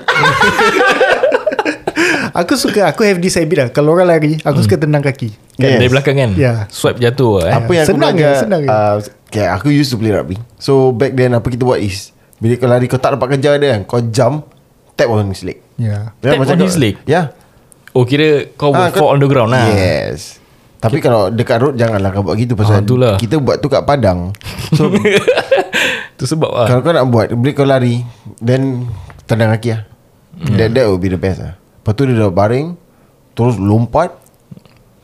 aku 2.34 2.54
suka, 2.54 2.90
aku 2.90 3.06
have 3.06 3.18
this 3.18 3.38
habit 3.38 3.56
lah. 3.56 3.68
Kalau 3.70 3.94
orang 3.94 4.10
lari, 4.10 4.32
aku 4.40 4.58
suka 4.60 4.74
tendang 4.74 5.00
kaki. 5.00 5.30
Kan 5.54 5.62
Yes. 5.64 5.78
Dari 5.78 5.86
belakang 5.88 6.16
kan 6.16 6.30
Ya. 6.34 6.66
Swipe 6.66 6.98
jatuh 6.98 7.38
lah 7.38 7.46
eh 7.46 7.54
Apa 7.54 7.70
yang 7.72 7.86
Senang 7.86 8.10
aku 8.10 8.18
je, 8.18 8.26
belajar 8.26 8.42
senang 8.42 8.60
uh, 8.66 8.94
okay, 9.30 9.46
Aku 9.46 9.66
used 9.70 9.86
to 9.86 9.98
play 9.98 10.10
rugby 10.10 10.34
So 10.58 10.90
back 10.90 11.14
then 11.14 11.30
Apa 11.30 11.46
kita 11.46 11.62
buat 11.62 11.78
is 11.78 12.10
Bila 12.36 12.58
kau 12.58 12.66
lari 12.66 12.90
Kau 12.90 12.98
tak 12.98 13.14
dapat 13.14 13.38
kejar 13.38 13.62
dia 13.62 13.78
kan 13.78 13.86
Kau 13.86 14.02
jump 14.02 14.50
Tap 14.94 15.06
on 15.06 15.30
his 15.30 15.46
leg 15.46 15.62
Ya. 15.78 16.10
Ya, 16.18 16.34
Tap 16.34 16.42
on 16.42 16.46
kau- 16.48 16.66
his 16.66 16.74
leg? 16.74 16.98
Ya 17.04 17.30
Oh 17.94 18.02
kira 18.02 18.50
kau 18.58 18.74
Ah, 18.74 18.90
fall 18.90 19.14
on 19.14 19.22
the 19.22 19.30
ground 19.30 19.54
lah. 19.54 19.70
Yes. 19.70 20.42
Tapi 20.82 21.00
kalau 21.00 21.32
dekat 21.32 21.64
road 21.64 21.80
Janganlah 21.80 22.12
kau 22.12 22.20
buat 22.20 22.36
gitu 22.36 22.52
Pasal 22.52 22.84
itulah. 22.84 23.16
Kita 23.16 23.40
buat 23.40 23.56
tu 23.56 23.72
kat 23.72 23.88
padang. 23.88 24.36
So 24.76 24.92
Tu 26.20 26.24
sebab 26.28 26.50
lah. 26.52 26.68
Kalau 26.68 26.80
kau 26.84 26.92
nak 26.92 27.08
buat 27.08 27.32
Bila 27.32 27.50
kau 27.56 27.64
lari 27.64 28.04
Then 28.36 28.84
Tendang 29.24 29.56
kaki 29.56 29.72
lah. 29.72 29.82
That, 30.60 30.76
that 30.76 30.84
will 30.84 31.00
be 31.00 31.08
the 31.08 31.16
best 31.16 31.40
lah. 31.40 31.56
Lepas 31.56 31.92
tu 31.96 32.04
dia 32.04 32.20
dah 32.20 32.28
baring 32.28 32.76
Terus 33.32 33.56
lompat 33.56 34.12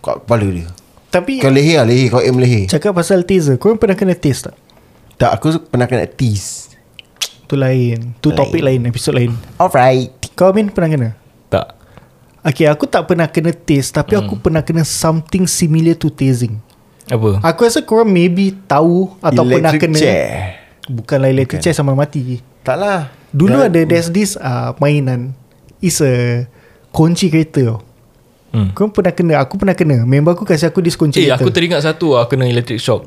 Kat 0.04 0.20
kepala 0.24 0.44
dia. 0.44 0.68
Tapi, 1.10 1.42
Kau 1.42 1.50
leher 1.50 1.82
lah 1.82 1.86
leher. 1.90 2.06
Kau 2.08 2.22
aim 2.22 2.38
leher. 2.38 2.70
Cakap 2.70 2.94
pasal 2.94 3.26
taser, 3.26 3.58
korang 3.58 3.76
pernah 3.76 3.98
kena 3.98 4.14
taste 4.14 4.48
tak? 4.48 4.56
Tak 5.18 5.30
aku 5.36 5.58
pernah 5.68 5.90
kena 5.90 6.06
tease. 6.06 6.72
Tu 7.44 7.58
lain. 7.58 8.14
Tu 8.22 8.30
topik 8.30 8.62
lain, 8.62 8.86
episod 8.86 9.12
lain. 9.12 9.34
Alright. 9.58 10.14
Kau 10.38 10.54
Amin 10.54 10.70
pernah 10.70 10.88
kena? 10.88 11.08
Okay, 12.40 12.64
aku 12.64 12.88
tak 12.88 13.04
pernah 13.04 13.28
kena 13.28 13.52
taste 13.52 13.92
Tapi 13.92 14.16
aku 14.16 14.40
pernah 14.40 14.64
kena 14.64 14.80
something 14.80 15.44
similar 15.44 15.92
to 15.92 16.08
tasing. 16.08 16.56
Apa? 17.04 17.36
Aku 17.44 17.68
rasa 17.68 17.84
korang 17.84 18.08
maybe 18.08 18.56
tahu 18.64 19.12
Atau 19.20 19.44
pernah 19.44 19.68
Electric 19.68 19.82
kena. 19.84 19.98
chair. 19.98 20.26
Bukanlah 20.88 21.28
electric 21.28 21.60
chair 21.60 21.76
sama 21.76 21.92
mati. 21.92 22.40
Tak 22.64 22.76
lah. 22.76 23.12
Dulu 23.30 23.60
Dah- 23.60 23.68
ada 23.68 23.80
There's 23.84 24.08
this 24.08 24.34
uh, 24.34 24.72
mainan. 24.80 25.36
Is 25.78 26.00
a 26.00 26.44
Kunci 26.90 27.30
kereta 27.30 27.60
tau. 27.62 27.78
Hmm. 28.50 28.74
Kau 28.74 28.90
pernah 28.90 29.14
kena 29.14 29.38
Aku 29.38 29.54
pernah 29.54 29.76
kena. 29.76 30.02
Member 30.02 30.34
aku 30.34 30.42
kasih 30.42 30.68
aku 30.68 30.80
this 30.80 30.96
kunci 30.96 31.22
Eh 31.22 31.30
kereta. 31.30 31.38
aku 31.38 31.52
teringat 31.52 31.86
satu 31.86 32.18
lah 32.18 32.26
Kena 32.26 32.48
electric 32.48 32.80
shock. 32.80 33.06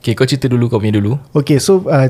Okay 0.00 0.16
kau 0.16 0.26
cerita 0.26 0.48
dulu 0.48 0.66
Kau 0.66 0.80
punya 0.80 0.96
dulu. 0.96 1.14
Okay 1.30 1.60
so 1.60 1.86
uh, 1.86 2.08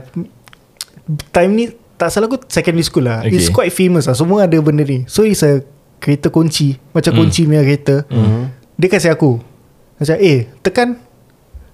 Time 1.28 1.52
ni 1.52 1.64
Tak 1.96 2.08
salah 2.08 2.26
aku 2.26 2.40
Secondary 2.46 2.84
school 2.84 3.04
lah. 3.04 3.20
Okay. 3.20 3.36
It's 3.36 3.48
quite 3.48 3.68
famous 3.70 4.04
lah. 4.04 4.14
Semua 4.14 4.44
ada 4.44 4.56
benda 4.60 4.80
ni. 4.80 5.04
So 5.06 5.24
it's 5.24 5.40
a 5.40 5.60
Kereta 6.06 6.30
kunci. 6.30 6.78
Macam 6.94 7.18
kunci 7.18 7.42
punya 7.42 7.66
kereta. 7.66 8.06
Dia 8.78 8.86
kasih 8.86 9.10
aku. 9.10 9.42
Macam 9.98 10.16
eh 10.22 10.46
tekan. 10.62 10.88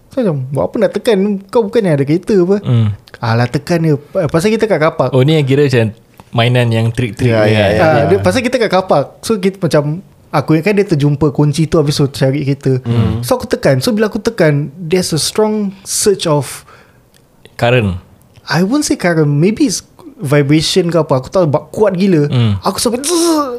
Saya 0.09 0.33
macam 0.33 0.37
Buat 0.49 0.65
apa 0.65 0.77
nak 0.81 0.93
tekan? 0.97 1.17
Kau 1.53 1.69
bukan 1.69 1.85
yang 1.85 2.01
ada 2.01 2.05
kereta 2.09 2.33
apa? 2.41 2.57
Hmm. 2.65 2.89
Alah 3.21 3.45
tekan 3.45 3.85
dia. 3.85 3.95
Pasal 4.33 4.49
kita 4.49 4.65
kat 4.65 4.81
kapak. 4.81 5.13
Oh 5.13 5.21
ni 5.21 5.37
yang 5.37 5.45
kira 5.45 5.69
macam 5.69 5.93
mainan 6.33 6.73
yang 6.73 6.89
trik-trik 6.89 7.29
Ya, 7.29 7.45
ni 7.45 7.53
ya, 7.53 7.61
kan? 7.61 7.69
ya. 7.69 7.81
Ah, 7.85 8.03
dia, 8.09 8.19
Pasal 8.25 8.41
kita 8.41 8.57
kat 8.57 8.73
kapak. 8.73 9.21
So 9.21 9.37
kita 9.37 9.61
macam 9.61 10.01
Aku 10.33 10.57
kan 10.65 10.73
dia 10.73 10.89
terjumpa 10.89 11.29
kunci 11.29 11.69
tu 11.69 11.77
Habis 11.77 12.01
tu 12.01 12.09
cari 12.09 12.41
kereta. 12.41 12.81
Hmm. 12.89 13.21
So 13.21 13.37
aku 13.37 13.45
tekan. 13.45 13.85
So 13.85 13.93
bila 13.93 14.09
aku 14.09 14.17
tekan 14.17 14.73
There's 14.81 15.13
a 15.13 15.21
strong 15.21 15.77
surge 15.85 16.25
of 16.25 16.65
Current. 17.61 18.01
I 18.49 18.65
won't 18.65 18.83
say 18.83 18.97
current. 18.97 19.29
Maybe 19.29 19.69
it's 19.69 19.85
vibration 20.19 20.91
ke 20.91 20.99
apa. 20.99 21.19
Aku 21.23 21.29
tahu 21.31 21.47
kuat 21.71 21.95
gila. 21.95 22.27
Hmm. 22.27 22.59
Aku 22.63 22.79
sampai 22.79 23.03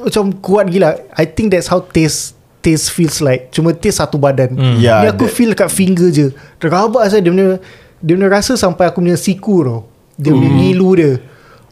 Macam 0.03 0.35
kuat 0.37 0.67
gila. 0.67 0.99
I 1.11 1.25
think 1.25 1.51
that's 1.51 1.67
how 1.67 1.79
taste 1.79 2.35
Taste 2.63 2.95
feels 2.95 3.19
like. 3.19 3.51
Cuma 3.51 3.75
taste 3.75 3.99
satu 3.99 4.15
badan. 4.15 4.55
Hmm. 4.55 4.79
Ya, 4.79 5.03
Ni 5.03 5.11
aku 5.11 5.27
that- 5.27 5.35
feel 5.35 5.51
kat 5.51 5.67
finger 5.67 6.07
je. 6.07 6.31
Terabak 6.63 7.11
saya 7.11 7.19
Dia 7.19 7.27
punya 7.27 7.59
Dia 7.99 8.15
punya 8.15 8.31
rasa 8.31 8.55
sampai 8.55 8.87
aku 8.87 9.03
punya 9.03 9.19
siku 9.19 9.67
tau 9.67 9.79
Dia 10.15 10.31
punya 10.31 10.47
ngilu 10.47 10.89
dia. 10.95 11.11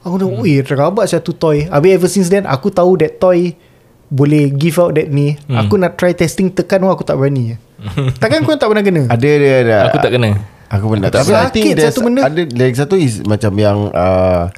Aku 0.03 0.19
dah 0.19 0.27
Weh 0.27 0.59
terabak 0.59 1.07
saya 1.07 1.23
tu 1.23 1.31
toy. 1.31 1.63
Habis 1.63 1.91
ever 1.95 2.09
since 2.11 2.27
then 2.27 2.43
Aku 2.43 2.67
tahu 2.67 2.99
that 2.99 3.23
toy 3.23 3.55
Boleh 4.11 4.51
give 4.51 4.75
out 4.75 4.91
that 4.91 5.07
ni 5.07 5.39
Aku 5.47 5.79
nak 5.79 5.95
try 5.95 6.11
testing 6.11 6.51
Tekan 6.51 6.83
pun 6.83 6.91
aku 6.91 7.07
tak 7.07 7.15
berani. 7.15 7.55
Takkan 8.21 8.43
kau 8.43 8.59
tak 8.59 8.67
pernah 8.67 8.83
kena? 8.83 9.07
Ada 9.07 9.29
dia 9.31 9.53
ada. 9.63 9.75
Aku 9.87 9.97
tak 9.97 10.11
kena. 10.11 10.29
Aku 10.67 10.85
pernah 10.91 11.07
Tapi 11.07 11.31
I 11.31 11.35
Sakit 11.47 11.53
think 11.55 11.67
satu 11.79 11.99
benda. 12.03 12.27
Ada 12.27 12.41
lagi 12.51 12.75
satu 12.75 12.95
is 12.99 13.23
Macam 13.23 13.55
yang 13.55 13.87
uh, 13.95 14.51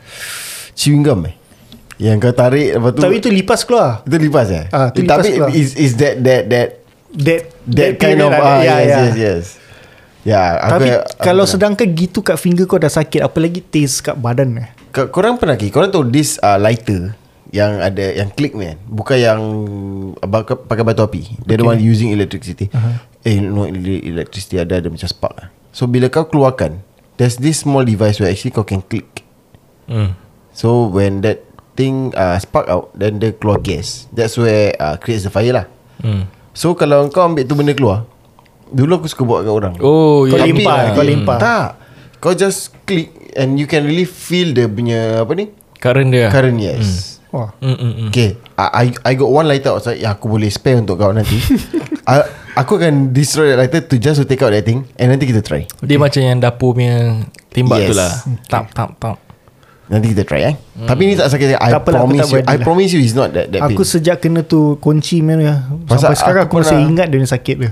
Chewing 0.73 1.05
gum 1.05 1.29
eh 1.29 1.42
Yang 2.03 2.17
kau 2.21 2.35
tarik 2.35 2.75
Lepas 2.75 2.91
tu 2.91 2.99
Tapi 2.99 3.15
itu 3.15 3.29
lipas 3.31 3.59
keluar 3.63 4.03
Itu 4.03 4.17
lipas 4.17 4.47
eh 4.49 4.65
Ah, 4.69 4.91
tu 4.91 4.99
Tapi 4.99 5.07
lipas 5.07 5.23
keluar. 5.25 5.49
is, 5.49 5.71
is 5.73 5.95
that 5.95 6.19
That 6.19 6.41
that 6.45 6.67
That 7.15 7.41
That, 7.63 7.91
kind 7.95 8.19
period 8.19 8.27
of 8.27 8.33
ada. 8.33 8.43
ah, 8.43 8.59
Ya, 8.59 8.75
yes, 8.75 8.83
ya. 8.83 8.97
yes 8.99 9.15
yes 9.15 9.43
Ya 10.23 10.41
aku, 10.57 10.71
Tapi 10.73 10.87
aku 10.91 11.15
kalau 11.17 11.45
sedangkan 11.45 11.87
gitu 11.89 12.19
kat 12.19 12.35
finger 12.35 12.63
kau 12.63 12.75
dah 12.75 12.91
sakit 12.91 13.19
Apa 13.19 13.39
lagi 13.39 13.59
taste 13.61 14.03
kat 14.03 14.15
badan 14.15 14.55
eh 14.57 14.67
K- 14.89 15.07
Korang 15.07 15.35
pernah 15.35 15.55
ki 15.55 15.67
Korang 15.67 15.89
tahu 15.89 16.03
this 16.05 16.35
uh, 16.37 16.55
lighter 16.55 17.15
Yang 17.49 17.71
ada 17.81 18.05
Yang 18.13 18.29
click 18.33 18.51
ni 18.51 18.65
kan 18.65 18.77
Bukan 18.83 19.17
yang 19.17 19.39
Pakai 20.67 20.83
batu 20.83 21.01
api 21.01 21.39
They're 21.41 21.55
the 21.57 21.65
one 21.65 21.79
using 21.79 22.09
electricity 22.09 22.67
uh-huh. 22.67 22.99
Eh 23.23 23.39
no 23.39 23.63
ele- 23.63 24.03
electricity 24.05 24.57
ada 24.57 24.79
Ada 24.79 24.87
macam 24.87 25.07
spark 25.07 25.33
lah. 25.35 25.47
So 25.71 25.87
bila 25.87 26.07
kau 26.07 26.25
keluarkan 26.25 26.83
There's 27.15 27.35
this 27.35 27.61
small 27.61 27.83
device 27.83 28.17
Where 28.17 28.27
actually 28.27 28.51
kau 28.51 28.63
can 28.63 28.81
click 28.81 29.23
hmm. 29.87 30.17
So 30.51 30.85
when 30.85 31.21
that 31.21 31.52
thing 31.73 32.09
uh, 32.13 32.37
spark 32.37 32.65
out 32.67 32.89
Then 32.93 33.17
dia 33.17 33.33
keluar 33.33 33.59
gas. 33.59 34.05
That's 34.09 34.37
where 34.37 34.73
uh, 34.77 34.95
creates 34.97 35.23
the 35.23 35.31
fire 35.31 35.53
lah. 35.53 35.65
Hmm. 35.99 36.29
So 36.53 36.73
kalau 36.73 37.09
kau 37.09 37.25
ambil 37.25 37.43
tu 37.43 37.53
benda 37.53 37.73
keluar 37.73 38.05
Dulu 38.69 39.01
aku 39.01 39.07
suka 39.07 39.21
buat 39.23 39.41
kat 39.41 39.53
orang. 39.53 39.73
Oh 39.81 40.25
Kau 40.25 40.37
ya. 40.37 40.45
limpah, 40.45 40.93
kau 40.93 41.05
limpah. 41.05 41.37
Tak. 41.37 41.67
Kau 42.17 42.33
just 42.33 42.73
click 42.85 43.13
And 43.33 43.57
you 43.57 43.65
can 43.65 43.85
really 43.85 44.05
feel 44.05 44.53
dia 44.53 44.65
punya 44.65 45.21
Apa 45.21 45.33
ni? 45.33 45.49
Current 45.77 46.09
dia. 46.09 46.29
Current 46.29 46.57
yes. 46.57 47.19
Wah. 47.33 47.49
Hmm, 47.59 47.73
hmm, 47.73 47.93
hmm. 47.97 48.07
Okay. 48.13 48.37
I, 48.53 48.93
I 49.01 49.17
got 49.17 49.27
one 49.27 49.49
lighter 49.49 49.73
outside. 49.73 49.97
Yang 49.97 50.21
aku 50.21 50.25
boleh 50.29 50.49
spare 50.53 50.77
untuk 50.79 51.01
kau 51.01 51.09
nanti. 51.09 51.35
I, 52.09 52.21
Aku 52.53 52.77
akan 52.77 53.09
destroy 53.09 53.49
that 53.49 53.57
lighter 53.57 53.81
To 53.81 53.97
just 53.97 54.21
to 54.21 54.29
take 54.29 54.45
out 54.45 54.53
that 54.53 54.61
thing. 54.61 54.85
And 55.01 55.09
nanti 55.09 55.25
kita 55.25 55.41
try. 55.41 55.65
Dia 55.81 55.97
macam 55.97 56.21
yang 56.21 56.37
dapur 56.37 56.77
punya 56.77 57.25
Timbak 57.49 57.81
Yes. 57.81 57.89
tu 57.89 57.93
lah 57.97 58.11
Tap 58.45 58.65
tap 58.73 58.89
tap 59.01 59.17
Nanti 59.83 60.15
kita 60.15 60.23
try 60.23 60.47
eh. 60.47 60.55
Tapi 60.87 61.11
ni 61.11 61.13
tak 61.19 61.27
sakit 61.27 61.59
I 61.59 61.69
Tak 61.75 61.83
promise 61.83 62.23
tak 62.23 62.31
you 62.31 62.39
I 62.47 62.55
lah. 62.55 62.63
promise 62.63 62.91
you 62.95 63.01
It's 63.03 63.11
not 63.11 63.35
that, 63.35 63.51
that 63.51 63.67
Aku 63.67 63.83
pain. 63.83 63.91
sejak 63.91 64.23
kena 64.23 64.39
tu 64.41 64.79
kunci 64.79 65.19
mana 65.19 65.67
Pasal 65.83 66.15
Sampai 66.15 66.17
sekarang 66.17 66.43
aku 66.47 66.55
aku, 66.55 66.55
masih 66.63 66.75
pernah- 66.79 66.89
ingat 66.89 67.07
dia 67.11 67.27
sakit 67.27 67.55
dia. 67.59 67.71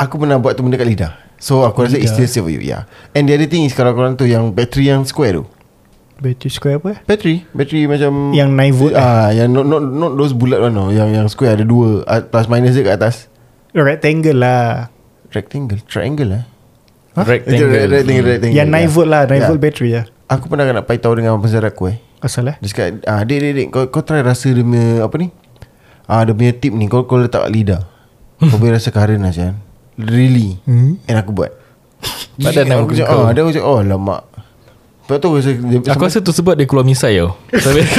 Aku 0.00 0.14
pernah 0.16 0.40
buat 0.40 0.56
tu 0.56 0.64
benda 0.64 0.80
kat 0.80 0.88
lidah. 0.88 1.12
So 1.36 1.68
aku 1.68 1.84
rasa 1.84 2.00
it's 2.00 2.10
still 2.10 2.24
safe 2.24 2.40
for 2.40 2.48
you 2.48 2.64
Yeah. 2.64 2.88
And 3.12 3.28
the 3.28 3.36
other 3.36 3.44
thing 3.44 3.68
is 3.68 3.76
Kalau 3.76 3.92
korang 3.92 4.16
tu 4.16 4.24
Yang 4.24 4.56
battery 4.56 4.88
yang 4.88 5.04
square 5.04 5.36
tu. 5.36 5.44
Battery 6.16 6.48
square 6.48 6.80
apa? 6.80 6.96
Eh 6.96 6.98
Battery 7.04 7.36
Battery 7.52 7.82
macam 7.84 8.32
Yang 8.32 8.48
9 8.48 8.80
volt 8.80 8.94
ah, 8.96 9.28
Yang 9.28 9.48
not, 9.52 9.64
not, 9.68 9.82
not 9.84 10.12
those 10.16 10.32
bulat 10.32 10.58
one 10.58 10.72
no. 10.72 10.88
Yang 10.88 11.08
yang 11.12 11.26
square 11.28 11.60
ada 11.60 11.64
dua. 11.68 12.00
Ah, 12.08 12.24
Plus 12.24 12.48
minus 12.48 12.72
dia 12.72 12.88
kat 12.88 12.96
atas. 12.96 13.28
Rectangle 13.76 14.32
lah. 14.32 14.88
Rectangle? 15.28 15.82
Triangle 15.84 16.30
lah 16.30 16.42
Rectangle. 17.14 17.84
Rectangle, 17.84 18.24
rectangle 18.24 18.56
Yang 18.56 18.68
9 18.70 18.74
yeah. 18.74 18.88
volt 18.88 19.08
lah. 19.12 19.22
9 19.28 19.34
Yeah. 19.34 19.46
volt 19.52 19.60
battery 19.60 19.90
lah 19.92 20.06
Aku 20.24 20.48
pernah 20.48 20.64
nak 20.64 20.88
paitau 20.88 21.12
dengan 21.12 21.36
pensarat 21.36 21.70
aku 21.70 21.92
eh. 21.92 21.98
Asal 22.18 22.48
eh? 22.48 22.56
Dia 22.56 22.68
cakap 22.70 22.86
ah, 23.04 23.20
Dek 23.20 23.36
dek 23.36 23.52
dek 23.52 23.66
kau, 23.68 23.84
kau 23.92 24.00
try 24.00 24.24
rasa 24.24 24.48
dia 24.48 24.64
punya 24.64 25.04
Apa 25.04 25.20
ni? 25.20 25.28
Ah, 26.08 26.24
Dia 26.24 26.32
punya 26.32 26.52
tip 26.56 26.72
ni 26.72 26.88
Kau, 26.88 27.04
kau 27.04 27.20
letak 27.20 27.44
kat 27.44 27.52
lidah. 27.52 27.82
Kau 28.40 28.56
boleh 28.56 28.76
rasa 28.76 28.88
current 28.88 29.20
lah 29.20 29.30
Syan 29.30 29.60
Really? 29.94 30.56
Hmm. 30.64 30.96
And 31.04 31.16
aku 31.16 31.30
buat. 31.30 31.52
Badan 32.42 32.72
aku 32.72 32.88
aku 32.88 32.92
cakap 32.96 33.14
ah, 33.14 33.30
Dia 33.30 33.40
aku 33.44 33.52
cakap 33.52 33.68
Oh 33.68 33.80
lama 33.80 34.18
Lepas 35.04 35.16
tu 35.20 35.26
aku 35.28 35.36
rasa 35.36 35.50
dia, 35.52 35.78
Aku 35.92 36.02
rasa 36.02 36.18
tu 36.18 36.32
sebab 36.32 36.56
dia 36.56 36.64
keluar 36.64 36.82
misai 36.82 37.20
tau 37.20 37.36
Sampai- 37.52 37.84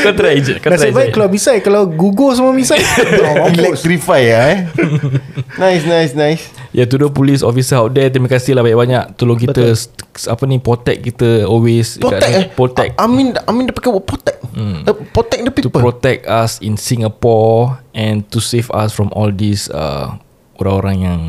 Kau 0.00 0.12
try 0.12 0.36
je 0.40 0.56
Kau 0.56 0.72
try 0.72 0.88
Nasib 0.88 0.92
baik 0.92 1.08
je 1.08 1.14
kalau 1.14 1.28
misai. 1.28 1.56
Kalau 1.60 1.82
gugur 1.84 2.32
semua 2.32 2.52
misai 2.52 2.80
oh. 2.80 3.48
Electrify 3.48 4.22
lah 4.24 4.44
eh. 4.50 4.58
Nice 5.56 5.84
nice 5.84 6.12
nice 6.12 6.44
Ya 6.70 6.86
to 6.86 6.96
the 6.96 7.10
police 7.10 7.42
officer 7.42 7.74
out 7.76 7.90
there 7.90 8.06
Terima 8.06 8.26
kasih 8.26 8.54
lah 8.54 8.62
banyak-banyak. 8.62 9.18
Tolong 9.18 9.34
kita 9.34 9.74
st- 9.74 9.98
Apa 10.24 10.46
ni 10.46 10.56
Protect 10.56 11.02
kita 11.02 11.42
Always. 11.42 11.98
Protect 11.98 12.30
eh? 12.30 12.46
Protect. 12.48 12.92
I 12.94 13.06
mean 13.06 13.34
I 13.34 13.50
mean 13.50 13.66
dia 13.66 13.74
pakai 13.74 13.90
word 13.90 14.06
protect. 14.06 14.38
Hmm. 14.50 14.86
uh, 14.86 14.94
Protect 15.10 15.42
the 15.42 15.50
To 15.50 15.56
people. 15.56 15.82
protect 15.82 16.24
us 16.24 16.58
in 16.58 16.74
Singapore 16.74 17.82
And 17.90 18.22
to 18.30 18.38
save 18.38 18.70
us 18.70 18.90
from 18.90 19.10
all 19.10 19.28
these 19.28 19.66
uh, 19.68 20.14
Orang-orang 20.56 20.96
yang 21.00 21.20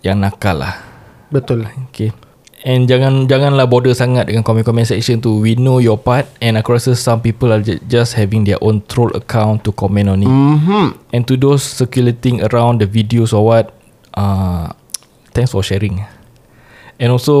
Yang 0.00 0.16
nakal 0.18 0.56
lah. 0.58 0.80
Betul. 1.28 1.68
Okay. 1.88 2.16
And 2.60 2.84
jangan 2.84 3.24
Janganlah 3.24 3.64
bother 3.64 3.92
sangat 3.92 4.28
Dengan 4.28 4.40
komen-komen 4.40 4.84
section 4.84 5.18
tu. 5.18 5.40
We 5.40 5.56
know 5.56 5.76
your 5.76 5.96
part 5.96 6.24
And 6.40 6.56
aku 6.56 6.72
rasa 6.72 6.92
Some 6.92 7.20
people 7.20 7.48
are 7.48 7.60
ju- 7.60 7.80
just 7.84 8.12
having 8.14 8.44
Their 8.44 8.60
own 8.60 8.80
troll 8.84 9.12
account 9.12 9.64
To 9.64 9.72
comment 9.72 10.08
on 10.08 10.20
it. 10.20 10.28
Mm-hmm. 10.28 10.86
And 11.12 11.22
to 11.24 11.36
those 11.36 11.60
circulating 11.60 12.40
around 12.42 12.80
the 12.80 12.86
videos 12.86 13.32
or 13.32 13.44
what, 13.44 13.76
uh, 14.14 14.72
thanks 15.34 15.52
for 15.52 15.62
sharing. 15.62 16.02
And 17.00 17.08
also, 17.10 17.34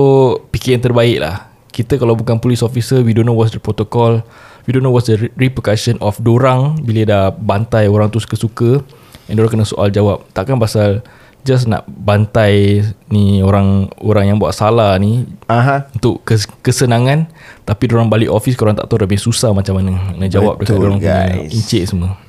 fikir 0.50 0.78
yang 0.78 0.84
terbaik 0.84 1.20
lah. 1.20 1.52
Kita 1.70 2.00
kalau 2.00 2.18
bukan 2.18 2.40
police 2.42 2.64
officer, 2.64 3.04
we 3.04 3.14
don't 3.14 3.28
know 3.28 3.36
what's 3.36 3.54
the 3.54 3.62
protocol. 3.62 4.24
We 4.66 4.74
don't 4.74 4.84
know 4.84 4.92
what's 4.92 5.08
the 5.08 5.16
re- 5.16 5.34
repercussion 5.36 5.96
of 6.02 6.18
dorang 6.20 6.82
bila 6.82 7.06
dah 7.06 7.24
bantai 7.32 7.86
orang 7.86 8.10
tu 8.10 8.18
suka-suka. 8.18 8.82
And 9.30 9.38
dorang 9.38 9.54
kena 9.54 9.68
soal 9.68 9.94
jawab. 9.94 10.26
Takkan 10.34 10.58
pasal 10.58 11.04
just 11.40 11.64
nak 11.70 11.88
bantai 11.88 12.84
ni 13.08 13.40
orang 13.40 13.88
orang 14.04 14.28
yang 14.28 14.36
buat 14.36 14.52
salah 14.52 14.92
ni 15.00 15.24
Aha. 15.48 15.88
untuk 15.96 16.20
kes, 16.20 16.44
kesenangan 16.60 17.32
tapi 17.64 17.88
orang 17.88 18.12
balik 18.12 18.28
office 18.28 18.60
korang 18.60 18.76
tak 18.76 18.92
tahu 18.92 19.00
dah 19.00 19.08
lebih 19.08 19.20
susah 19.20 19.56
macam 19.56 19.80
mana 19.80 20.12
nak 20.20 20.28
jawab 20.28 20.60
dekat 20.60 20.76
Betul, 20.76 20.84
orang 20.84 21.00
punya 21.00 21.16
guys. 21.32 21.52
encik 21.56 21.82
semua. 21.88 22.20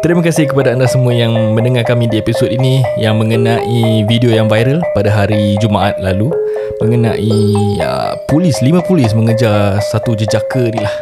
Terima 0.00 0.24
kasih 0.24 0.48
kepada 0.48 0.72
anda 0.72 0.88
semua 0.88 1.12
yang 1.12 1.52
mendengar 1.52 1.84
kami 1.84 2.08
di 2.08 2.16
episod 2.16 2.48
ini 2.48 2.80
yang 2.96 3.20
mengenai 3.20 4.00
video 4.08 4.32
yang 4.32 4.48
viral 4.48 4.80
pada 4.96 5.12
hari 5.12 5.60
Jumaat 5.60 6.00
lalu 6.00 6.32
mengenai 6.80 7.36
uh, 7.84 8.16
polis, 8.24 8.64
lima 8.64 8.80
polis 8.80 9.12
mengejar 9.12 9.76
satu 9.92 10.16
jejaka 10.16 10.72
ni 10.72 10.80
lah. 10.80 10.94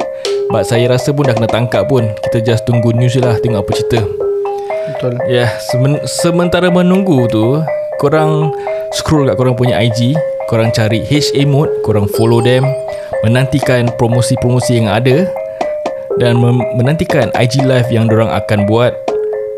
But 0.50 0.66
saya 0.66 0.90
rasa 0.90 1.14
pun 1.14 1.30
dah 1.30 1.38
kena 1.38 1.46
tangkap 1.46 1.87
pun. 1.87 2.11
Kita 2.26 2.42
just 2.42 2.66
tunggu 2.66 2.90
news 2.90 3.14
je 3.14 3.22
lah 3.22 3.38
tengok 3.38 3.62
apa 3.62 3.72
cerita. 3.78 4.02
Betul 4.90 5.14
Ya, 5.30 5.46
yeah, 5.46 5.50
semen, 5.70 6.02
sementara 6.02 6.66
menunggu 6.66 7.30
tu, 7.30 7.62
korang 8.02 8.50
scroll 8.98 9.30
kat 9.30 9.38
korang 9.38 9.54
punya 9.54 9.78
IG, 9.78 10.18
korang 10.50 10.74
cari 10.74 11.06
HA 11.06 11.46
Mode, 11.46 11.87
korang 11.87 12.11
follow 12.11 12.42
them, 12.42 12.66
menantikan 13.22 13.94
promosi-promosi 13.94 14.82
yang 14.82 14.90
ada 14.90 15.30
dan 16.18 16.38
menantikan 16.74 17.31
IG 17.38 17.62
live 17.62 17.88
yang 17.94 18.11
dorang 18.11 18.31
akan 18.31 18.66
buat 18.66 18.94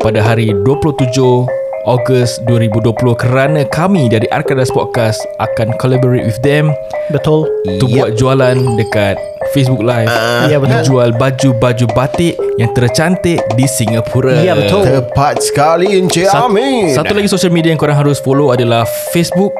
pada 0.01 0.21
hari 0.21 0.53
27 0.65 1.60
Ogos 1.89 2.37
2020 2.45 2.93
kerana 3.17 3.65
kami 3.65 4.05
dari 4.05 4.29
Arkadas 4.29 4.69
Podcast 4.69 5.17
akan 5.41 5.73
collaborate 5.81 6.29
with 6.29 6.37
them. 6.45 6.69
Betul. 7.09 7.49
To 7.81 7.89
buat 7.89 8.13
jualan 8.13 8.53
dekat 8.77 9.17
Facebook 9.57 9.81
Live. 9.81 10.13
Ya, 10.45 10.61
betul. 10.61 10.93
Jual 10.93 11.09
baju-baju 11.17 11.85
batik 11.97 12.37
yang 12.61 12.69
tercantik 12.77 13.41
di 13.57 13.65
Singapura. 13.65 14.45
Ya, 14.45 14.53
betul. 14.53 14.85
Tepat 14.85 15.41
sekali 15.41 15.97
Encik 15.97 16.29
Sat- 16.29 16.45
Amin. 16.45 16.93
Satu 16.93 17.17
lagi 17.17 17.25
social 17.25 17.49
media 17.49 17.73
yang 17.73 17.81
korang 17.81 17.97
harus 17.97 18.21
follow 18.21 18.53
adalah 18.53 18.85
Facebook 19.09 19.51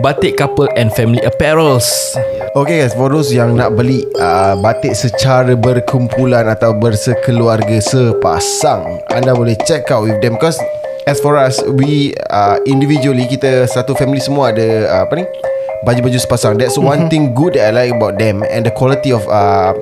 Batik 0.00 0.40
Couple 0.40 0.72
and 0.72 0.88
Family 0.96 1.20
Apparels. 1.20 2.16
Okay 2.56 2.80
guys 2.80 2.96
For 2.96 3.12
those 3.12 3.28
yang 3.28 3.60
nak 3.60 3.76
beli 3.76 4.08
uh, 4.16 4.56
Batik 4.58 4.96
secara 4.96 5.52
berkumpulan 5.52 6.48
Atau 6.48 6.72
bersekeluarga 6.80 7.76
Sepasang 7.76 9.04
Anda 9.12 9.36
boleh 9.36 9.52
check 9.68 9.92
out 9.92 10.08
with 10.08 10.16
them. 10.24 10.40
Because 10.40 10.56
As 11.08 11.16
for 11.24 11.40
us 11.40 11.56
We 11.64 12.12
uh, 12.28 12.60
Individually 12.68 13.24
Kita 13.24 13.64
satu 13.64 13.96
family 13.96 14.20
semua 14.20 14.52
ada 14.52 14.68
uh, 14.92 15.00
Apa 15.08 15.16
ni 15.16 15.24
Baju-baju 15.88 16.18
sepasang 16.20 16.60
That's 16.60 16.76
one 16.76 17.08
thing 17.08 17.32
good 17.32 17.56
That 17.56 17.72
I 17.72 17.88
like 17.88 17.96
about 17.96 18.20
them 18.20 18.44
And 18.44 18.68
the 18.68 18.74
quality 18.76 19.16
of 19.16 19.24
uh, 19.24 19.72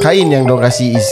Kain 0.00 0.32
yang 0.32 0.48
diorang 0.48 0.72
kasih 0.72 0.96
Is 0.96 1.08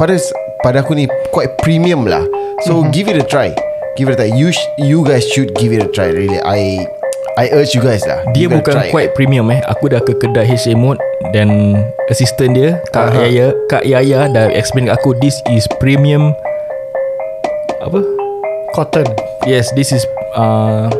pada 0.00 0.16
pada 0.64 0.80
aku 0.80 0.96
ni 0.96 1.04
quite 1.28 1.60
premium 1.60 2.08
lah. 2.08 2.24
So 2.64 2.80
mm-hmm. 2.80 2.92
give 2.96 3.06
it 3.12 3.20
a 3.20 3.26
try. 3.28 3.52
Give 4.00 4.08
it 4.08 4.16
a 4.16 4.24
try. 4.24 4.32
You 4.32 4.48
sh- 4.48 4.70
you 4.80 5.04
guys 5.04 5.28
should 5.28 5.52
give 5.52 5.76
it 5.76 5.84
a 5.84 5.88
try. 5.92 6.08
Really, 6.08 6.40
I 6.40 6.88
I 7.36 7.52
urge 7.52 7.76
you 7.76 7.84
guys 7.84 8.00
lah. 8.08 8.24
Dia 8.32 8.48
bukan 8.48 8.72
try. 8.72 8.88
quite 8.88 9.12
premium 9.12 9.52
eh 9.52 9.60
Aku 9.68 9.92
dah 9.92 10.00
ke 10.02 10.12
kedai 10.18 10.44
HA 10.44 10.76
Mode 10.76 10.98
Dan 11.30 11.78
Assistant 12.10 12.52
dia 12.52 12.82
Kak 12.90 13.14
Aha. 13.14 13.22
Yaya 13.24 13.46
Kak 13.70 13.86
Yaya 13.86 14.26
dah 14.28 14.50
explain 14.50 14.90
kat 14.90 14.98
aku 14.98 15.14
This 15.22 15.38
is 15.48 15.64
premium 15.78 16.34
Apa? 17.80 18.19
Cotton 18.74 19.06
Yes 19.46 19.72
this 19.72 19.92
is 19.92 20.04
uh, 20.36 20.90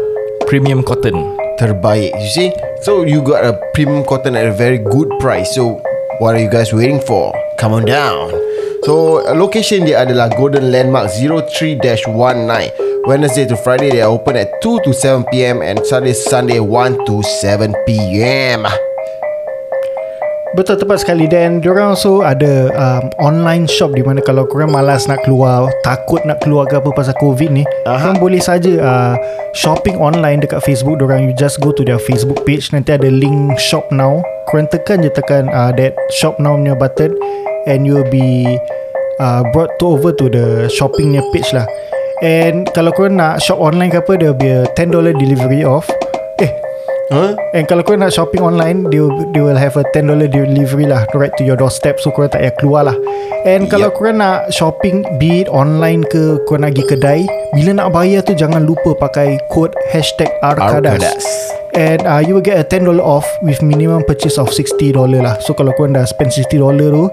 Premium 0.50 0.82
cotton 0.82 1.40
terbaik. 1.60 2.16
You 2.16 2.30
see? 2.32 2.50
So 2.80 3.04
you 3.04 3.20
got 3.20 3.44
a 3.44 3.52
premium 3.76 4.02
cotton 4.08 4.34
at 4.34 4.48
a 4.48 4.52
very 4.56 4.78
good 4.80 5.12
price. 5.20 5.54
So 5.54 5.84
what 6.18 6.34
are 6.34 6.40
you 6.40 6.48
guys 6.48 6.72
waiting 6.72 6.98
for? 7.04 7.36
Come 7.60 7.76
on 7.76 7.84
down. 7.84 8.32
So 8.88 9.20
location 9.36 9.84
dia 9.84 10.00
adalah 10.00 10.32
Golden 10.32 10.72
Landmark 10.72 11.12
03-19. 11.12 11.84
Wednesday 13.04 13.44
to 13.44 13.56
Friday 13.60 13.92
they 13.92 14.02
are 14.02 14.12
open 14.12 14.36
at 14.36 14.48
2 14.64 14.80
to 14.84 14.92
7 14.92 15.28
p.m. 15.28 15.60
and 15.60 15.80
Saturday 15.84 16.16
Sunday 16.16 16.60
1 16.60 17.04
to 17.04 17.20
7 17.44 17.76
p.m. 17.84 18.64
Betul 20.50 20.82
tepat 20.82 21.06
sekali. 21.06 21.30
Dan 21.30 21.62
diorang 21.62 21.94
also 21.94 22.26
ada 22.26 22.74
um, 22.74 23.06
Online 23.22 23.70
shop 23.70 23.94
Di 23.94 24.02
mana 24.02 24.18
kalau 24.18 24.42
korang 24.50 24.74
malas 24.74 25.06
nak 25.06 25.22
keluar 25.22 25.70
Takut 25.86 26.18
nak 26.26 26.42
keluar 26.42 26.66
ke 26.66 26.82
apa 26.82 26.90
Pasal 26.90 27.14
covid 27.22 27.54
ni 27.54 27.62
Aha. 27.86 28.10
Korang 28.10 28.18
boleh 28.18 28.42
saja 28.42 28.72
uh, 28.82 29.14
Shopping 29.54 30.02
online 30.02 30.42
dekat 30.42 30.58
Facebook. 30.66 30.98
Diorang 30.98 31.30
you 31.30 31.34
just 31.38 31.62
go 31.62 31.70
to 31.70 31.86
their 31.86 32.02
Facebook 32.02 32.42
page. 32.42 32.74
Nanti 32.74 32.90
ada 32.90 33.06
link 33.06 33.54
shop 33.62 33.86
now. 33.94 34.18
Korang 34.50 34.66
tekan 34.74 35.06
je 35.06 35.10
tekan 35.14 35.46
uh, 35.54 35.70
That 35.70 35.94
shop 36.18 36.42
now 36.42 36.58
punya 36.58 36.74
button 36.74 37.14
And 37.70 37.86
you 37.86 38.02
will 38.02 38.10
be 38.10 38.58
uh, 39.22 39.46
Brought 39.54 39.78
to 39.78 39.94
over 39.94 40.10
to 40.10 40.26
the 40.26 40.66
Shopping 40.66 41.14
punya 41.14 41.22
page 41.30 41.54
lah. 41.54 41.66
And 42.26 42.66
kalau 42.74 42.90
korang 42.90 43.22
nak 43.22 43.38
shop 43.38 43.62
online 43.62 43.94
ke 43.94 44.02
apa 44.02 44.18
There 44.18 44.34
will 44.34 44.42
be 44.42 44.50
a 44.50 44.66
$10 44.74 45.14
delivery 45.14 45.62
off 45.62 45.86
Huh? 47.10 47.34
And 47.58 47.66
kalau 47.66 47.82
korang 47.82 48.06
nak 48.06 48.14
shopping 48.14 48.38
online 48.38 48.86
They 48.86 49.02
will, 49.02 49.10
they 49.34 49.42
will 49.42 49.58
have 49.58 49.74
a 49.74 49.82
$10 49.90 50.30
delivery 50.30 50.86
lah 50.86 51.10
Right 51.10 51.34
to 51.38 51.42
your 51.42 51.58
doorstep. 51.58 51.98
So 51.98 52.14
korang 52.14 52.30
tak 52.30 52.46
payah 52.46 52.54
keluar 52.54 52.86
lah. 52.86 52.96
And 53.42 53.66
kalau 53.66 53.90
korang 53.90 54.22
nak 54.22 54.54
shopping 54.54 55.02
Be 55.18 55.42
it 55.42 55.50
online 55.50 56.06
ke 56.06 56.38
Korang 56.46 56.62
nak 56.62 56.78
pergi 56.78 56.86
kedai 56.86 57.20
Bila 57.50 57.70
nak 57.82 57.90
bayar 57.90 58.22
tu 58.22 58.38
Jangan 58.38 58.62
lupa 58.62 58.94
pakai 58.94 59.42
Code 59.50 59.74
Hashtag 59.90 60.30
Arkadas, 60.38 61.02
Arkadas. 61.02 61.24
And 61.74 62.06
uh, 62.06 62.22
you 62.22 62.38
will 62.38 62.46
get 62.46 62.62
a 62.62 62.66
$10 62.66 62.86
off 63.02 63.26
With 63.42 63.58
minimum 63.58 64.06
purchase 64.06 64.38
of 64.38 64.54
$60 64.54 64.94
lah. 64.94 65.34
So 65.42 65.50
kalau 65.58 65.74
korang 65.74 65.98
dah 65.98 66.06
spend 66.06 66.30
$60 66.30 66.62
tu 66.78 67.10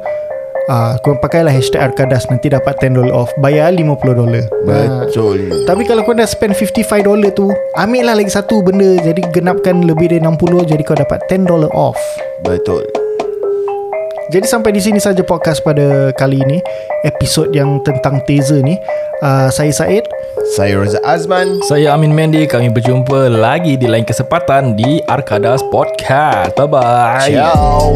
uh, 0.68 0.96
Korang 1.00 1.20
pakailah 1.20 1.50
Hashtag 1.50 1.82
Arkadas 1.84 2.28
Nanti 2.28 2.48
dapat 2.48 2.78
$10 2.78 3.10
off 3.10 3.32
Bayar 3.38 3.72
$50 3.72 3.98
Ah. 4.68 5.08
Betul. 5.08 5.64
tapi 5.64 5.84
kalau 5.84 6.04
kau 6.04 6.12
dah 6.12 6.24
spend 6.24 6.52
$55 6.54 7.04
tu 7.32 7.48
Ambil 7.74 8.04
lah 8.04 8.16
lagi 8.16 8.30
satu 8.30 8.60
benda 8.60 9.00
Jadi 9.00 9.24
genapkan 9.32 9.82
lebih 9.82 10.10
dari 10.10 10.20
60 10.20 10.38
Jadi 10.68 10.84
kau 10.84 10.94
dapat 10.94 11.24
$10 11.26 11.48
off 11.70 11.98
Betul. 12.42 12.84
Jadi 14.28 14.44
sampai 14.44 14.76
di 14.76 14.84
sini 14.84 15.00
saja 15.00 15.24
podcast 15.24 15.64
pada 15.64 16.12
kali 16.12 16.36
ini 16.38 16.60
Episod 17.02 17.48
yang 17.50 17.80
tentang 17.80 18.20
taser 18.28 18.60
ni 18.60 18.76
uh, 19.24 19.48
Saya 19.48 19.72
Said 19.72 20.04
Saya 20.52 20.76
Roza 20.76 21.00
Azman. 21.02 21.64
Saya 21.64 21.96
Amin 21.96 22.12
Mendy 22.12 22.44
Kami 22.44 22.68
berjumpa 22.68 23.32
lagi 23.32 23.80
di 23.80 23.88
lain 23.88 24.04
kesempatan 24.04 24.76
Di 24.76 25.00
Arkadas 25.08 25.64
Podcast 25.72 26.60
Bye-bye 26.60 27.32
Ciao. 27.32 27.96